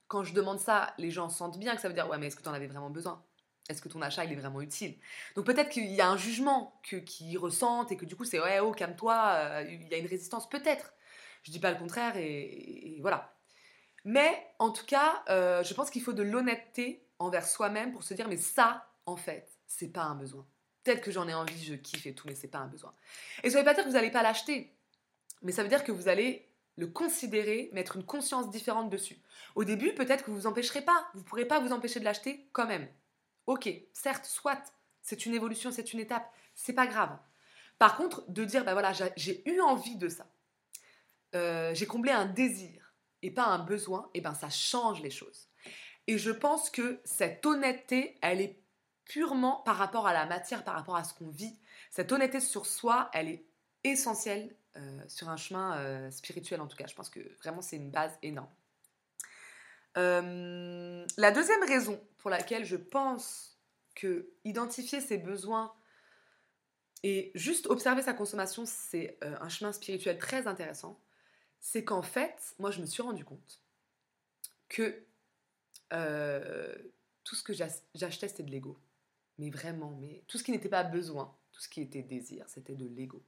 quand 0.08 0.24
je 0.24 0.34
demande 0.34 0.58
ça, 0.58 0.92
les 0.98 1.12
gens 1.12 1.28
sentent 1.28 1.58
bien 1.58 1.76
que 1.76 1.80
ça 1.80 1.86
veut 1.86 1.94
dire, 1.94 2.08
ouais, 2.08 2.18
mais 2.18 2.26
est-ce 2.26 2.36
que 2.36 2.42
tu 2.42 2.48
en 2.48 2.54
avais 2.54 2.66
vraiment 2.66 2.90
besoin? 2.90 3.22
Est-ce 3.68 3.80
que 3.80 3.88
ton 3.88 4.02
achat, 4.02 4.24
il 4.24 4.32
est 4.32 4.36
vraiment 4.36 4.60
utile? 4.60 4.98
Donc 5.36 5.46
peut-être 5.46 5.70
qu'il 5.70 5.86
y 5.86 6.00
a 6.00 6.08
un 6.08 6.16
jugement 6.16 6.80
qu'ils 6.82 7.38
ressentent 7.38 7.92
et 7.92 7.96
que 7.96 8.04
du 8.04 8.16
coup, 8.16 8.24
c'est, 8.24 8.40
ouais, 8.40 8.58
oh, 8.58 8.72
calme-toi, 8.72 9.62
il 9.68 9.88
y 9.88 9.94
a 9.94 9.98
une 9.98 10.06
résistance, 10.06 10.48
peut-être. 10.48 10.94
Je 11.44 11.52
dis 11.52 11.60
pas 11.60 11.70
le 11.70 11.78
contraire 11.78 12.16
et 12.16 12.98
voilà. 13.00 13.33
Mais 14.04 14.46
en 14.58 14.70
tout 14.70 14.84
cas, 14.84 15.22
euh, 15.28 15.62
je 15.64 15.72
pense 15.74 15.90
qu'il 15.90 16.02
faut 16.02 16.12
de 16.12 16.22
l'honnêteté 16.22 17.06
envers 17.18 17.46
soi-même 17.46 17.92
pour 17.92 18.02
se 18.02 18.14
dire 18.14 18.28
mais 18.28 18.36
ça, 18.36 18.86
en 19.06 19.16
fait, 19.16 19.48
c'est 19.66 19.88
pas 19.88 20.02
un 20.02 20.14
besoin. 20.14 20.46
Peut-être 20.82 21.00
que 21.00 21.10
j'en 21.10 21.26
ai 21.26 21.34
envie, 21.34 21.64
je 21.64 21.74
kiffe 21.74 22.06
et 22.06 22.14
tout, 22.14 22.26
mais 22.28 22.34
c'est 22.34 22.48
pas 22.48 22.58
un 22.58 22.66
besoin. 22.66 22.92
Et 23.42 23.50
ça 23.50 23.58
veut 23.58 23.64
pas 23.64 23.72
dire 23.72 23.84
que 23.84 23.88
vous 23.88 23.94
n'allez 23.94 24.10
pas 24.10 24.22
l'acheter, 24.22 24.74
mais 25.42 25.52
ça 25.52 25.62
veut 25.62 25.68
dire 25.68 25.84
que 25.84 25.92
vous 25.92 26.08
allez 26.08 26.46
le 26.76 26.86
considérer, 26.88 27.70
mettre 27.72 27.96
une 27.96 28.04
conscience 28.04 28.50
différente 28.50 28.90
dessus. 28.90 29.18
Au 29.54 29.64
début, 29.64 29.94
peut-être 29.94 30.24
que 30.24 30.30
vous 30.30 30.40
vous 30.40 30.46
empêcherez 30.46 30.82
pas, 30.82 31.08
vous 31.14 31.22
pourrez 31.22 31.46
pas 31.46 31.60
vous 31.60 31.72
empêcher 31.72 32.00
de 32.00 32.04
l'acheter 32.04 32.48
quand 32.52 32.66
même. 32.66 32.88
Ok, 33.46 33.68
certes, 33.92 34.24
soit, 34.26 34.60
c'est 35.00 35.24
une 35.24 35.34
évolution, 35.34 35.70
c'est 35.70 35.92
une 35.92 36.00
étape, 36.00 36.28
c'est 36.54 36.72
pas 36.72 36.86
grave. 36.86 37.16
Par 37.78 37.96
contre, 37.96 38.24
de 38.30 38.44
dire, 38.44 38.64
bah 38.64 38.72
voilà, 38.72 38.92
j'ai 39.16 39.48
eu 39.48 39.60
envie 39.60 39.96
de 39.96 40.08
ça, 40.08 40.26
euh, 41.34 41.74
j'ai 41.74 41.86
comblé 41.86 42.10
un 42.10 42.26
désir, 42.26 42.83
et 43.24 43.30
pas 43.30 43.46
un 43.46 43.58
besoin, 43.58 44.10
et 44.14 44.18
eh 44.18 44.20
ben 44.20 44.34
ça 44.34 44.50
change 44.50 45.00
les 45.00 45.10
choses. 45.10 45.48
Et 46.06 46.18
je 46.18 46.30
pense 46.30 46.68
que 46.68 47.00
cette 47.04 47.44
honnêteté, 47.46 48.18
elle 48.20 48.40
est 48.42 48.60
purement 49.06 49.62
par 49.64 49.76
rapport 49.76 50.06
à 50.06 50.12
la 50.12 50.26
matière, 50.26 50.62
par 50.62 50.74
rapport 50.74 50.96
à 50.96 51.04
ce 51.04 51.14
qu'on 51.14 51.30
vit. 51.30 51.58
Cette 51.90 52.12
honnêteté 52.12 52.40
sur 52.40 52.66
soi, 52.66 53.10
elle 53.14 53.28
est 53.28 53.46
essentielle 53.82 54.54
euh, 54.76 55.00
sur 55.08 55.28
un 55.30 55.36
chemin 55.36 55.78
euh, 55.78 56.10
spirituel 56.10 56.60
en 56.60 56.66
tout 56.66 56.76
cas. 56.76 56.86
Je 56.86 56.94
pense 56.94 57.08
que 57.08 57.20
vraiment 57.38 57.62
c'est 57.62 57.76
une 57.76 57.90
base 57.90 58.12
énorme. 58.22 58.52
Euh, 59.96 61.06
la 61.16 61.30
deuxième 61.30 61.62
raison 61.62 62.00
pour 62.18 62.28
laquelle 62.28 62.64
je 62.64 62.76
pense 62.76 63.58
que 63.94 64.28
identifier 64.44 65.00
ses 65.00 65.16
besoins 65.16 65.72
et 67.02 67.30
juste 67.34 67.68
observer 67.68 68.02
sa 68.02 68.12
consommation, 68.12 68.64
c'est 68.66 69.18
un 69.22 69.48
chemin 69.48 69.72
spirituel 69.72 70.18
très 70.18 70.46
intéressant, 70.46 70.98
c'est 71.64 71.82
qu'en 71.82 72.02
fait, 72.02 72.54
moi 72.58 72.70
je 72.70 72.82
me 72.82 72.86
suis 72.86 73.02
rendu 73.02 73.24
compte 73.24 73.62
que 74.68 75.02
euh, 75.94 76.74
tout 77.24 77.34
ce 77.34 77.42
que 77.42 77.54
j'achetais 77.54 78.28
c'était 78.28 78.42
de 78.42 78.50
l'ego. 78.50 78.78
Mais 79.38 79.48
vraiment, 79.48 79.96
mais 79.98 80.22
tout 80.28 80.36
ce 80.36 80.44
qui 80.44 80.52
n'était 80.52 80.68
pas 80.68 80.84
besoin, 80.84 81.34
tout 81.52 81.62
ce 81.62 81.68
qui 81.70 81.80
était 81.80 82.02
désir, 82.02 82.44
c'était 82.48 82.74
de 82.74 82.86
l'ego. 82.86 83.24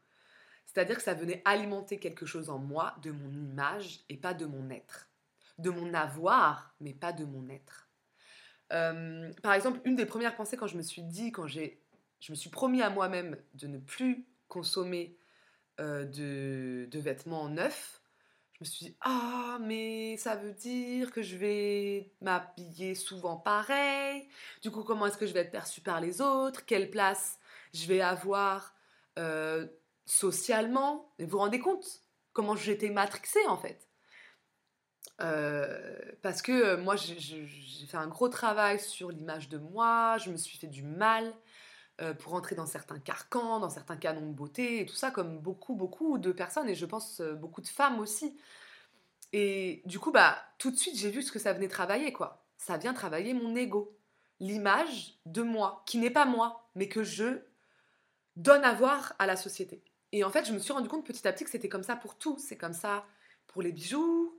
C'est-à-dire 0.66 0.96
que 0.96 1.02
ça 1.02 1.14
venait 1.14 1.40
alimenter 1.46 1.98
quelque 1.98 2.26
chose 2.26 2.50
en 2.50 2.58
moi, 2.58 2.94
de 3.02 3.10
mon 3.10 3.32
image 3.32 4.04
et 4.10 4.18
pas 4.18 4.34
de 4.34 4.44
mon 4.44 4.68
être. 4.68 5.08
De 5.58 5.70
mon 5.70 5.94
avoir, 5.94 6.74
mais 6.80 6.92
pas 6.92 7.14
de 7.14 7.24
mon 7.24 7.48
être. 7.48 7.88
Euh, 8.74 9.32
par 9.42 9.54
exemple, 9.54 9.80
une 9.84 9.96
des 9.96 10.04
premières 10.04 10.36
pensées 10.36 10.58
quand 10.58 10.66
je 10.66 10.76
me 10.76 10.82
suis 10.82 11.02
dit, 11.02 11.32
quand 11.32 11.46
je 11.46 11.70
me 12.28 12.34
suis 12.34 12.50
promis 12.50 12.82
à 12.82 12.90
moi-même 12.90 13.38
de 13.54 13.66
ne 13.66 13.78
plus 13.78 14.26
consommer 14.46 15.16
euh, 15.80 16.04
de, 16.04 16.98
vêtements 16.98 17.48
neufs, 17.48 18.02
je 18.58 18.64
me 18.64 18.64
suis 18.64 18.86
dit, 18.86 18.96
ah, 19.02 19.58
mais 19.60 20.16
ça 20.16 20.34
veut 20.34 20.52
dire 20.52 21.12
que 21.12 21.20
je 21.20 21.36
vais 21.36 22.10
m'habiller 22.22 22.94
souvent 22.94 23.36
pareil. 23.36 24.26
Du 24.62 24.70
coup, 24.70 24.82
comment 24.82 25.06
est-ce 25.06 25.18
que 25.18 25.26
je 25.26 25.34
vais 25.34 25.40
être 25.40 25.50
perçue 25.50 25.82
par 25.82 26.00
les 26.00 26.22
autres? 26.22 26.64
Quelle 26.64 26.90
place 26.90 27.38
je 27.74 27.86
vais 27.86 28.00
avoir 28.00 28.74
euh, 29.18 29.66
socialement? 30.06 31.12
Vous 31.18 31.26
vous 31.26 31.38
rendez 31.38 31.60
compte 31.60 32.00
comment 32.32 32.56
j'étais 32.56 32.88
matrixée 32.88 33.46
en 33.46 33.58
fait? 33.58 33.86
Euh, 35.20 35.98
parce 36.22 36.42
que 36.42 36.52
euh, 36.52 36.76
moi 36.76 36.94
j'ai 36.96 37.16
fait 37.88 37.96
un 37.96 38.06
gros 38.06 38.28
travail 38.28 38.78
sur 38.78 39.10
l'image 39.10 39.48
de 39.48 39.56
moi, 39.56 40.18
je 40.18 40.30
me 40.30 40.36
suis 40.36 40.58
fait 40.58 40.66
du 40.66 40.82
mal, 40.82 41.32
euh, 42.00 42.14
pour 42.14 42.34
entrer 42.34 42.54
dans 42.54 42.66
certains 42.66 42.98
carcans, 42.98 43.58
dans 43.60 43.70
certains 43.70 43.96
canons 43.96 44.28
de 44.28 44.34
beauté, 44.34 44.80
et 44.80 44.86
tout 44.86 44.94
ça, 44.94 45.10
comme 45.10 45.38
beaucoup, 45.38 45.74
beaucoup 45.74 46.18
de 46.18 46.32
personnes, 46.32 46.68
et 46.68 46.74
je 46.74 46.86
pense 46.86 47.20
euh, 47.20 47.34
beaucoup 47.34 47.60
de 47.60 47.68
femmes 47.68 48.00
aussi. 48.00 48.36
Et 49.32 49.82
du 49.86 49.98
coup, 49.98 50.12
bah, 50.12 50.36
tout 50.58 50.70
de 50.70 50.76
suite, 50.76 50.96
j'ai 50.96 51.10
vu 51.10 51.22
ce 51.22 51.32
que 51.32 51.38
ça 51.38 51.52
venait 51.52 51.68
travailler, 51.68 52.12
quoi. 52.12 52.46
Ça 52.58 52.76
vient 52.76 52.94
travailler 52.94 53.34
mon 53.34 53.54
ego, 53.56 53.98
l'image 54.40 55.18
de 55.26 55.42
moi, 55.42 55.82
qui 55.86 55.98
n'est 55.98 56.10
pas 56.10 56.26
moi, 56.26 56.68
mais 56.74 56.88
que 56.88 57.02
je 57.02 57.40
donne 58.36 58.64
à 58.64 58.74
voir 58.74 59.14
à 59.18 59.26
la 59.26 59.36
société. 59.36 59.82
Et 60.12 60.22
en 60.24 60.30
fait, 60.30 60.44
je 60.44 60.52
me 60.52 60.58
suis 60.58 60.72
rendu 60.72 60.88
compte 60.88 61.06
petit 61.06 61.26
à 61.26 61.32
petit 61.32 61.44
que 61.44 61.50
c'était 61.50 61.68
comme 61.68 61.82
ça 61.82 61.96
pour 61.96 62.16
tout. 62.16 62.38
C'est 62.38 62.56
comme 62.56 62.72
ça 62.72 63.06
pour 63.46 63.62
les 63.62 63.72
bijoux, 63.72 64.38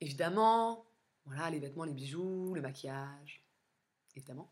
évidemment, 0.00 0.86
voilà, 1.26 1.50
les 1.50 1.58
vêtements, 1.58 1.84
les 1.84 1.92
bijoux, 1.92 2.54
le 2.54 2.60
maquillage, 2.60 3.44
évidemment. 4.16 4.50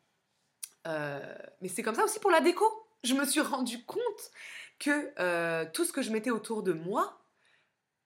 Euh, 0.86 1.20
mais 1.60 1.68
c'est 1.68 1.82
comme 1.82 1.94
ça 1.94 2.04
aussi 2.04 2.20
pour 2.20 2.30
la 2.30 2.40
déco. 2.40 2.64
Je 3.04 3.14
me 3.14 3.24
suis 3.24 3.40
rendu 3.40 3.84
compte 3.84 4.30
que 4.78 5.12
euh, 5.18 5.64
tout 5.72 5.84
ce 5.84 5.92
que 5.92 6.02
je 6.02 6.10
mettais 6.10 6.30
autour 6.30 6.62
de 6.62 6.72
moi, 6.72 7.20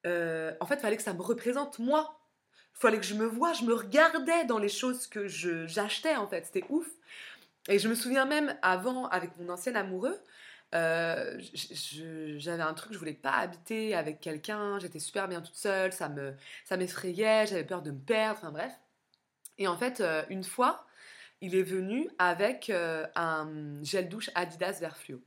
euh, 0.06 0.54
en 0.60 0.66
fait, 0.66 0.80
fallait 0.80 0.96
que 0.96 1.02
ça 1.02 1.14
me 1.14 1.22
représente 1.22 1.78
moi. 1.78 2.20
Fallait 2.74 2.98
que 2.98 3.06
je 3.06 3.14
me 3.14 3.24
vois, 3.24 3.54
je 3.54 3.64
me 3.64 3.72
regardais 3.72 4.44
dans 4.44 4.58
les 4.58 4.68
choses 4.68 5.06
que 5.06 5.26
j'achetais, 5.26 6.16
en 6.16 6.28
fait. 6.28 6.44
C'était 6.44 6.64
ouf. 6.68 6.86
Et 7.68 7.78
je 7.78 7.88
me 7.88 7.94
souviens 7.94 8.26
même, 8.26 8.56
avant, 8.62 9.06
avec 9.08 9.36
mon 9.38 9.48
ancien 9.48 9.74
amoureux, 9.74 10.18
j'avais 10.72 12.62
un 12.62 12.74
truc, 12.74 12.92
je 12.92 12.98
voulais 12.98 13.14
pas 13.14 13.32
habiter 13.32 13.94
avec 13.94 14.20
quelqu'un, 14.20 14.78
j'étais 14.78 14.98
super 14.98 15.26
bien 15.26 15.40
toute 15.40 15.54
seule, 15.54 15.92
ça 15.92 16.08
me 16.10 16.34
ça 16.64 16.76
m'effrayait, 16.76 17.46
j'avais 17.46 17.64
peur 17.64 17.80
de 17.80 17.90
me 17.92 17.98
perdre, 17.98 18.38
enfin 18.38 18.52
bref. 18.52 18.72
Et 19.58 19.66
en 19.68 19.76
fait, 19.78 20.02
une 20.28 20.44
fois, 20.44 20.86
il 21.40 21.54
est 21.54 21.62
venu 21.62 22.08
avec 22.18 22.70
euh, 22.70 23.06
un 23.14 23.82
gel 23.82 24.08
douche 24.08 24.30
Adidas 24.34 24.78
vert 24.80 24.96
fluo. 24.96 25.20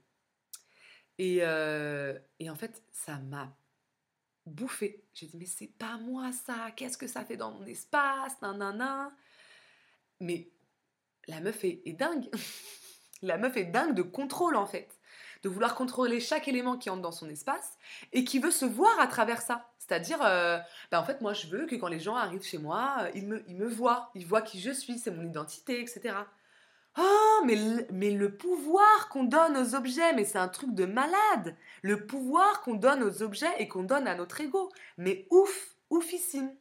Et, 1.17 1.43
en 1.43 2.55
fait, 2.55 2.81
ça 2.91 3.17
m'a 3.17 3.55
bouffé. 4.45 5.03
J'ai 5.13 5.27
dit, 5.27 5.37
mais 5.37 5.45
c'est 5.45 5.67
pas 5.67 5.97
moi 5.97 6.31
ça, 6.31 6.71
qu'est-ce 6.75 6.97
que 6.97 7.07
ça 7.07 7.25
fait 7.25 7.37
dans 7.37 7.51
mon 7.51 7.65
espace, 7.65 8.41
nanana. 8.41 9.11
Mais 10.21 10.49
la 11.27 11.41
meuf 11.41 11.63
est 11.63 11.93
dingue. 11.97 12.29
la 13.21 13.37
meuf 13.37 13.57
est 13.57 13.65
dingue 13.65 13.95
de 13.95 14.01
contrôle 14.01 14.55
en 14.55 14.65
fait 14.65 14.99
de 15.43 15.49
vouloir 15.49 15.75
contrôler 15.75 16.19
chaque 16.19 16.47
élément 16.47 16.77
qui 16.77 16.89
entre 16.89 17.01
dans 17.01 17.11
son 17.11 17.29
espace 17.29 17.77
et 18.11 18.23
qui 18.23 18.39
veut 18.39 18.51
se 18.51 18.65
voir 18.65 18.99
à 18.99 19.07
travers 19.07 19.41
ça. 19.41 19.71
C'est-à-dire, 19.89 20.19
euh, 20.23 20.59
bah, 20.91 21.01
en 21.01 21.03
fait, 21.03 21.19
moi, 21.19 21.33
je 21.33 21.47
veux 21.47 21.65
que 21.65 21.75
quand 21.75 21.87
les 21.87 21.99
gens 21.99 22.15
arrivent 22.15 22.43
chez 22.43 22.59
moi, 22.59 22.97
euh, 22.99 23.11
ils, 23.15 23.25
me, 23.25 23.43
ils 23.47 23.55
me 23.55 23.67
voient, 23.67 24.11
ils 24.13 24.25
voient 24.25 24.43
qui 24.43 24.61
je 24.61 24.69
suis, 24.69 24.99
c'est 24.99 25.09
mon 25.09 25.23
identité, 25.23 25.81
etc. 25.81 26.13
Oh, 26.99 27.41
mais 27.43 27.55
le, 27.55 27.87
mais 27.91 28.11
le 28.11 28.37
pouvoir 28.37 29.09
qu'on 29.09 29.23
donne 29.23 29.57
aux 29.57 29.73
objets, 29.73 30.13
mais 30.13 30.25
c'est 30.25 30.37
un 30.37 30.47
truc 30.47 30.75
de 30.75 30.85
malade. 30.85 31.55
Le 31.81 32.05
pouvoir 32.05 32.61
qu'on 32.61 32.75
donne 32.75 33.01
aux 33.01 33.23
objets 33.23 33.51
et 33.57 33.67
qu'on 33.67 33.81
donne 33.81 34.07
à 34.07 34.13
notre 34.13 34.39
ego. 34.41 34.69
Mais 34.99 35.25
ouf, 35.31 35.75
oufissime. 35.89 36.53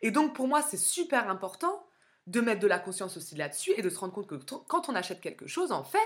Et 0.00 0.12
donc, 0.12 0.32
pour 0.32 0.46
moi, 0.46 0.62
c'est 0.62 0.76
super 0.76 1.28
important 1.28 1.84
de 2.28 2.40
mettre 2.40 2.60
de 2.60 2.68
la 2.68 2.78
conscience 2.78 3.16
aussi 3.16 3.34
là-dessus 3.34 3.72
et 3.76 3.82
de 3.82 3.90
se 3.90 3.98
rendre 3.98 4.12
compte 4.12 4.28
que 4.28 4.36
quand 4.68 4.88
on 4.88 4.94
achète 4.94 5.20
quelque 5.20 5.48
chose, 5.48 5.72
en 5.72 5.82
fait, 5.82 5.98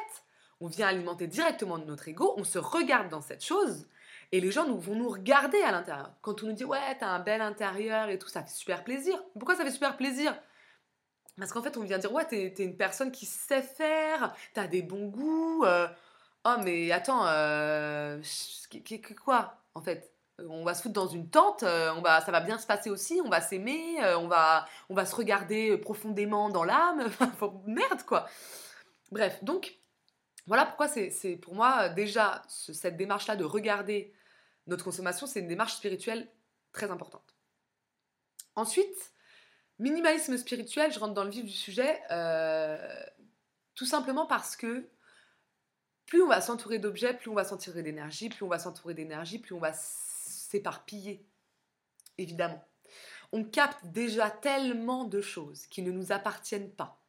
on 0.63 0.69
vient 0.69 0.89
alimenter 0.89 1.27
directement 1.27 1.77
notre 1.77 2.09
ego, 2.09 2.33
on 2.39 2.45
se 2.45 2.59
regarde 2.59 3.11
dans 3.11 3.21
cette 3.21 3.45
chose 3.45 3.87
et 4.35 4.41
les 4.41 4.51
gens 4.51 4.67
nous, 4.67 4.81
vont 4.81 4.97
nous 4.97 5.09
regarder 5.09 5.63
à 5.63 5.71
l'intérieur. 5.71 6.11
Quand 6.21 6.43
on 6.43 6.49
nous 6.49 6.55
dit 6.55 6.65
ouais, 6.65 6.99
t'as 6.99 7.07
un 7.07 7.21
bel 7.21 7.41
intérieur 7.41 8.09
et 8.09 8.19
tout, 8.19 8.27
ça 8.27 8.43
fait 8.43 8.53
super 8.53 8.83
plaisir. 8.83 9.17
Pourquoi 9.35 9.55
ça 9.55 9.65
fait 9.65 9.71
super 9.71 9.97
plaisir? 9.97 10.37
Parce 11.39 11.53
qu'en 11.53 11.63
fait, 11.63 11.77
on 11.77 11.85
vient 11.85 11.99
dire 11.99 12.13
ouais, 12.13 12.25
t'es 12.25 12.53
es 12.59 12.65
une 12.65 12.77
personne 12.77 13.13
qui 13.13 13.27
sait 13.27 13.63
faire, 13.63 14.35
t'as 14.53 14.67
des 14.67 14.83
bons 14.83 15.07
goûts. 15.07 15.65
Euh. 15.65 15.87
oh, 16.47 16.57
mais 16.65 16.91
attends, 16.91 17.25
euh, 17.29 18.21
quoi 19.25 19.63
en 19.77 19.83
fait? 19.83 20.13
On 20.41 20.65
va 20.65 20.75
se 20.75 20.83
foutre 20.83 20.95
dans 20.95 21.07
une 21.07 21.31
tente, 21.31 21.63
euh, 21.63 21.93
on 21.97 22.03
va, 22.03 22.21
ça 22.21 22.33
va 22.33 22.41
bien 22.41 22.59
se 22.59 22.67
passer 22.67 22.91
aussi, 22.91 23.21
on 23.25 23.29
va 23.29 23.41
s'aimer, 23.41 23.99
on, 24.19 24.27
va, 24.27 24.67
on 24.89 24.95
va 24.95 25.07
se 25.07 25.15
regarder 25.15 25.79
profondément 25.79 26.49
dans 26.49 26.65
l'âme. 26.65 27.09
Merde, 27.67 28.03
quoi. 28.05 28.27
Bref, 29.13 29.45
donc, 29.45 29.79
voilà 30.49 30.67
pourquoi 30.67 30.89
c'est 30.89 31.37
pour 31.41 31.55
moi 31.55 31.89
déjà 31.89 32.43
cette 32.49 32.97
démarche-là 32.97 33.37
de 33.37 33.45
regarder 33.45 34.13
notre 34.67 34.85
consommation, 34.85 35.27
c'est 35.27 35.41
une 35.41 35.49
démarche 35.49 35.75
spirituelle 35.75 36.29
très 36.73 36.91
importante. 36.91 37.35
Ensuite, 38.57 39.13
minimalisme 39.79 40.37
spirituel, 40.37 40.93
je 40.93 40.99
rentre 40.99 41.15
dans 41.15 41.25
le 41.25 41.31
vif 41.31 41.45
du 41.45 41.53
sujet, 41.53 42.01
euh, 42.11 43.05
tout 43.75 43.87
simplement 43.87 44.27
parce 44.27 44.57
que 44.57 44.89
plus 46.07 46.23
on 46.23 46.29
va 46.29 46.41
s'entourer 46.41 46.79
d'objets, 46.79 47.15
plus 47.15 47.31
on 47.31 47.35
va 47.35 47.45
s'entourer 47.45 47.83
d'énergie, 47.83 48.29
plus 48.29 48.45
on 48.45 48.49
va 48.49 48.59
s'entourer 48.59 48.95
d'énergie, 48.95 49.39
plus 49.39 49.55
on 49.55 49.61
va 49.61 49.73
s'éparpiller, 49.73 51.27
évidemment. 52.19 52.65
On 53.33 53.45
capte 53.45 53.85
déjà 53.87 54.31
tellement 54.31 55.05
de 55.05 55.21
choses 55.21 55.67
qui 55.67 55.83
ne 55.83 55.91
nous 55.91 56.13
appartiennent 56.13 56.71
pas 56.71 57.04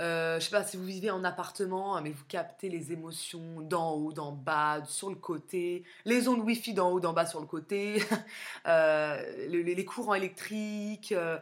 euh, 0.00 0.40
je 0.40 0.46
sais 0.46 0.50
pas 0.50 0.64
si 0.64 0.78
vous 0.78 0.84
vivez 0.84 1.10
en 1.10 1.24
appartement, 1.24 2.00
mais 2.00 2.10
vous 2.10 2.24
captez 2.24 2.70
les 2.70 2.90
émotions 2.92 3.60
d'en 3.60 3.92
haut, 3.92 4.12
d'en 4.12 4.32
bas, 4.32 4.82
sur 4.86 5.10
le 5.10 5.16
côté, 5.16 5.84
les 6.06 6.26
ondes 6.26 6.40
Wi-Fi 6.40 6.72
d'en 6.72 6.90
haut, 6.90 7.00
d'en 7.00 7.12
bas, 7.12 7.26
sur 7.26 7.38
le 7.40 7.46
côté, 7.46 8.02
euh, 8.66 9.46
les, 9.48 9.84
courants 9.84 10.14
électriques, 10.14 11.12
euh, 11.12 11.38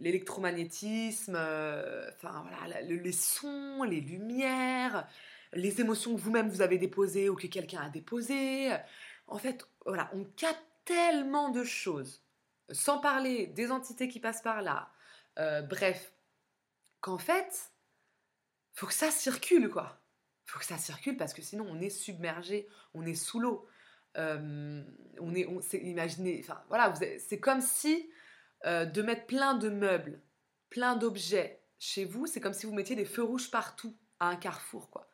l'électromagnétisme, 0.00 1.36
enfin 1.36 2.44
voilà, 2.48 2.80
les 2.82 3.12
sons, 3.12 3.84
les 3.84 4.00
lumières, 4.00 5.06
les 5.52 5.80
émotions 5.80 6.16
que 6.16 6.20
vous-même 6.20 6.48
vous 6.48 6.60
avez 6.60 6.78
déposées 6.78 7.28
ou 7.28 7.36
que 7.36 7.46
quelqu'un 7.46 7.82
a 7.82 7.88
déposées. 7.88 8.72
En 9.28 9.38
fait, 9.38 9.64
voilà, 9.86 10.10
on 10.12 10.24
capte 10.24 10.64
tellement 10.84 11.50
de 11.50 11.62
choses, 11.62 12.20
sans 12.70 12.98
parler 12.98 13.46
des 13.46 13.70
entités 13.70 14.08
qui 14.08 14.18
passent 14.18 14.42
par 14.42 14.60
là. 14.60 14.90
bref, 15.68 16.14
qu'en 17.04 17.18
fait, 17.18 17.70
faut 18.72 18.86
que 18.86 18.94
ça 18.94 19.10
circule, 19.10 19.68
quoi. 19.68 20.00
Faut 20.46 20.58
que 20.58 20.64
ça 20.64 20.78
circule 20.78 21.18
parce 21.18 21.34
que 21.34 21.42
sinon 21.42 21.66
on 21.68 21.78
est 21.78 21.90
submergé, 21.90 22.66
on 22.94 23.04
est 23.04 23.14
sous 23.14 23.40
l'eau. 23.40 23.68
Euh, 24.16 24.82
on 25.20 25.34
est, 25.34 25.46
on, 25.46 25.58
enfin 25.58 26.64
voilà, 26.68 26.94
c'est 27.18 27.38
comme 27.40 27.60
si 27.60 28.08
euh, 28.64 28.86
de 28.86 29.02
mettre 29.02 29.26
plein 29.26 29.52
de 29.52 29.68
meubles, 29.68 30.22
plein 30.70 30.96
d'objets 30.96 31.62
chez 31.78 32.06
vous, 32.06 32.26
c'est 32.26 32.40
comme 32.40 32.54
si 32.54 32.64
vous 32.64 32.72
mettiez 32.72 32.96
des 32.96 33.04
feux 33.04 33.22
rouges 33.22 33.50
partout 33.50 33.94
à 34.18 34.28
un 34.28 34.36
carrefour, 34.36 34.88
quoi. 34.88 35.10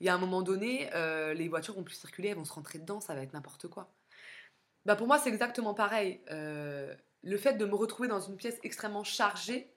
Il 0.00 0.06
y 0.06 0.10
a 0.10 0.14
un 0.14 0.18
moment 0.18 0.42
donné, 0.42 0.90
euh, 0.94 1.32
les 1.32 1.48
voitures 1.48 1.74
vont 1.74 1.84
plus 1.84 1.94
circuler, 1.94 2.28
elles 2.28 2.36
vont 2.36 2.44
se 2.44 2.52
rentrer 2.52 2.78
dedans, 2.78 3.00
ça 3.00 3.14
va 3.14 3.22
être 3.22 3.32
n'importe 3.32 3.66
quoi. 3.68 3.94
Bah 4.84 4.94
pour 4.94 5.06
moi, 5.06 5.18
c'est 5.18 5.30
exactement 5.30 5.72
pareil. 5.72 6.20
le 6.28 7.36
fait 7.38 7.54
de 7.54 7.64
me 7.64 7.74
retrouver 7.74 8.08
dans 8.08 8.20
une 8.20 8.36
pièce 8.36 8.58
extrêmement 8.62 9.04
chargée, 9.04 9.74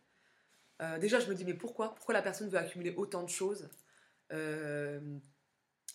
euh, 0.82 0.98
déjà, 1.00 1.20
je 1.20 1.30
me 1.30 1.36
dis, 1.36 1.46
mais 1.46 1.54
pourquoi? 1.54 1.96
Pourquoi 1.96 2.14
la 2.14 2.22
personne 2.22 2.50
veut 2.50 2.58
accumuler 2.58 2.94
autant 2.96 3.24
de 3.24 3.30
choses? 3.30 3.70
Euh, 4.32 5.00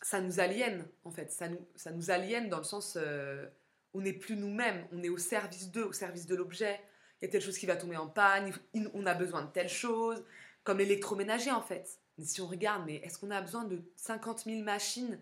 Ça 0.03 0.21
nous 0.21 0.41
aliène, 0.41 0.89
en 1.05 1.11
fait. 1.11 1.33
Ça 1.33 1.49
nous, 1.49 1.67
ça 1.75 1.91
nous 1.91 2.11
aliène 2.11 2.49
dans 2.49 2.59
le 2.59 2.65
sens, 2.65 2.97
euh, 3.01 3.49
on 3.95 4.01
n'est 4.01 4.13
plus 4.13 4.37
nous-mêmes, 4.37 4.87
on 4.93 5.03
est 5.03 5.09
au 5.09 5.19
service 5.19 5.71
d'eux, 5.71 5.85
au 5.85 5.93
service 5.93 6.27
de 6.27 6.37
l'objet. 6.37 6.81
Il 7.21 7.25
y 7.25 7.29
a 7.29 7.33
telle 7.33 7.43
chose 7.43 7.59
qui 7.59 7.67
va 7.67 7.77
tomber 7.77 7.97
en 7.97 8.09
panne, 8.09 8.53
on 8.95 9.07
a 9.07 9.15
besoin 9.15 9.43
de 9.43 9.51
telle 9.51 9.69
chose, 9.69 10.25
comme 10.65 10.79
l'électroménager, 10.79 11.51
en 11.51 11.63
fait. 11.63 12.01
Si 12.23 12.41
on 12.41 12.47
regarde, 12.47 12.85
mais 12.87 12.97
est-ce 12.97 13.19
qu'on 13.19 13.31
a 13.31 13.41
besoin 13.41 13.65
de 13.65 13.83
50 13.97 14.45
000 14.45 14.63
machines 14.63 15.21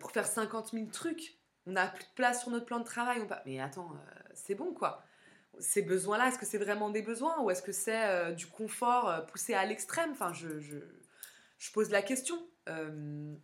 pour 0.00 0.10
faire 0.12 0.26
50 0.26 0.72
000 0.72 0.86
trucs? 0.86 1.38
On 1.66 1.72
n'a 1.72 1.86
plus 1.88 2.04
de 2.04 2.10
place 2.16 2.40
sur 2.42 2.50
notre 2.50 2.66
plan 2.66 2.80
de 2.80 2.84
travail. 2.84 3.24
Mais 3.46 3.60
attends, 3.60 3.92
c'est 4.34 4.54
bon, 4.56 4.72
quoi 4.74 5.04
ces 5.60 5.82
besoins-là, 5.82 6.28
est-ce 6.28 6.38
que 6.38 6.46
c'est 6.46 6.58
vraiment 6.58 6.90
des 6.90 7.02
besoins 7.02 7.40
ou 7.42 7.50
est-ce 7.50 7.62
que 7.62 7.72
c'est 7.72 8.06
euh, 8.08 8.32
du 8.32 8.46
confort 8.46 9.08
euh, 9.08 9.20
poussé 9.20 9.54
à 9.54 9.64
l'extrême? 9.64 10.10
Enfin, 10.12 10.32
je, 10.32 10.78
pose 11.72 11.90
la 11.90 12.02
question. 12.02 12.36
Euh, 12.68 13.34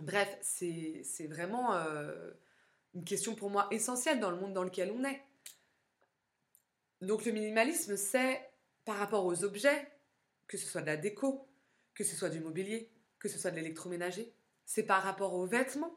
bref, 0.00 0.38
c'est 0.40 1.26
vraiment 1.28 1.72
une 2.94 3.04
question 3.04 3.34
pour 3.34 3.50
moi 3.50 3.68
essentielle 3.70 4.20
dans 4.20 4.30
le 4.30 4.36
monde 4.36 4.52
dans 4.52 4.64
lequel 4.64 4.92
on 4.92 5.04
est. 5.04 5.22
Donc 7.00 7.24
le 7.24 7.32
minimalisme, 7.32 7.96
c'est 7.96 8.40
par 8.84 8.96
rapport 8.96 9.24
aux 9.24 9.44
objets, 9.44 9.90
que 10.46 10.56
ce 10.56 10.66
soit 10.66 10.82
de 10.82 10.86
la 10.86 10.96
déco, 10.96 11.48
que 11.94 12.04
ce 12.04 12.14
soit 12.14 12.28
du 12.28 12.40
mobilier, 12.40 12.90
que 13.18 13.28
ce 13.28 13.38
soit 13.38 13.50
de 13.50 13.56
l'électroménager, 13.56 14.32
c'est 14.64 14.82
par 14.84 15.02
rapport 15.02 15.34
aux 15.34 15.46
vêtements, 15.46 15.94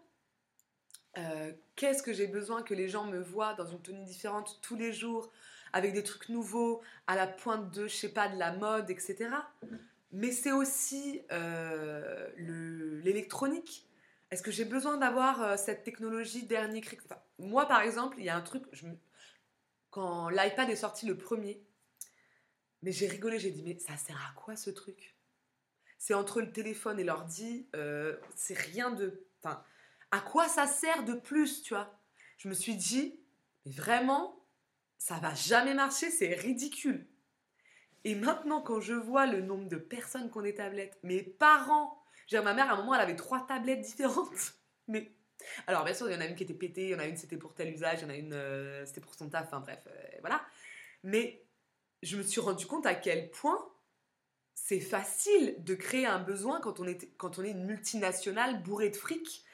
euh, 1.18 1.52
qu'est-ce 1.76 2.04
que 2.04 2.14
j'ai 2.14 2.28
besoin 2.28 2.62
que 2.62 2.74
les 2.74 2.90
gens 2.90 3.06
me 3.06 3.20
voient 3.20 3.54
dans 3.54 3.66
une 3.66 3.82
tenue 3.82 4.04
différente 4.04 4.60
tous 4.62 4.76
les 4.76 4.94
jours, 4.94 5.32
avec 5.74 5.94
des 5.94 6.04
trucs 6.04 6.30
nouveaux, 6.30 6.82
à 7.08 7.16
la 7.16 7.28
pointe 7.28 7.72
de, 7.72 7.88
je 7.88 7.96
sais 7.96 8.14
pas, 8.14 8.28
de 8.28 8.38
la 8.38 8.54
mode, 8.54 8.90
etc. 8.90 9.30
Mais 10.12 10.32
c'est 10.32 10.52
aussi 10.52 11.22
euh, 11.32 12.30
l'électronique. 13.04 13.88
Est-ce 14.32 14.42
que 14.42 14.52
j'ai 14.52 14.66
besoin 14.66 14.98
d'avoir 14.98 15.42
euh, 15.42 15.58
cette 15.58 15.84
technologie 15.84 16.44
dernier 16.46 16.82
cri? 16.82 16.98
Moi, 17.40 17.68
par 17.68 17.82
exemple, 17.82 18.18
il 18.20 18.26
y 18.26 18.30
a 18.30 18.36
un 18.36 18.42
truc, 18.42 18.64
quand 19.92 20.30
l'iPad 20.30 20.70
est 20.70 20.76
sorti 20.76 21.06
le 21.06 21.18
premier, 21.18 21.62
mais 22.82 22.92
j'ai 22.92 23.08
rigolé, 23.08 23.40
j'ai 23.40 23.52
dit, 23.52 23.64
mais 23.64 23.80
ça 23.80 23.98
sert 23.98 24.18
à 24.18 24.40
quoi 24.40 24.56
ce 24.56 24.70
truc? 24.70 25.16
C'est 25.98 26.14
entre 26.14 26.42
le 26.42 26.52
téléphone 26.52 27.00
et 27.00 27.04
l'ordi, 27.04 27.68
c'est 28.36 28.58
rien 28.58 28.92
de... 28.92 29.26
Enfin, 29.42 29.64
à 30.12 30.20
quoi 30.20 30.48
ça 30.48 30.68
sert 30.68 31.04
de 31.04 31.14
plus, 31.14 31.64
tu 31.64 31.74
vois? 31.74 32.00
Je 32.38 32.48
me 32.50 32.54
suis 32.54 32.76
dit, 32.76 33.20
mais 33.66 33.72
vraiment, 33.72 34.46
ça 34.98 35.16
va 35.16 35.34
jamais 35.34 35.74
marcher, 35.74 36.10
c'est 36.10 36.34
ridicule. 36.34 37.08
Et 38.04 38.16
maintenant, 38.16 38.62
quand 38.62 38.80
je 38.80 38.94
vois 38.94 39.26
le 39.26 39.42
nombre 39.42 39.68
de 39.68 39.78
personnes 39.78 40.30
qui 40.30 40.38
ont 40.38 40.42
des 40.42 40.54
tablettes, 40.54 40.98
mes 41.04 41.24
parents, 41.24 42.04
j'ai 42.28 42.40
ma 42.42 42.54
mère 42.54 42.70
à 42.70 42.74
un 42.74 42.78
moment, 42.78 42.94
elle 42.94 43.02
avait 43.02 43.16
trois 43.16 43.46
tablettes 43.48 43.82
différentes. 43.82 44.54
Mais 44.88 45.12
alors, 45.68 45.84
bien 45.84 45.94
sûr, 45.94 46.10
il 46.10 46.14
y 46.14 46.16
en 46.16 46.22
a 46.22 46.26
une 46.26 46.36
qui 46.36 46.44
était 46.44 46.54
pétée, 46.54 46.84
il 46.84 46.90
y 46.90 46.96
en 46.96 47.00
a 47.00 47.08
une 47.08 47.18
c'était 47.18 47.38
pour 47.38 47.54
tel 47.54 47.74
usage, 47.74 48.00
il 48.02 48.04
y 48.04 48.06
en 48.06 48.10
a 48.10 48.16
une 48.16 48.34
euh, 48.34 48.86
c'était 48.86 49.02
pour 49.02 49.16
son 49.16 49.30
taf, 49.30 49.48
enfin 49.48 49.60
bref, 49.60 49.80
euh, 49.88 50.18
voilà. 50.22 50.42
Mais 51.04 51.44
je 52.04 52.18
me 52.18 52.24
suis 52.24 52.42
rendu 52.42 52.66
compte 52.66 52.86
à 52.86 52.96
quel 52.96 53.30
point 53.32 53.72
c'est 54.54 54.80
facile 54.80 55.56
de 55.60 55.76
créer 55.76 56.06
un 56.06 56.20
besoin 56.20 56.60
quand 56.62 56.80
on 56.80 56.88
est, 56.88 57.16
quand 57.18 57.40
on 57.40 57.44
est 57.44 57.52
une 57.52 57.66
multinationale 57.66 58.62
bourrée 58.64 58.90
de 58.90 58.96
fric 58.96 59.45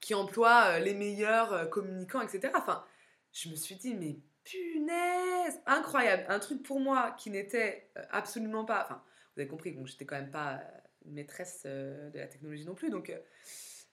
qui 0.00 0.14
emploie 0.14 0.76
euh, 0.76 0.78
les 0.78 0.94
meilleurs 0.94 1.52
euh, 1.52 1.66
communicants, 1.66 2.20
etc. 2.20 2.52
Enfin, 2.56 2.84
je 3.32 3.48
me 3.48 3.56
suis 3.56 3.76
dit, 3.76 3.94
mais 3.94 4.16
punaise, 4.44 5.60
incroyable. 5.66 6.24
Un 6.28 6.38
truc 6.38 6.62
pour 6.62 6.80
moi 6.80 7.14
qui 7.18 7.30
n'était 7.30 7.90
absolument 8.10 8.64
pas. 8.64 8.84
Enfin, 8.84 9.02
vous 9.34 9.40
avez 9.40 9.48
compris, 9.48 9.72
bon, 9.72 9.84
j'étais 9.86 10.06
quand 10.06 10.16
même 10.16 10.30
pas 10.30 10.62
maîtresse 11.04 11.64
de 11.64 12.18
la 12.18 12.26
technologie 12.26 12.66
non 12.66 12.74
plus, 12.74 12.90
donc 12.90 13.12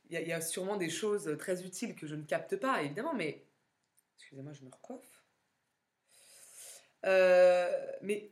il 0.10 0.20
y, 0.20 0.22
y, 0.22 0.34
a 0.34 0.42
sûrement 0.42 0.76
des 0.76 0.90
choses 0.90 1.34
très 1.38 1.64
utiles 1.64 1.96
que 1.96 2.08
je 2.08 2.16
ne 2.16 2.24
capte 2.24 2.56
pas, 2.58 2.82
évidemment, 2.82 3.14
mais. 3.14 3.46
Excusez-moi, 4.18 4.54
je 4.54 4.64
me 4.64 4.70
recoiffe. 4.70 5.24
mais 8.02 8.32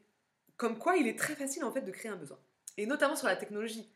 comme 0.58 0.78
quoi, 0.78 0.96
il 0.98 1.08
est 1.08 1.18
très 1.18 1.36
facile 1.36 1.64
en 1.64 1.72
fait 1.72 1.82
de 1.82 1.92
créer 1.92 2.12
un 2.12 2.16
besoin. 2.16 2.40
Et 2.78 2.86
notamment 2.86 3.16
sur 3.16 3.28
la 3.28 3.36
technologie. 3.36 3.90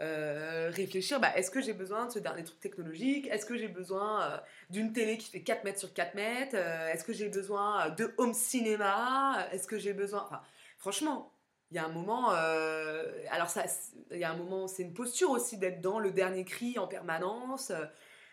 Euh, 0.00 0.70
réfléchir, 0.72 1.20
bah, 1.20 1.36
est-ce 1.36 1.50
que 1.50 1.60
j'ai 1.60 1.72
besoin 1.72 2.06
de 2.06 2.12
ce 2.12 2.18
dernier 2.18 2.42
truc 2.42 2.58
technologique? 2.58 3.28
Est-ce 3.28 3.46
que 3.46 3.56
j'ai 3.56 3.68
besoin 3.68 4.22
euh, 4.22 4.38
d'une 4.70 4.92
télé 4.92 5.18
qui 5.18 5.30
fait 5.30 5.42
4 5.42 5.64
mètres 5.64 5.78
sur 5.78 5.92
4 5.92 6.14
mètres? 6.14 6.56
Euh, 6.56 6.88
Est-ce 6.88 7.04
que 7.04 7.12
j'ai 7.12 7.28
besoin 7.28 7.90
de 7.90 8.12
home 8.18 8.34
cinéma? 8.34 9.46
Est-ce 9.52 9.68
que 9.68 9.78
j'ai 9.78 9.92
besoin... 9.92 10.24
Enfin, 10.24 10.42
franchement, 10.78 11.32
il 11.70 11.76
y 11.76 11.78
a 11.78 11.84
un 11.84 11.92
moment... 11.92 12.30
alors, 12.30 13.48
ça, 13.48 13.64
il 14.10 14.18
y 14.18 14.24
a 14.24 14.30
un 14.30 14.36
moment, 14.36 14.66
c'est 14.68 14.82
une 14.82 14.94
posture 14.94 15.30
aussi 15.30 15.58
d'être 15.58 15.80
dans 15.80 15.98
le 15.98 16.10
dernier 16.10 16.44
cri 16.44 16.78
en 16.78 16.86
permanence. 16.88 17.72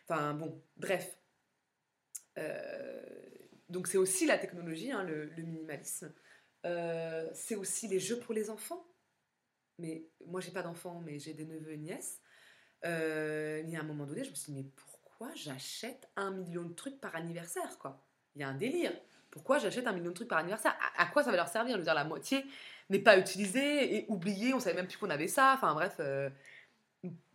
Enfin, 0.07 0.33
bon, 0.33 0.61
bref. 0.77 1.17
donc, 3.69 3.87
c'est 3.87 3.97
aussi 3.97 4.25
la 4.25 4.37
technologie, 4.37 4.91
hein, 4.91 5.03
le, 5.03 5.29
minimalisme. 5.37 6.13
C'est 7.33 7.55
aussi 7.55 7.87
les 7.87 7.99
jeux 7.99 8.19
pour 8.19 8.33
les 8.33 8.49
enfants. 8.49 8.85
Mais 9.81 10.05
moi, 10.27 10.39
j'ai 10.39 10.51
pas 10.51 10.61
d'enfants, 10.61 11.01
mais 11.03 11.19
j'ai 11.19 11.33
des 11.33 11.45
neveux 11.45 11.73
et 11.73 11.77
nièces. 11.77 12.21
Euh, 12.85 13.61
il 13.63 13.69
y 13.69 13.75
a 13.75 13.79
un 13.79 13.83
moment 13.83 14.05
donné, 14.05 14.23
je 14.23 14.29
me 14.29 14.35
suis 14.35 14.53
dit, 14.53 14.59
mais 14.59 14.69
pourquoi 14.75 15.29
j'achète 15.35 16.09
un 16.15 16.31
million 16.31 16.63
de 16.63 16.73
trucs 16.73 16.99
par 17.01 17.15
anniversaire, 17.15 17.77
quoi? 17.79 18.03
Il 18.35 18.41
y 18.41 18.43
a 18.43 18.47
un 18.47 18.55
délire. 18.55 18.93
Pourquoi 19.29 19.59
j'achète 19.59 19.87
un 19.87 19.91
million 19.91 20.09
de 20.09 20.15
trucs 20.15 20.27
par 20.27 20.37
anniversaire? 20.37 20.75
À, 20.97 21.05
quoi 21.07 21.23
ça 21.23 21.31
va 21.31 21.37
leur 21.37 21.47
servir? 21.47 21.77
Dire, 21.79 21.93
la 21.93 22.03
moitié 22.03 22.45
n'est 22.89 22.99
pas 22.99 23.17
utilisée 23.17 23.95
et 23.95 24.05
oubliée, 24.07 24.53
on 24.53 24.59
savait 24.59 24.75
même 24.75 24.87
plus 24.87 24.97
qu'on 24.97 25.09
avait 25.09 25.27
ça. 25.27 25.53
Enfin 25.55 25.73
bref, 25.73 25.95
euh, 25.99 26.29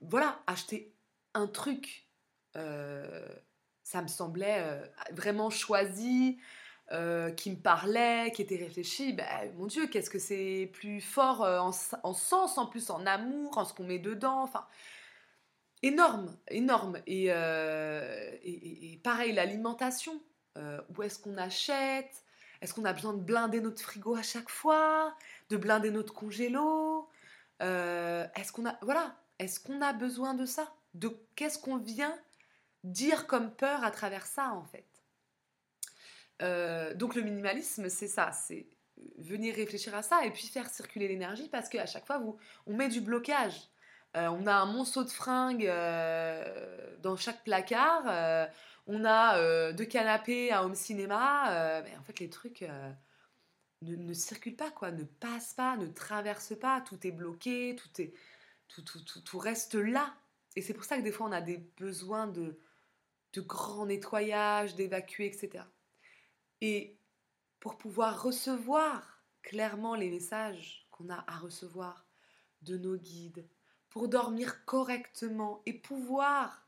voilà, 0.00 0.40
acheter 0.46 0.92
un 1.34 1.46
truc, 1.46 2.06
ça 2.54 4.02
me 4.02 4.08
semblait 4.08 4.64
vraiment 5.12 5.50
choisi, 5.50 6.38
euh, 6.92 7.32
qui 7.32 7.50
me 7.50 7.56
parlait, 7.56 8.30
qui 8.32 8.42
était 8.42 8.56
réfléchi, 8.56 9.12
ben, 9.12 9.26
mon 9.56 9.66
Dieu, 9.66 9.88
qu'est-ce 9.88 10.08
que 10.08 10.20
c'est 10.20 10.70
plus 10.72 11.00
fort 11.00 11.42
euh, 11.42 11.58
en, 11.58 11.72
sens, 11.72 12.58
en 12.58 12.66
plus 12.66 12.90
en 12.90 13.04
amour, 13.06 13.58
en 13.58 13.64
ce 13.64 13.74
qu'on 13.74 13.82
met 13.82 13.98
dedans, 13.98 14.42
enfin, 14.42 14.64
énorme, 15.82 16.36
énorme. 16.48 17.00
Et, 17.08 17.26
euh, 17.30 18.30
pareil, 19.02 19.32
l'alimentation, 19.32 20.20
où 20.56 21.02
est-ce 21.02 21.18
qu'on 21.18 21.36
achète? 21.36 22.24
Est-ce 22.62 22.72
qu'on 22.72 22.84
a 22.84 22.92
besoin 22.92 23.14
de 23.14 23.20
blinder 23.20 23.60
notre 23.60 23.82
frigo 23.82 24.14
à 24.14 24.22
chaque 24.22 24.48
fois? 24.48 25.14
De 25.50 25.56
blinder 25.56 25.90
notre 25.90 26.14
congélo? 26.14 27.08
Est-ce 27.60 28.52
qu'on 28.52 28.66
a, 28.66 28.78
voilà, 28.82 29.16
est-ce 29.40 29.58
qu'on 29.58 29.82
a 29.82 29.92
besoin 29.92 30.34
de 30.34 30.46
ça? 30.46 30.72
De 30.94 31.10
qu'est-ce 31.34 31.58
qu'on 31.58 31.78
vient 31.78 32.16
dire 32.84 33.26
comme 33.26 33.50
peur 33.50 33.84
à 33.84 33.90
travers 33.90 34.24
ça, 34.24 34.52
en 34.52 34.64
fait? 34.64 34.95
Euh, 36.42 36.94
donc 36.94 37.14
le 37.14 37.22
minimalisme, 37.22 37.88
c'est 37.88 38.08
ça, 38.08 38.32
c'est 38.32 38.66
venir 39.18 39.54
réfléchir 39.54 39.94
à 39.94 40.02
ça 40.02 40.24
et 40.24 40.30
puis 40.30 40.46
faire 40.46 40.68
circuler 40.68 41.08
l'énergie 41.08 41.48
parce 41.48 41.68
qu'à 41.68 41.86
chaque 41.86 42.06
fois, 42.06 42.22
on 42.66 42.74
met 42.74 42.88
du 42.88 43.00
blocage. 43.00 43.68
Euh, 44.16 44.28
on 44.28 44.46
a 44.46 44.54
un 44.54 44.66
monceau 44.66 45.04
de 45.04 45.10
fringues 45.10 45.66
euh, 45.66 46.96
dans 47.02 47.16
chaque 47.16 47.44
placard, 47.44 48.48
on 48.86 49.04
a 49.04 49.72
deux 49.72 49.84
canapés 49.84 50.52
à 50.52 50.64
home 50.64 50.74
cinéma, 50.74 51.82
mais 51.82 51.96
en 51.98 52.02
fait 52.02 52.20
les 52.20 52.30
trucs 52.30 52.64
ne, 53.82 54.14
circulent 54.14 54.56
pas, 54.56 54.70
quoi, 54.70 54.90
ne 54.92 55.04
passent 55.04 55.54
pas, 55.54 55.76
ne 55.76 55.86
traversent 55.86 56.58
pas, 56.58 56.80
tout 56.80 57.04
est 57.06 57.12
bloqué, 57.12 57.76
tout, 57.76 58.00
est, 58.00 58.14
tout, 58.68 58.82
tout, 58.82 59.20
tout, 59.20 59.38
reste 59.38 59.74
là. 59.74 60.14
Et 60.54 60.62
c'est 60.62 60.72
pour 60.72 60.84
ça 60.84 60.96
que 60.96 61.02
des 61.02 61.12
fois 61.12 61.26
on 61.26 61.32
a 61.32 61.42
des 61.42 61.58
besoins 61.78 62.26
de, 62.26 62.58
de 63.34 63.40
grands 63.40 63.86
nettoyages, 63.86 64.74
d'évacuer, 64.74 65.26
etc. 65.26 65.64
Et 66.60 66.98
pour 67.60 67.78
pouvoir 67.78 68.22
recevoir 68.22 69.22
clairement 69.42 69.94
les 69.94 70.10
messages 70.10 70.86
qu'on 70.90 71.10
a 71.10 71.24
à 71.26 71.38
recevoir 71.38 72.06
de 72.62 72.76
nos 72.76 72.96
guides, 72.96 73.48
pour 73.88 74.08
dormir 74.08 74.64
correctement 74.64 75.62
et 75.66 75.72
pouvoir 75.72 76.66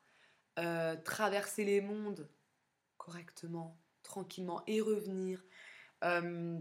euh, 0.59 0.97
traverser 0.97 1.65
les 1.65 1.81
mondes 1.81 2.29
correctement, 2.97 3.79
tranquillement 4.03 4.63
et 4.67 4.81
revenir. 4.81 5.45
Euh, 6.05 6.59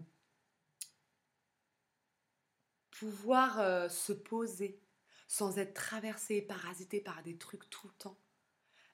pouvoir 2.91 3.59
euh, 3.59 3.89
se 3.89 4.13
poser 4.13 4.81
sans 5.27 5.57
être 5.57 5.73
traversé 5.73 6.35
et 6.35 6.41
parasité 6.41 6.99
par 6.99 7.21
des 7.21 7.37
trucs 7.37 7.69
tout 7.69 7.87
le 7.87 7.93
temps, 7.93 8.19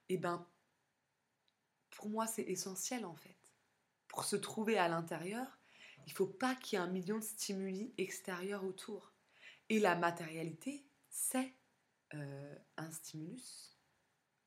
eh 0.10 0.18
ben, 0.18 0.46
pour 1.92 2.10
moi, 2.10 2.28
c'est 2.28 2.44
essentiel 2.44 3.06
en 3.06 3.16
fait 3.16 3.43
pour 4.14 4.26
se 4.26 4.36
trouver 4.36 4.78
à 4.78 4.88
l'intérieur, 4.88 5.48
il 6.06 6.12
ne 6.12 6.16
faut 6.16 6.28
pas 6.28 6.54
qu'il 6.56 6.78
y 6.78 6.82
ait 6.82 6.86
un 6.86 6.90
million 6.90 7.18
de 7.18 7.24
stimuli 7.24 7.94
extérieurs 7.98 8.64
autour. 8.64 9.12
Et 9.70 9.80
la 9.80 9.96
matérialité, 9.96 10.86
c'est 11.10 11.52
euh, 12.14 12.56
un 12.78 12.92
stimulus 12.92 13.76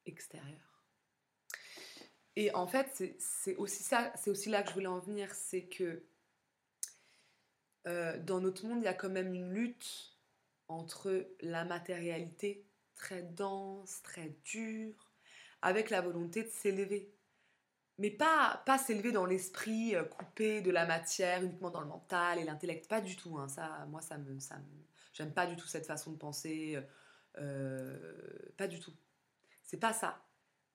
extérieur. 0.06 0.84
Et 2.36 2.54
en 2.54 2.68
fait, 2.68 3.16
c'est 3.18 3.56
aussi 3.56 3.82
ça, 3.82 4.12
c'est 4.14 4.30
aussi 4.30 4.50
là 4.50 4.62
que 4.62 4.68
je 4.68 4.74
voulais 4.74 4.86
en 4.86 5.00
venir, 5.00 5.34
c'est 5.34 5.64
que 5.64 6.04
euh, 7.88 8.18
dans 8.22 8.40
notre 8.40 8.64
monde, 8.66 8.78
il 8.82 8.84
y 8.84 8.88
a 8.88 8.94
quand 8.94 9.10
même 9.10 9.34
une 9.34 9.52
lutte 9.52 10.16
entre 10.68 11.26
la 11.40 11.64
matérialité 11.64 12.64
très 12.94 13.22
dense, 13.22 14.00
très 14.02 14.36
dure, 14.44 15.10
avec 15.60 15.90
la 15.90 16.02
volonté 16.02 16.44
de 16.44 16.50
s'élever 16.50 17.15
mais 17.98 18.10
pas, 18.10 18.62
pas 18.66 18.78
s'élever 18.78 19.12
dans 19.12 19.26
l'esprit 19.26 19.94
euh, 19.94 20.04
coupé 20.04 20.60
de 20.60 20.70
la 20.70 20.86
matière, 20.86 21.42
uniquement 21.42 21.70
dans 21.70 21.80
le 21.80 21.86
mental 21.86 22.38
et 22.38 22.44
l'intellect, 22.44 22.88
pas 22.88 23.00
du 23.00 23.16
tout. 23.16 23.38
Hein. 23.38 23.48
Ça, 23.48 23.86
moi, 23.88 24.02
ça 24.02 24.18
me, 24.18 24.36
j'aime 25.12 25.32
pas 25.32 25.46
du 25.46 25.56
tout 25.56 25.66
cette 25.66 25.86
façon 25.86 26.12
de 26.12 26.18
penser, 26.18 26.78
euh, 27.38 28.52
pas 28.56 28.68
du 28.68 28.80
tout. 28.80 28.92
C'est 29.62 29.80
pas 29.80 29.92
ça. 29.92 30.22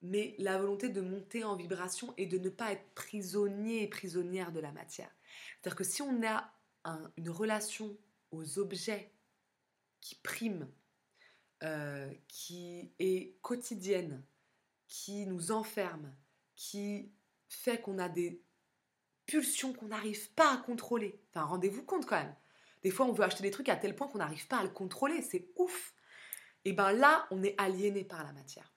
Mais 0.02 0.34
la 0.38 0.58
volonté 0.58 0.88
de 0.88 1.00
monter 1.00 1.44
en 1.44 1.54
vibration 1.54 2.12
et 2.16 2.26
de 2.26 2.38
ne 2.38 2.48
pas 2.48 2.72
être 2.72 2.92
prisonnier 2.94 3.84
et 3.84 3.88
prisonnière 3.88 4.50
de 4.50 4.58
la 4.58 4.72
matière. 4.72 5.10
C'est-à-dire 5.60 5.76
que 5.76 5.84
si 5.84 6.02
on 6.02 6.22
a 6.26 6.52
une 7.16 7.30
relation 7.30 7.96
aux 8.32 8.58
objets 8.58 9.12
qui 10.00 10.16
prime, 10.16 10.68
euh, 11.62 12.12
qui 12.26 12.92
est 12.98 13.38
quotidienne, 13.40 14.24
qui 14.88 15.26
nous 15.26 15.52
enferme, 15.52 16.12
qui 16.62 17.10
fait 17.48 17.80
qu'on 17.80 17.98
a 17.98 18.08
des 18.08 18.40
pulsions 19.26 19.72
qu'on 19.72 19.88
n'arrive 19.88 20.30
pas 20.34 20.54
à 20.54 20.56
contrôler. 20.58 21.20
Enfin, 21.28 21.44
rendez-vous 21.44 21.82
compte 21.82 22.06
quand 22.06 22.18
même. 22.18 22.34
Des 22.84 22.92
fois, 22.92 23.06
on 23.06 23.12
veut 23.12 23.24
acheter 23.24 23.42
des 23.42 23.50
trucs 23.50 23.68
à 23.68 23.74
tel 23.74 23.96
point 23.96 24.06
qu'on 24.06 24.18
n'arrive 24.18 24.46
pas 24.46 24.58
à 24.58 24.62
le 24.62 24.68
contrôler. 24.68 25.22
C'est 25.22 25.48
ouf. 25.56 25.92
Et 26.64 26.72
ben 26.72 26.92
là, 26.92 27.26
on 27.32 27.42
est 27.42 27.60
aliéné 27.60 28.04
par 28.04 28.22
la 28.22 28.32
matière. 28.32 28.72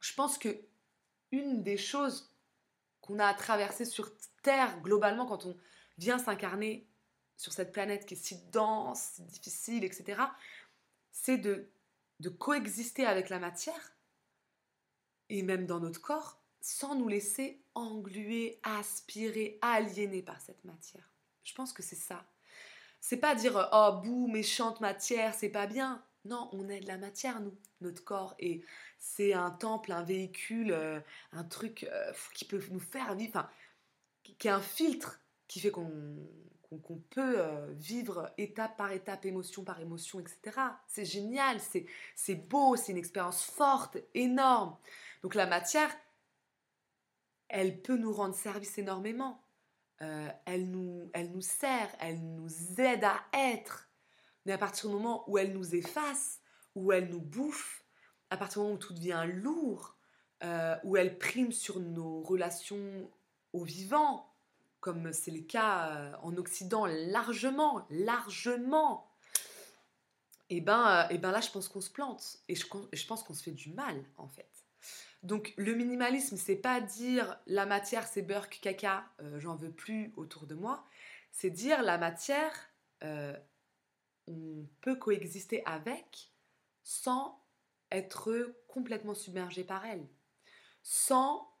Je 0.00 0.12
pense 0.12 0.36
que 0.36 0.60
une 1.32 1.62
des 1.62 1.78
choses 1.78 2.36
qu'on 3.00 3.18
a 3.18 3.26
à 3.26 3.34
traverser 3.34 3.86
sur 3.86 4.10
Terre 4.42 4.78
globalement 4.82 5.24
quand 5.24 5.46
on 5.46 5.56
vient 5.96 6.18
s'incarner 6.18 6.86
sur 7.38 7.54
cette 7.54 7.72
planète 7.72 8.04
qui 8.04 8.14
est 8.14 8.18
si 8.18 8.38
dense, 8.50 9.12
si 9.14 9.22
difficile, 9.22 9.84
etc., 9.84 10.20
c'est 11.10 11.38
de, 11.38 11.70
de 12.20 12.28
coexister 12.28 13.06
avec 13.06 13.30
la 13.30 13.38
matière 13.38 13.96
et 15.30 15.42
même 15.42 15.66
dans 15.66 15.80
notre 15.80 16.02
corps 16.02 16.42
sans 16.68 16.94
nous 16.94 17.08
laisser 17.08 17.62
engluer, 17.74 18.60
aspirer, 18.62 19.58
aliéner 19.62 20.22
par 20.22 20.38
cette 20.38 20.62
matière. 20.66 21.10
Je 21.42 21.54
pense 21.54 21.72
que 21.72 21.82
c'est 21.82 21.96
ça. 21.96 22.26
C'est 23.00 23.16
pas 23.16 23.34
dire 23.34 23.70
oh 23.72 24.00
bouh 24.02 24.26
méchante 24.26 24.80
matière, 24.82 25.32
c'est 25.34 25.48
pas 25.48 25.66
bien. 25.66 26.04
Non, 26.26 26.50
on 26.52 26.68
est 26.68 26.80
de 26.80 26.86
la 26.86 26.98
matière 26.98 27.40
nous, 27.40 27.56
notre 27.80 28.04
corps 28.04 28.34
et 28.38 28.62
c'est 28.98 29.32
un 29.32 29.50
temple, 29.50 29.92
un 29.92 30.02
véhicule, 30.02 30.72
euh, 30.72 31.00
un 31.32 31.44
truc 31.44 31.84
euh, 31.84 32.12
qui 32.34 32.44
peut 32.44 32.62
nous 32.70 32.80
faire 32.80 33.14
vivre, 33.14 33.30
enfin, 33.34 33.48
qui 34.22 34.46
est 34.46 34.50
un 34.50 34.60
filtre 34.60 35.20
qui 35.46 35.60
fait 35.60 35.70
qu'on 35.70 35.88
peut 37.08 37.38
euh, 37.38 37.72
vivre 37.72 38.30
étape 38.36 38.76
par 38.76 38.92
étape, 38.92 39.24
émotion 39.24 39.64
par 39.64 39.80
émotion, 39.80 40.20
etc. 40.20 40.60
C'est 40.86 41.06
génial, 41.06 41.60
c'est 42.14 42.34
beau, 42.34 42.76
c'est 42.76 42.92
une 42.92 42.98
expérience 42.98 43.42
forte, 43.42 43.96
énorme. 44.12 44.76
Donc 45.22 45.34
la 45.34 45.46
matière, 45.46 45.90
elle 47.48 47.80
peut 47.80 47.96
nous 47.96 48.12
rendre 48.12 48.34
service 48.34 48.78
énormément. 48.78 49.42
Euh, 50.02 50.28
elle, 50.44 50.70
nous, 50.70 51.10
elle 51.12 51.32
nous 51.32 51.40
sert, 51.40 51.88
elle 52.00 52.20
nous 52.20 52.80
aide 52.80 53.04
à 53.04 53.20
être. 53.32 53.88
Mais 54.46 54.52
à 54.52 54.58
partir 54.58 54.88
du 54.88 54.94
moment 54.94 55.24
où 55.28 55.38
elle 55.38 55.52
nous 55.52 55.74
efface, 55.74 56.40
où 56.74 56.92
elle 56.92 57.08
nous 57.08 57.20
bouffe, 57.20 57.84
à 58.30 58.36
partir 58.36 58.60
du 58.60 58.64
moment 58.64 58.76
où 58.76 58.78
tout 58.78 58.94
devient 58.94 59.24
lourd, 59.26 59.96
euh, 60.44 60.76
où 60.84 60.96
elle 60.96 61.18
prime 61.18 61.52
sur 61.52 61.80
nos 61.80 62.22
relations 62.22 63.10
au 63.52 63.64
vivant, 63.64 64.32
comme 64.80 65.12
c'est 65.12 65.32
le 65.32 65.40
cas 65.40 65.88
euh, 65.88 66.12
en 66.22 66.36
Occident 66.36 66.86
largement, 66.86 67.84
largement, 67.90 69.08
et 70.50 70.56
eh 70.56 70.60
ben, 70.62 71.06
eh 71.10 71.18
ben 71.18 71.30
là, 71.30 71.42
je 71.42 71.50
pense 71.50 71.68
qu'on 71.68 71.82
se 71.82 71.90
plante. 71.90 72.38
Et 72.48 72.54
je 72.54 73.06
pense 73.06 73.22
qu'on 73.22 73.34
se 73.34 73.42
fait 73.42 73.52
du 73.52 73.70
mal, 73.70 74.02
en 74.16 74.28
fait. 74.28 74.48
Donc, 75.22 75.52
le 75.56 75.74
minimalisme, 75.74 76.36
c'est 76.36 76.56
pas 76.56 76.80
dire 76.80 77.38
la 77.46 77.66
matière, 77.66 78.06
c'est 78.06 78.22
beurre, 78.22 78.48
caca, 78.48 79.04
j'en 79.36 79.56
veux 79.56 79.72
plus 79.72 80.12
autour 80.16 80.46
de 80.46 80.54
moi. 80.54 80.84
C'est 81.32 81.50
dire 81.50 81.82
la 81.82 81.98
matière, 81.98 82.70
on 83.02 84.66
peut 84.80 84.96
coexister 84.96 85.62
avec 85.66 86.32
sans 86.84 87.42
être 87.90 88.54
complètement 88.68 89.14
submergé 89.14 89.64
par 89.64 89.84
elle 89.84 90.06
sans 90.82 91.52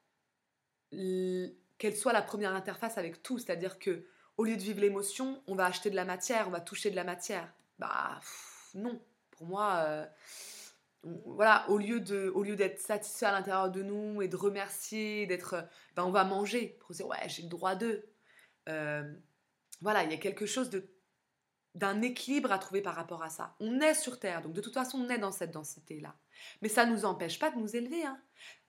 qu'elle 0.90 1.96
soit 1.96 2.14
la 2.14 2.22
première 2.22 2.54
interface 2.54 2.96
avec 2.96 3.22
tout. 3.22 3.38
C'est-à-dire 3.38 3.78
que 3.78 4.06
au 4.38 4.44
lieu 4.44 4.56
de 4.56 4.62
vivre 4.62 4.80
l'émotion, 4.80 5.42
on 5.46 5.54
va 5.54 5.66
acheter 5.66 5.90
de 5.90 5.96
la 5.96 6.06
matière, 6.06 6.48
on 6.48 6.50
va 6.50 6.60
toucher 6.60 6.90
de 6.90 6.96
la 6.96 7.04
matière. 7.04 7.52
Bah 7.78 8.20
non, 8.74 9.00
pour 9.32 9.46
moi, 9.46 9.84
euh, 9.86 10.06
voilà, 11.02 11.68
au 11.68 11.78
lieu 11.78 12.00
de, 12.00 12.30
au 12.34 12.42
lieu 12.42 12.56
d'être 12.56 12.80
satisfait 12.80 13.26
à 13.26 13.32
l'intérieur 13.32 13.70
de 13.70 13.82
nous 13.82 14.20
et 14.22 14.28
de 14.28 14.36
remercier, 14.36 15.26
d'être, 15.26 15.68
ben 15.94 16.04
on 16.04 16.10
va 16.10 16.24
manger 16.24 16.76
pour 16.80 16.92
dire 16.92 17.06
ouais 17.06 17.28
j'ai 17.28 17.42
le 17.42 17.48
droit 17.48 17.74
d'eux. 17.74 18.04
Euh, 18.68 19.10
voilà, 19.80 20.04
il 20.04 20.10
y 20.10 20.14
a 20.14 20.18
quelque 20.18 20.46
chose 20.46 20.70
de 20.70 20.88
d'un 21.74 22.02
équilibre 22.02 22.50
à 22.50 22.58
trouver 22.58 22.80
par 22.80 22.96
rapport 22.96 23.22
à 23.22 23.30
ça. 23.30 23.54
On 23.60 23.80
est 23.80 23.94
sur 23.94 24.18
Terre, 24.18 24.42
donc 24.42 24.52
de 24.52 24.60
toute 24.60 24.74
façon 24.74 24.98
on 24.98 25.08
est 25.10 25.18
dans 25.18 25.30
cette 25.30 25.52
densité-là. 25.52 26.16
Mais 26.60 26.68
ça 26.68 26.86
nous 26.86 27.04
empêche 27.04 27.38
pas 27.38 27.50
de 27.50 27.58
nous 27.58 27.76
élever. 27.76 28.04
Hein. 28.04 28.20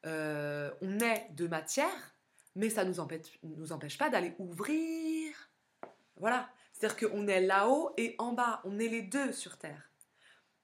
Euh, 0.05 0.71
on 0.81 0.99
est 0.99 1.27
de 1.31 1.47
matière, 1.47 2.15
mais 2.55 2.69
ça 2.69 2.83
nous 2.83 2.99
empêche, 2.99 3.39
nous 3.41 3.71
empêche 3.71 3.97
pas 3.97 4.09
d'aller 4.09 4.35
ouvrir. 4.37 5.49
Voilà. 6.17 6.49
C'est-à-dire 6.73 7.09
qu'on 7.09 7.27
est 7.27 7.41
là-haut 7.41 7.93
et 7.97 8.15
en 8.19 8.33
bas. 8.33 8.61
On 8.63 8.77
est 8.79 8.87
les 8.87 9.01
deux 9.01 9.31
sur 9.31 9.57
Terre. 9.57 9.91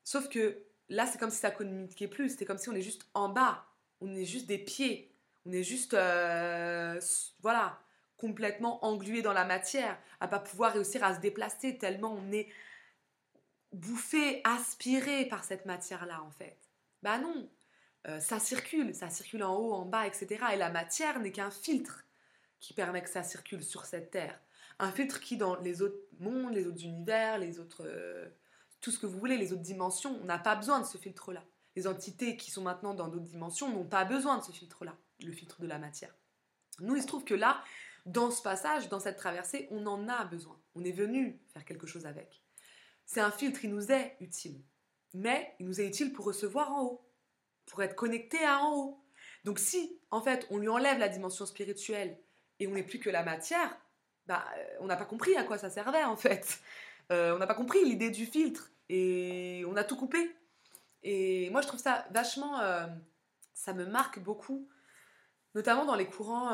Sauf 0.03 0.30
que 0.30 0.63
là, 0.89 1.05
c'est 1.05 1.17
comme 1.17 1.29
si 1.29 1.38
ça 1.38 1.51
communiquait 1.51 2.07
plus. 2.07 2.29
C'était 2.29 2.45
comme 2.45 2.57
si 2.57 2.69
on 2.69 2.75
est 2.75 2.81
juste 2.81 3.07
en 3.13 3.29
bas. 3.29 3.65
On 4.01 4.13
est 4.15 4.25
juste 4.25 4.47
des 4.47 4.57
pieds. 4.57 5.11
On 5.45 5.51
est 5.51 5.63
juste, 5.63 5.93
euh, 5.93 6.99
voilà, 7.41 7.79
complètement 8.17 8.83
englué 8.83 9.21
dans 9.21 9.33
la 9.33 9.45
matière, 9.45 9.97
à 10.19 10.27
pas 10.27 10.39
pouvoir 10.39 10.73
réussir 10.73 11.03
à 11.03 11.13
se 11.15 11.19
déplacer 11.19 11.77
tellement 11.77 12.13
on 12.13 12.31
est 12.31 12.47
bouffé, 13.73 14.41
aspiré 14.43 15.25
par 15.25 15.43
cette 15.43 15.65
matière-là, 15.65 16.23
en 16.23 16.31
fait. 16.31 16.57
Bah 17.03 17.19
non, 17.19 17.49
euh, 18.07 18.19
ça 18.19 18.39
circule, 18.39 18.95
ça 18.95 19.09
circule 19.09 19.43
en 19.43 19.55
haut, 19.55 19.73
en 19.73 19.86
bas, 19.86 20.07
etc. 20.07 20.43
Et 20.53 20.57
la 20.57 20.69
matière 20.69 21.19
n'est 21.19 21.31
qu'un 21.31 21.51
filtre 21.51 22.05
qui 22.59 22.73
permet 22.73 23.03
que 23.03 23.09
ça 23.09 23.23
circule 23.23 23.63
sur 23.63 23.86
cette 23.86 24.11
terre. 24.11 24.39
Un 24.79 24.91
filtre 24.91 25.19
qui, 25.19 25.38
dans 25.38 25.59
les 25.61 25.81
autres 25.81 25.99
mondes, 26.19 26.53
les 26.53 26.65
autres 26.65 26.83
univers, 26.83 27.38
les 27.38 27.59
autres. 27.59 27.83
Euh, 27.86 28.27
tout 28.86 28.91
ce 28.91 28.99
que 28.99 29.07
vous 29.07 29.17
voulez, 29.17 29.36
les 29.36 29.51
autres 29.51 29.63
dimensions, 29.63 30.15
on 30.21 30.25
n'a 30.25 30.38
pas 30.38 30.55
besoin 30.55 30.79
de 30.79 30.86
ce 30.86 30.99
filtre-là. 30.99 31.43
Les 31.75 31.88
entités 31.88 32.38
qui 32.38 32.51
sont 32.51 32.61
maintenant 32.61 32.93
dans 32.93 33.07
d'autres 33.07 33.25
dimensions 33.25 33.67
n'ont 33.67 33.83
pas 33.83 34.05
besoin 34.05 34.38
de 34.38 34.43
ce 34.43 34.51
filtre-là, 34.51 34.95
le 35.23 35.31
filtre 35.31 35.59
de 35.59 35.65
la 35.65 35.79
matière. 35.79 36.13
Nous, 36.81 36.95
il 36.95 37.01
se 37.01 37.07
trouve 37.07 37.23
que 37.23 37.33
là, 37.33 37.63
dans 38.05 38.29
ce 38.29 38.43
passage, 38.43 38.88
dans 38.88 38.99
cette 38.99 39.17
traversée, 39.17 39.67
on 39.71 39.88
en 39.88 40.07
a 40.07 40.23
besoin. 40.25 40.61
On 40.75 40.83
est 40.83 40.91
venu 40.91 41.41
faire 41.51 41.65
quelque 41.65 41.88
chose 41.88 42.05
avec. 42.05 42.43
C'est 43.07 43.21
un 43.21 43.31
filtre, 43.31 43.59
qui 43.59 43.69
nous 43.69 43.91
est 43.91 44.17
utile. 44.19 44.61
Mais 45.15 45.55
il 45.59 45.65
nous 45.65 45.81
est 45.81 45.88
utile 45.88 46.13
pour 46.13 46.25
recevoir 46.25 46.71
en 46.71 46.83
haut 46.83 47.01
pour 47.65 47.81
être 47.81 47.95
connecté 47.95 48.45
à 48.45 48.59
en 48.59 48.75
haut. 48.75 49.03
Donc 49.45 49.57
si, 49.57 49.99
en 50.11 50.21
fait, 50.21 50.45
on 50.51 50.59
lui 50.59 50.69
enlève 50.69 50.99
la 50.99 51.09
dimension 51.09 51.47
spirituelle 51.47 52.19
et 52.59 52.67
on 52.67 52.71
n'est 52.71 52.83
plus 52.83 52.99
que 52.99 53.09
la 53.09 53.23
matière, 53.23 53.75
bah, 54.27 54.45
euh, 54.59 54.63
on 54.79 54.86
n'a 54.86 54.95
pas 54.95 55.05
compris 55.05 55.36
à 55.36 55.43
quoi 55.43 55.57
ça 55.57 55.71
servait, 55.71 56.03
en 56.03 56.17
fait. 56.17 56.59
Euh, 57.11 57.36
on 57.36 57.39
n'a 57.39 57.47
pas 57.47 57.55
compris 57.55 57.83
l'idée 57.83 58.11
du 58.11 58.27
filtre 58.27 58.71
et 58.89 59.63
on 59.67 59.75
a 59.75 59.83
tout 59.83 59.95
coupé. 59.95 60.36
Et 61.03 61.49
moi, 61.49 61.61
je 61.61 61.67
trouve 61.67 61.79
ça 61.79 62.05
vachement... 62.11 62.59
Euh, 62.59 62.88
ça 63.53 63.73
me 63.73 63.86
marque 63.86 64.19
beaucoup, 64.19 64.67
notamment 65.55 65.86
dans 65.86 65.95
les 65.95 66.07
courants 66.07 66.51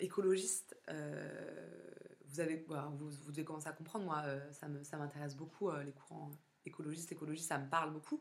écologistes. 0.00 0.76
vous, 0.88 2.40
avez, 2.40 2.66
vous, 2.66 3.10
vous, 3.10 3.30
devez 3.30 3.44
commencer 3.44 3.68
à 3.68 3.72
comprendre, 3.72 4.04
moi, 4.04 4.24
ça 4.50 4.96
m'intéresse 4.98 5.36
beaucoup, 5.36 5.70
les 5.70 5.92
courants 5.92 6.32
écologistes, 6.66 7.12
écologistes, 7.12 7.48
ça 7.48 7.58
me 7.58 7.68
parle 7.68 7.92
beaucoup. 7.92 8.20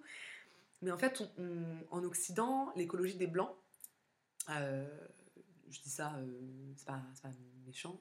Mais 0.81 0.91
en 0.91 0.97
fait, 0.97 1.23
en 1.91 2.03
Occident, 2.03 2.71
l'écologie 2.75 3.15
des 3.15 3.27
Blancs, 3.27 3.55
euh, 4.49 4.87
je 5.69 5.81
dis 5.81 5.89
ça, 5.89 6.15
euh, 6.15 6.73
c'est 6.75 6.87
pas, 6.87 7.01
pas, 7.21 7.29
méchant, 7.65 7.99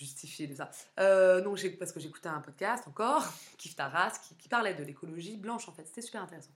c'est 0.00 0.06
justifié 0.06 0.46
de 0.46 0.54
ça. 0.54 0.70
Euh, 0.98 1.40
non, 1.42 1.54
parce 1.78 1.92
que 1.92 2.00
j'écoutais 2.00 2.28
un 2.28 2.40
podcast 2.40 2.86
encore, 2.88 3.26
Kif 3.58 3.76
Taras, 3.76 4.18
qui, 4.38 4.48
parlait 4.48 4.74
de 4.74 4.82
l'écologie 4.82 5.36
blanche 5.36 5.68
en 5.68 5.72
fait, 5.72 5.86
c'était 5.86 6.02
super 6.02 6.22
intéressant. 6.22 6.52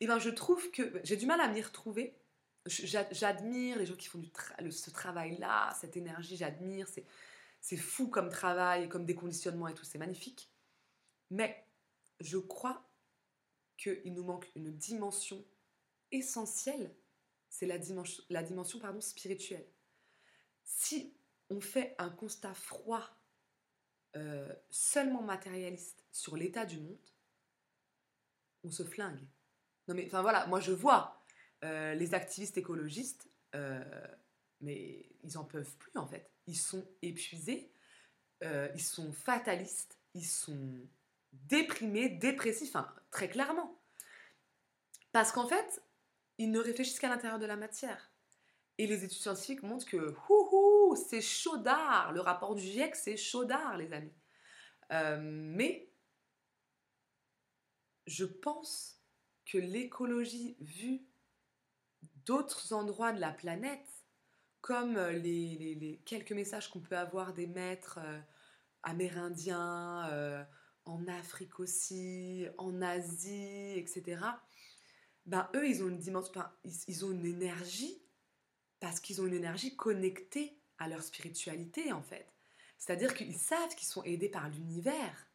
Et 0.00 0.06
ben 0.06 0.18
je 0.18 0.30
trouve 0.30 0.70
que 0.72 1.00
j'ai 1.04 1.16
du 1.16 1.26
mal 1.26 1.40
à 1.40 1.48
m'y 1.48 1.62
retrouver. 1.62 2.18
J'admire 2.66 3.78
les 3.78 3.86
gens 3.86 3.94
qui 3.94 4.08
font 4.08 4.20
ce 4.70 4.90
travail-là, 4.90 5.72
cette 5.80 5.96
énergie, 5.96 6.36
j'admire, 6.36 6.88
c'est 7.60 7.76
fou 7.76 8.08
comme 8.08 8.28
travail, 8.28 8.88
comme 8.88 9.06
déconditionnement 9.06 9.68
et 9.68 9.74
tout, 9.74 9.84
c'est 9.84 9.98
magnifique. 9.98 10.50
Mais 11.30 11.64
je 12.20 12.38
crois 12.38 12.82
qu'il 13.78 14.12
nous 14.12 14.24
manque 14.24 14.50
une 14.56 14.76
dimension 14.76 15.44
essentielle, 16.10 16.92
c'est 17.48 17.66
la 17.66 17.78
dimension, 17.78 18.22
la 18.30 18.42
dimension 18.42 18.80
pardon, 18.80 19.00
spirituelle. 19.00 19.66
Si 20.64 21.15
on 21.50 21.60
fait 21.60 21.94
un 21.98 22.10
constat 22.10 22.54
froid, 22.54 23.08
euh, 24.16 24.52
seulement 24.70 25.22
matérialiste 25.22 26.04
sur 26.10 26.36
l'état 26.36 26.64
du 26.64 26.78
monde, 26.78 27.10
on 28.64 28.70
se 28.70 28.82
flingue. 28.82 29.20
Non 29.88 29.94
mais, 29.94 30.06
enfin 30.06 30.22
voilà, 30.22 30.46
moi 30.46 30.60
je 30.60 30.72
vois 30.72 31.24
euh, 31.64 31.94
les 31.94 32.14
activistes 32.14 32.58
écologistes, 32.58 33.30
euh, 33.54 33.84
mais 34.60 35.08
ils 35.22 35.38
en 35.38 35.44
peuvent 35.44 35.76
plus 35.76 35.96
en 35.96 36.06
fait. 36.06 36.30
Ils 36.46 36.58
sont 36.58 36.86
épuisés, 37.02 37.72
ils 38.42 38.82
sont 38.82 39.12
fatalistes, 39.12 39.98
ils 40.14 40.26
sont 40.26 40.88
déprimés, 41.32 42.08
dépressifs, 42.08 42.74
enfin, 42.74 42.92
très 43.10 43.28
clairement. 43.28 43.80
Parce 45.12 45.32
qu'en 45.32 45.48
fait, 45.48 45.82
ils 46.38 46.50
ne 46.50 46.58
réfléchissent 46.58 47.00
qu'à 47.00 47.08
l'intérieur 47.08 47.38
de 47.38 47.46
la 47.46 47.56
matière. 47.56 48.10
Et 48.78 48.86
les 48.86 49.04
études 49.04 49.20
scientifiques 49.20 49.62
montrent 49.62 49.86
que 49.86 50.10
c'est 50.94 51.20
chaudard. 51.20 52.12
Le 52.12 52.20
rapport 52.20 52.54
du 52.54 52.62
GIEC, 52.62 52.94
c'est 52.94 53.16
chaudard, 53.16 53.76
les 53.76 53.92
amis. 53.92 54.14
Euh, 54.92 55.18
mais 55.20 55.90
je 58.06 58.24
pense 58.24 59.00
que 59.44 59.58
l'écologie 59.58 60.56
vue 60.60 61.04
d'autres 62.24 62.72
endroits 62.72 63.12
de 63.12 63.20
la 63.20 63.32
planète, 63.32 63.88
comme 64.60 64.98
les, 64.98 66.00
quelques 66.04 66.32
messages 66.32 66.68
qu'on 66.70 66.80
peut 66.80 66.96
avoir 66.96 67.32
des 67.32 67.46
maîtres 67.46 67.98
euh, 68.02 68.20
amérindiens, 68.82 70.08
euh, 70.10 70.44
en 70.86 71.06
Afrique 71.08 71.58
aussi, 71.60 72.46
en 72.58 72.80
Asie, 72.80 73.74
etc. 73.76 74.20
Ben, 75.26 75.48
eux, 75.54 75.68
ils 75.68 75.82
ont 75.82 75.88
une 75.88 75.98
dimension, 75.98 76.32
ils, 76.86 77.04
ont 77.04 77.10
une 77.10 77.26
énergie 77.26 78.00
parce 78.78 79.00
qu'ils 79.00 79.20
ont 79.20 79.26
une 79.26 79.34
énergie 79.34 79.74
connectée 79.74 80.60
à 80.78 80.88
leur 80.88 81.02
spiritualité, 81.02 81.92
en 81.92 82.02
fait. 82.02 82.26
C'est-à-dire 82.78 83.14
qu'ils 83.14 83.36
savent 83.38 83.74
qu'ils 83.74 83.88
sont 83.88 84.02
aidés 84.04 84.28
par 84.28 84.48
l'univers. 84.48 85.26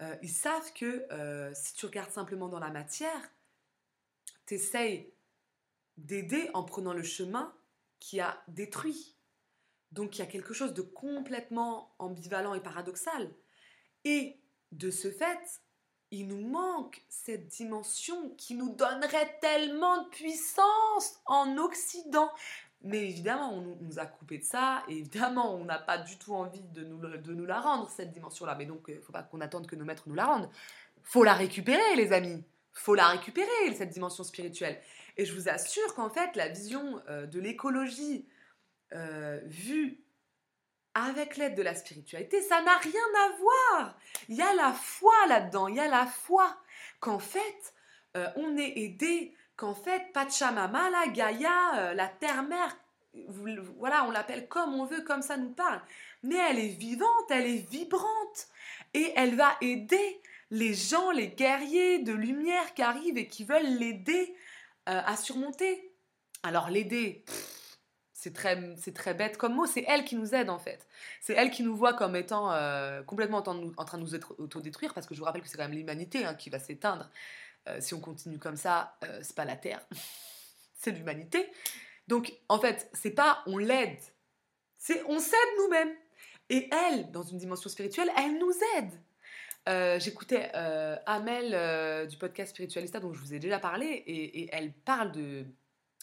Euh, 0.00 0.16
ils 0.22 0.30
savent 0.30 0.72
que 0.72 1.06
euh, 1.12 1.52
si 1.54 1.74
tu 1.74 1.86
regardes 1.86 2.10
simplement 2.10 2.48
dans 2.48 2.58
la 2.58 2.70
matière, 2.70 3.30
tu 4.46 4.54
essayes 4.54 5.12
d'aider 5.96 6.50
en 6.54 6.64
prenant 6.64 6.92
le 6.92 7.02
chemin 7.02 7.54
qui 8.00 8.20
a 8.20 8.42
détruit. 8.48 9.16
Donc 9.92 10.16
il 10.16 10.20
y 10.20 10.22
a 10.22 10.26
quelque 10.26 10.54
chose 10.54 10.74
de 10.74 10.82
complètement 10.82 11.94
ambivalent 11.98 12.54
et 12.54 12.60
paradoxal. 12.60 13.32
Et 14.04 14.40
de 14.72 14.90
ce 14.90 15.10
fait, 15.10 15.62
il 16.10 16.28
nous 16.28 16.46
manque 16.46 17.04
cette 17.08 17.48
dimension 17.48 18.30
qui 18.36 18.54
nous 18.54 18.74
donnerait 18.74 19.38
tellement 19.40 20.02
de 20.02 20.08
puissance 20.08 21.20
en 21.26 21.56
Occident. 21.58 22.30
Mais 22.84 23.08
évidemment, 23.08 23.54
on 23.54 23.76
nous 23.80 23.98
a 23.98 24.06
coupé 24.06 24.38
de 24.38 24.44
ça, 24.44 24.82
et 24.88 24.98
évidemment, 24.98 25.54
on 25.54 25.64
n'a 25.64 25.78
pas 25.78 25.98
du 25.98 26.18
tout 26.18 26.34
envie 26.34 26.60
de 26.60 26.82
nous, 26.84 27.46
la 27.46 27.60
rendre, 27.60 27.88
cette 27.88 28.10
dimension-là. 28.10 28.56
Mais 28.56 28.66
donc, 28.66 28.84
il 28.88 28.94
euh, 28.94 28.96
ne 28.96 29.02
faut 29.02 29.12
pas 29.12 29.22
qu'on 29.22 29.40
attende 29.40 29.66
que 29.66 29.76
nos 29.76 29.84
maîtres 29.84 30.04
nous 30.06 30.14
la 30.14 30.26
rendent. 30.26 30.50
faut 31.02 31.22
la 31.22 31.34
récupérer, 31.34 31.96
les 31.96 32.12
amis. 32.12 32.42
faut 32.72 32.94
la 32.94 33.08
récupérer, 33.08 33.74
cette 33.76 33.90
dimension 33.90 34.24
spirituelle. 34.24 34.80
Et 35.16 35.24
je 35.24 35.34
vous 35.34 35.48
assure 35.48 35.94
qu'en 35.94 36.10
fait, 36.10 36.34
la 36.34 36.48
vision 36.48 37.00
euh, 37.08 37.26
de 37.26 37.38
l'écologie 37.38 38.26
euh, 38.92 39.40
vue 39.44 40.00
avec 40.94 41.36
l'aide 41.36 41.54
de 41.54 41.62
la 41.62 41.74
spiritualité, 41.74 42.42
ça 42.42 42.62
n'a 42.62 42.76
rien 42.78 43.00
à 43.26 43.36
voir. 43.36 43.98
Il 44.28 44.36
y 44.36 44.42
a 44.42 44.54
la 44.54 44.72
foi 44.72 45.14
là-dedans, 45.28 45.68
il 45.68 45.76
y 45.76 45.80
a 45.80 45.88
la 45.88 46.06
foi 46.06 46.56
qu'en 47.00 47.18
fait, 47.18 47.74
on 48.36 48.58
est 48.58 48.76
aidé, 48.76 49.34
qu'en 49.62 49.74
fait, 49.74 50.12
Pachamama, 50.12 50.90
la 50.90 51.06
Gaïa, 51.06 51.76
euh, 51.76 51.94
la 51.94 52.08
terre-mère, 52.08 52.76
voilà, 53.78 54.04
on 54.08 54.10
l'appelle 54.10 54.48
comme 54.48 54.74
on 54.74 54.86
veut, 54.86 55.02
comme 55.02 55.22
ça 55.22 55.36
nous 55.36 55.52
parle. 55.52 55.80
Mais 56.24 56.34
elle 56.34 56.58
est 56.58 56.74
vivante, 56.76 57.30
elle 57.30 57.46
est 57.46 57.70
vibrante. 57.70 58.48
Et 58.92 59.12
elle 59.14 59.36
va 59.36 59.56
aider 59.60 60.20
les 60.50 60.74
gens, 60.74 61.12
les 61.12 61.28
guerriers 61.28 62.00
de 62.00 62.12
lumière 62.12 62.74
qui 62.74 62.82
arrivent 62.82 63.16
et 63.16 63.28
qui 63.28 63.44
veulent 63.44 63.78
l'aider 63.78 64.34
euh, 64.88 65.00
à 65.06 65.16
surmonter. 65.16 65.92
Alors 66.42 66.68
l'aider, 66.68 67.24
c'est 68.12 68.32
très, 68.32 68.74
c'est 68.76 68.94
très 68.94 69.14
bête 69.14 69.36
comme 69.36 69.54
mot, 69.54 69.66
c'est 69.66 69.84
elle 69.86 70.04
qui 70.04 70.16
nous 70.16 70.34
aide 70.34 70.50
en 70.50 70.58
fait. 70.58 70.88
C'est 71.20 71.34
elle 71.34 71.52
qui 71.52 71.62
nous 71.62 71.76
voit 71.76 71.94
comme 71.94 72.16
étant 72.16 72.50
euh, 72.50 73.04
complètement 73.04 73.38
en, 73.38 73.84
train 73.84 73.98
de 73.98 74.02
nous 74.02 74.16
autodétruire, 74.38 74.92
parce 74.92 75.06
que 75.06 75.14
je 75.14 75.20
vous 75.20 75.24
rappelle 75.24 75.42
que 75.42 75.48
c'est 75.48 75.56
quand 75.56 75.68
même 75.68 75.78
l'humanité 75.78 76.24
hein, 76.24 76.34
qui 76.34 76.50
va 76.50 76.58
s'éteindre. 76.58 77.08
Euh, 77.68 77.80
si 77.80 77.94
on 77.94 78.00
continue 78.00 78.38
comme 78.38 78.56
ça, 78.56 78.98
c'est 79.22 79.36
pas 79.36 79.44
la 79.44 79.56
Terre, 79.56 79.86
c'est 80.74 80.90
l'humanité. 80.90 81.50
Donc, 82.08 82.32
en 82.48 82.58
fait, 82.58 82.90
c'est 82.92 83.12
pas 83.12 83.42
on 83.46 83.58
l'aide, 83.58 83.98
c'est 84.78 85.02
on 85.08 85.18
s'aide 85.18 85.38
nous-mêmes. 85.58 85.94
Et 86.50 86.68
elle, 86.70 87.10
dans 87.12 87.22
une 87.22 87.38
dimension 87.38 87.70
spirituelle, 87.70 88.10
elle 88.16 88.38
nous 88.38 88.52
aide. 88.76 88.92
Euh, 89.68 90.00
j'écoutais 90.00 90.50
euh, 90.56 90.96
Amel 91.06 91.54
euh, 91.54 92.06
du 92.06 92.16
podcast 92.16 92.50
Spiritualista 92.50 92.98
dont 92.98 93.12
je 93.12 93.20
vous 93.20 93.32
ai 93.32 93.38
déjà 93.38 93.60
parlé 93.60 93.86
et, 93.86 94.48
elle 94.52 94.72
parle 94.72 95.12
de 95.12 95.46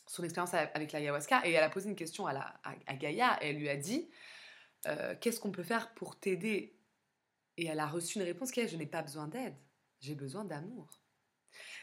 son 0.07 0.23
expérience 0.23 0.53
avec 0.53 0.93
l'ayahuasca 0.93 1.45
et 1.45 1.51
elle 1.51 1.63
a 1.63 1.69
posé 1.69 1.89
une 1.89 1.95
question 1.95 2.25
à, 2.25 2.61
Gaïa 2.95 3.37
et 3.41 3.49
elle 3.49 3.57
lui 3.57 3.69
a 3.69 3.75
dit 3.75 4.09
qu'est-ce 5.19 5.39
qu'on 5.39 5.51
peut 5.51 5.63
faire 5.63 5.93
pour 5.93 6.19
t'aider? 6.19 6.75
Et 7.57 7.65
elle 7.65 7.79
a 7.79 7.85
reçu 7.85 8.17
une 8.17 8.23
réponse 8.23 8.51
qui 8.51 8.61
est 8.61 8.67
je 8.67 8.77
n'ai 8.77 8.87
pas 8.87 9.01
besoin 9.01 9.27
d'aide, 9.27 9.55
j'ai 9.99 10.15
besoin 10.15 10.45
d'amour. 10.45 10.98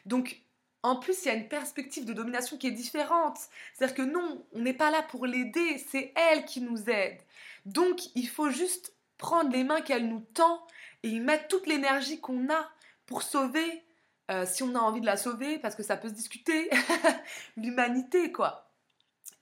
Donc 0.06 0.40
en 0.86 0.94
plus, 0.94 1.24
il 1.24 1.28
y 1.28 1.30
a 1.32 1.34
une 1.34 1.48
perspective 1.48 2.04
de 2.04 2.12
domination 2.12 2.56
qui 2.56 2.68
est 2.68 2.72
différente. 2.72 3.38
C'est-à-dire 3.74 3.96
que 3.96 4.02
non, 4.02 4.46
on 4.52 4.60
n'est 4.60 4.72
pas 4.72 4.92
là 4.92 5.02
pour 5.02 5.26
l'aider, 5.26 5.78
c'est 5.78 6.12
elle 6.14 6.44
qui 6.44 6.60
nous 6.60 6.88
aide. 6.88 7.18
Donc, 7.64 8.14
il 8.14 8.28
faut 8.28 8.50
juste 8.50 8.94
prendre 9.18 9.50
les 9.50 9.64
mains 9.64 9.80
qu'elle 9.80 10.08
nous 10.08 10.24
tend 10.34 10.64
et 11.02 11.08
y 11.08 11.18
mettre 11.18 11.48
toute 11.48 11.66
l'énergie 11.66 12.20
qu'on 12.20 12.48
a 12.50 12.70
pour 13.06 13.22
sauver, 13.22 13.82
euh, 14.30 14.46
si 14.46 14.62
on 14.62 14.76
a 14.76 14.78
envie 14.78 15.00
de 15.00 15.06
la 15.06 15.16
sauver, 15.16 15.58
parce 15.58 15.74
que 15.74 15.82
ça 15.82 15.96
peut 15.96 16.08
se 16.08 16.14
discuter, 16.14 16.70
l'humanité, 17.56 18.30
quoi. 18.30 18.70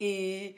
Et 0.00 0.56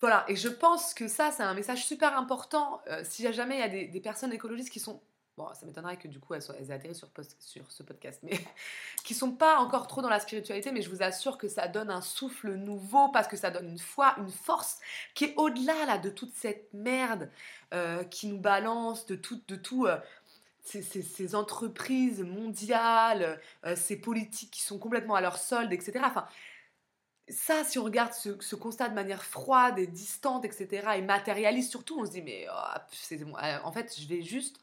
voilà, 0.00 0.26
et 0.28 0.36
je 0.36 0.48
pense 0.48 0.92
que 0.92 1.08
ça, 1.08 1.30
c'est 1.30 1.42
un 1.42 1.54
message 1.54 1.86
super 1.86 2.18
important. 2.18 2.82
Euh, 2.88 3.02
si 3.02 3.32
jamais 3.32 3.56
il 3.56 3.60
y 3.60 3.62
a 3.62 3.86
des 3.88 4.00
personnes 4.00 4.34
écologistes 4.34 4.70
qui 4.70 4.80
sont 4.80 5.00
bon, 5.38 5.46
ça 5.54 5.64
m'étonnerait 5.64 5.96
que 5.96 6.08
du 6.08 6.18
coup 6.18 6.34
elles, 6.34 6.42
soient, 6.42 6.56
elles 6.58 6.70
aient 6.70 6.74
atterri 6.74 6.94
sur, 6.94 7.08
sur 7.38 7.70
ce 7.70 7.82
podcast, 7.82 8.20
mais 8.24 8.38
qui 9.04 9.14
sont 9.14 9.32
pas 9.32 9.58
encore 9.58 9.86
trop 9.86 10.02
dans 10.02 10.08
la 10.08 10.20
spiritualité, 10.20 10.72
mais 10.72 10.82
je 10.82 10.90
vous 10.90 11.02
assure 11.02 11.38
que 11.38 11.48
ça 11.48 11.68
donne 11.68 11.90
un 11.90 12.02
souffle 12.02 12.52
nouveau 12.54 13.08
parce 13.08 13.28
que 13.28 13.36
ça 13.36 13.50
donne 13.50 13.70
une 13.70 13.78
foi, 13.78 14.16
une 14.18 14.30
force 14.30 14.80
qui 15.14 15.26
est 15.26 15.34
au-delà 15.36 15.86
là 15.86 15.98
de 15.98 16.10
toute 16.10 16.34
cette 16.34 16.74
merde 16.74 17.30
euh, 17.72 18.02
qui 18.04 18.26
nous 18.26 18.38
balance, 18.38 19.06
de 19.06 19.14
tout, 19.14 19.40
de 19.48 19.56
tout. 19.56 19.86
Euh, 19.86 19.96
ces, 20.64 21.34
entreprises 21.34 22.20
mondiales, 22.20 23.40
euh, 23.64 23.74
ces 23.74 23.96
politiques 23.96 24.50
qui 24.50 24.60
sont 24.60 24.78
complètement 24.78 25.14
à 25.14 25.22
leur 25.22 25.38
solde, 25.38 25.72
etc. 25.72 26.00
Enfin, 26.04 26.26
ça, 27.26 27.64
si 27.64 27.78
on 27.78 27.84
regarde 27.84 28.12
ce, 28.12 28.54
constat 28.54 28.90
de 28.90 28.94
manière 28.94 29.24
froide 29.24 29.78
et 29.78 29.86
distante, 29.86 30.44
etc., 30.44 30.88
et 30.96 31.00
matérialiste 31.00 31.70
surtout, 31.70 31.98
on 31.98 32.04
se 32.04 32.10
dit, 32.10 32.20
mais 32.20 32.46
oh, 32.50 33.36
en 33.64 33.72
fait, 33.72 33.98
je 33.98 34.06
vais 34.06 34.20
juste 34.20 34.60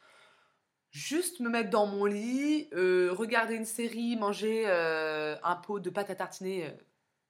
juste 0.96 1.41
me 1.41 1.50
mettre 1.50 1.70
dans 1.70 1.86
mon 1.88 2.06
lit, 2.06 2.70
euh, 2.74 3.12
regarder 3.12 3.56
une 3.56 3.66
série, 3.66 4.16
manger 4.16 4.64
euh, 4.66 5.36
un 5.43 5.58
pot 5.58 5.80
de 5.80 5.89
pâte 5.89 6.10
à 6.10 6.16
tartiner, 6.16 6.68
euh, 6.68 6.72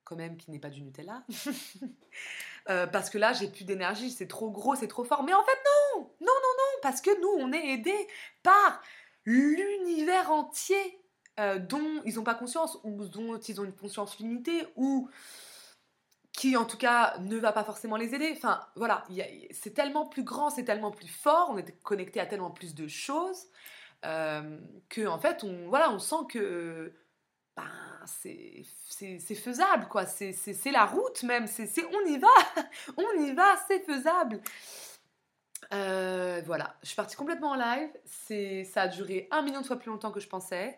quand 0.03 0.15
même 0.15 0.37
qui 0.37 0.51
n'est 0.51 0.59
pas 0.59 0.69
du 0.69 0.83
Nutella. 0.83 1.23
parce 2.65 3.09
que 3.09 3.17
là, 3.17 3.33
j'ai 3.33 3.47
plus 3.47 3.63
d'énergie, 3.63 4.11
c'est 4.11 4.27
trop 4.27 4.51
gros, 4.51 4.75
c'est 4.75 4.87
trop 4.87 5.03
fort. 5.03 5.23
Mais 5.23 5.33
en 5.33 5.43
fait, 5.43 5.57
non 5.95 6.03
Non, 6.21 6.27
non, 6.27 6.31
non 6.31 6.79
Parce 6.83 7.01
que 7.01 7.09
nous, 7.19 7.43
on 7.43 7.51
est 7.51 7.73
aidés 7.73 8.07
par 8.43 8.83
l'univers 9.25 10.31
entier 10.31 11.01
dont 11.67 12.01
ils 12.05 12.15
n'ont 12.15 12.23
pas 12.23 12.35
conscience, 12.35 12.77
ou 12.83 13.03
dont 13.05 13.37
ils 13.39 13.59
ont 13.59 13.65
une 13.65 13.75
conscience 13.75 14.19
limitée, 14.19 14.65
ou 14.75 15.09
qui 16.35 16.57
en 16.57 16.65
tout 16.65 16.77
cas 16.77 17.17
ne 17.19 17.37
va 17.37 17.51
pas 17.51 17.63
forcément 17.63 17.95
les 17.95 18.13
aider. 18.13 18.33
Enfin 18.35 18.59
voilà, 18.75 19.05
c'est 19.51 19.73
tellement 19.73 20.05
plus 20.05 20.23
grand, 20.23 20.49
c'est 20.49 20.65
tellement 20.65 20.91
plus 20.91 21.07
fort, 21.07 21.49
on 21.51 21.57
est 21.57 21.71
connecté 21.83 22.19
à 22.19 22.25
tellement 22.25 22.51
plus 22.51 22.75
de 22.75 22.87
choses 22.87 23.47
euh, 24.05 24.57
que 24.89 25.07
en 25.07 25.17
fait 25.17 25.43
on 25.43 25.67
voilà, 25.69 25.91
on 25.91 25.99
sent 25.99 26.27
que 26.29 26.93
ben, 27.55 27.63
c'est 28.05 28.63
faisable 29.35 29.87
quoi, 29.87 30.05
c'est 30.05 30.71
la 30.71 30.85
route 30.85 31.23
même, 31.23 31.47
c'est 31.47 31.69
on 31.85 32.05
y 32.05 32.17
va, 32.17 32.27
on 32.97 33.23
y 33.23 33.33
va, 33.33 33.55
c'est 33.67 33.79
faisable. 33.79 34.41
Euh, 35.73 36.41
voilà, 36.45 36.75
je 36.83 36.89
suis 36.89 36.95
partie 36.95 37.15
complètement 37.15 37.51
en 37.51 37.55
live, 37.55 37.89
ça 38.65 38.81
a 38.83 38.87
duré 38.87 39.27
un 39.31 39.41
million 39.41 39.61
de 39.61 39.65
fois 39.65 39.77
plus 39.77 39.89
longtemps 39.89 40.11
que 40.11 40.19
je 40.19 40.27
pensais. 40.27 40.77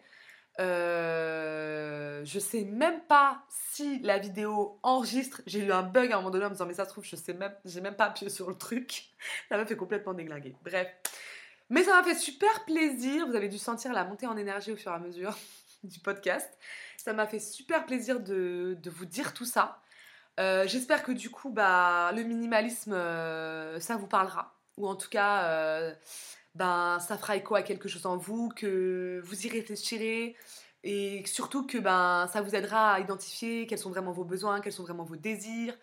Euh, 0.60 2.26
je 2.26 2.40
sais 2.40 2.64
même 2.64 3.02
pas 3.02 3.44
si 3.50 4.00
la 4.00 4.18
vidéo 4.18 4.80
enregistre. 4.84 5.42
J'ai 5.46 5.60
eu 5.60 5.72
un 5.72 5.84
bug 5.84 6.12
à 6.12 6.16
un 6.16 6.18
moment 6.18 6.32
donné 6.32 6.46
en 6.46 6.50
me 6.50 6.54
disant 6.54 6.66
mais 6.66 6.74
ça 6.74 6.86
se 6.86 6.90
trouve 6.90 7.04
je 7.04 7.16
sais 7.16 7.34
même, 7.34 7.54
j'ai 7.66 7.82
même 7.82 7.96
pas 7.96 8.06
appuyé 8.06 8.30
sur 8.30 8.50
le 8.50 8.56
truc. 8.56 9.06
Ça 9.50 9.58
m'a 9.58 9.66
fait 9.66 9.78
complètement 9.78 10.14
déglinguer. 10.14 10.56
Bref, 10.64 10.88
mais 11.70 11.84
ça 11.84 11.92
m'a 11.92 12.04
fait 12.04 12.16
super 12.16 12.66
plaisir. 12.66 13.28
Vous 13.28 13.36
avez 13.36 13.50
dû 13.50 13.58
sentir 13.58 13.94
la 13.94 14.04
montée 14.04 14.26
en 14.26 14.38
énergie 14.38 14.72
au 14.72 14.78
fur 14.78 14.92
et 14.92 14.96
à 14.96 15.00
mesure 15.00 15.38
du 15.84 16.00
podcast. 16.00 16.58
Ça 16.98 17.14
m'a 17.14 17.28
fait 17.28 17.40
super 17.40 17.86
plaisir 17.86 18.20
de, 18.20 18.78
vous 18.86 19.06
dire 19.06 19.34
tout 19.34 19.46
ça. 19.46 19.82
Euh, 20.40 20.68
j'espère 20.68 21.04
que 21.04 21.12
du 21.12 21.30
coup, 21.30 21.50
bah, 21.50 22.12
le 22.14 22.24
minimalisme, 22.24 22.94
euh, 22.94 23.80
ça 23.80 23.96
vous 23.96 24.08
parlera. 24.08 24.56
Ou 24.78 24.88
en 24.88 24.96
tout 24.96 25.10
cas, 25.10 25.96
ben, 26.58 27.00
ça 27.00 27.18
fera 27.18 27.36
écho 27.36 27.56
à 27.56 27.62
quelque 27.62 27.88
chose 27.88 28.06
en 28.06 28.18
vous, 28.18 28.50
que 28.50 29.22
vous 29.24 29.46
y 29.46 29.50
réfléchirez 29.50 30.36
et 30.84 31.26
surtout 31.26 31.66
que 31.68 31.78
ben, 31.78 32.28
ça 32.32 32.42
vous 32.42 32.56
aidera 32.56 32.94
à 32.94 33.00
identifier 33.00 33.68
quels 33.68 33.80
sont 33.80 33.90
vraiment 33.90 34.12
vos 34.12 34.24
besoins, 34.24 34.62
quels 34.62 34.74
sont 34.74 34.84
vraiment 34.84 35.04
vos 35.04 35.16
désirs. 35.16 35.78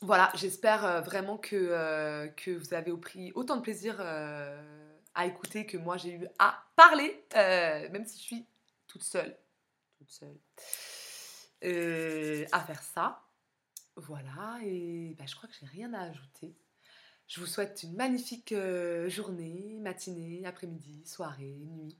Voilà, 0.00 0.30
j'espère 0.34 0.84
euh, 0.84 1.00
vraiment 1.00 1.36
que, 1.36 1.56
euh, 1.56 2.28
que 2.28 2.52
vous 2.52 2.72
avez 2.72 2.92
pris 2.96 3.32
autant 3.34 3.56
de 3.56 3.62
plaisir 3.62 3.96
euh, 3.98 4.86
à 5.14 5.26
écouter 5.26 5.66
que 5.66 5.76
moi 5.76 5.96
j'ai 5.96 6.12
eu 6.12 6.26
à 6.38 6.64
parler, 6.76 7.24
même 7.34 8.06
si 8.06 8.18
je 8.18 8.22
suis 8.22 8.46
toute 8.86 9.02
seule. 9.02 9.36
Toute 9.98 10.10
seule. 10.10 10.38
à 12.52 12.60
faire 12.60 12.82
ça. 12.82 13.22
Voilà, 13.96 14.60
et 14.62 15.16
ben, 15.18 15.26
je 15.26 15.34
crois 15.34 15.48
que 15.48 15.54
j'ai 15.60 15.66
rien 15.66 15.92
à 15.92 16.02
ajouter. 16.02 16.54
Je 17.28 17.40
vous 17.40 17.46
souhaite 17.46 17.82
une 17.82 17.94
magnifique 17.94 18.52
euh, 18.52 19.10
journée, 19.10 19.78
matinée, 19.82 20.46
après-midi, 20.46 21.02
soirée, 21.04 21.58
nuit. 21.60 21.98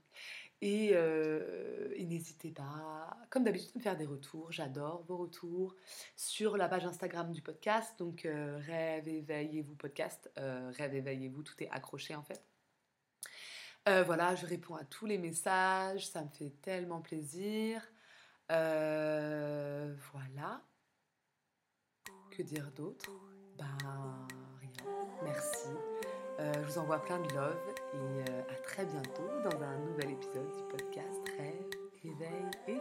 Euh, 0.65 1.93
et, 1.95 2.07
n'hésitez 2.07 2.51
pas, 2.51 3.15
comme 3.29 3.45
d'habitude, 3.45 3.73
à 3.75 3.79
me 3.79 3.83
faire 3.83 3.97
des 3.99 4.07
retours. 4.07 4.51
J'adore 4.51 5.05
vos 5.05 5.19
retours 5.19 5.77
sur 6.17 6.57
la 6.57 6.67
page 6.67 6.87
Instagram 6.87 7.31
du 7.31 7.43
podcast. 7.43 7.99
Donc, 7.99 8.25
euh, 8.25 8.59
Rêve, 8.67 9.07
éveillez-vous 9.07 9.75
podcast. 9.75 10.31
Rêve, 10.37 10.95
éveillez-vous, 10.95 11.43
tout 11.43 11.63
est 11.63 11.69
accroché 11.69 12.15
en 12.15 12.23
fait. 12.23 12.43
voilà, 13.87 14.35
je 14.35 14.47
réponds 14.47 14.77
à 14.77 14.85
tous 14.85 15.05
les 15.05 15.19
messages. 15.19 16.09
Ça 16.09 16.25
me 16.25 16.31
fait 16.31 16.55
tellement 16.63 17.03
plaisir. 17.03 17.87
voilà. 18.49 20.63
Que 22.31 22.43
dire 22.43 22.73
d'autre? 22.73 23.11
Ben 23.59 24.27
Merci. 25.25 25.69
Euh, 26.41 26.53
je 26.55 26.73
vous 26.73 26.79
envoie 26.79 26.99
plein 26.99 27.19
de 27.19 27.35
love 27.35 27.57
et 27.95 28.31
euh, 28.31 28.41
à 28.49 28.55
très 28.63 28.85
bientôt 28.85 29.29
dans 29.43 29.63
un 29.63 29.77
nouvel 29.79 30.13
épisode 30.13 30.51
du 30.57 30.63
podcast 30.71 31.21
Rêve, 31.37 31.67
éveil 32.05 32.47
et 32.69 32.81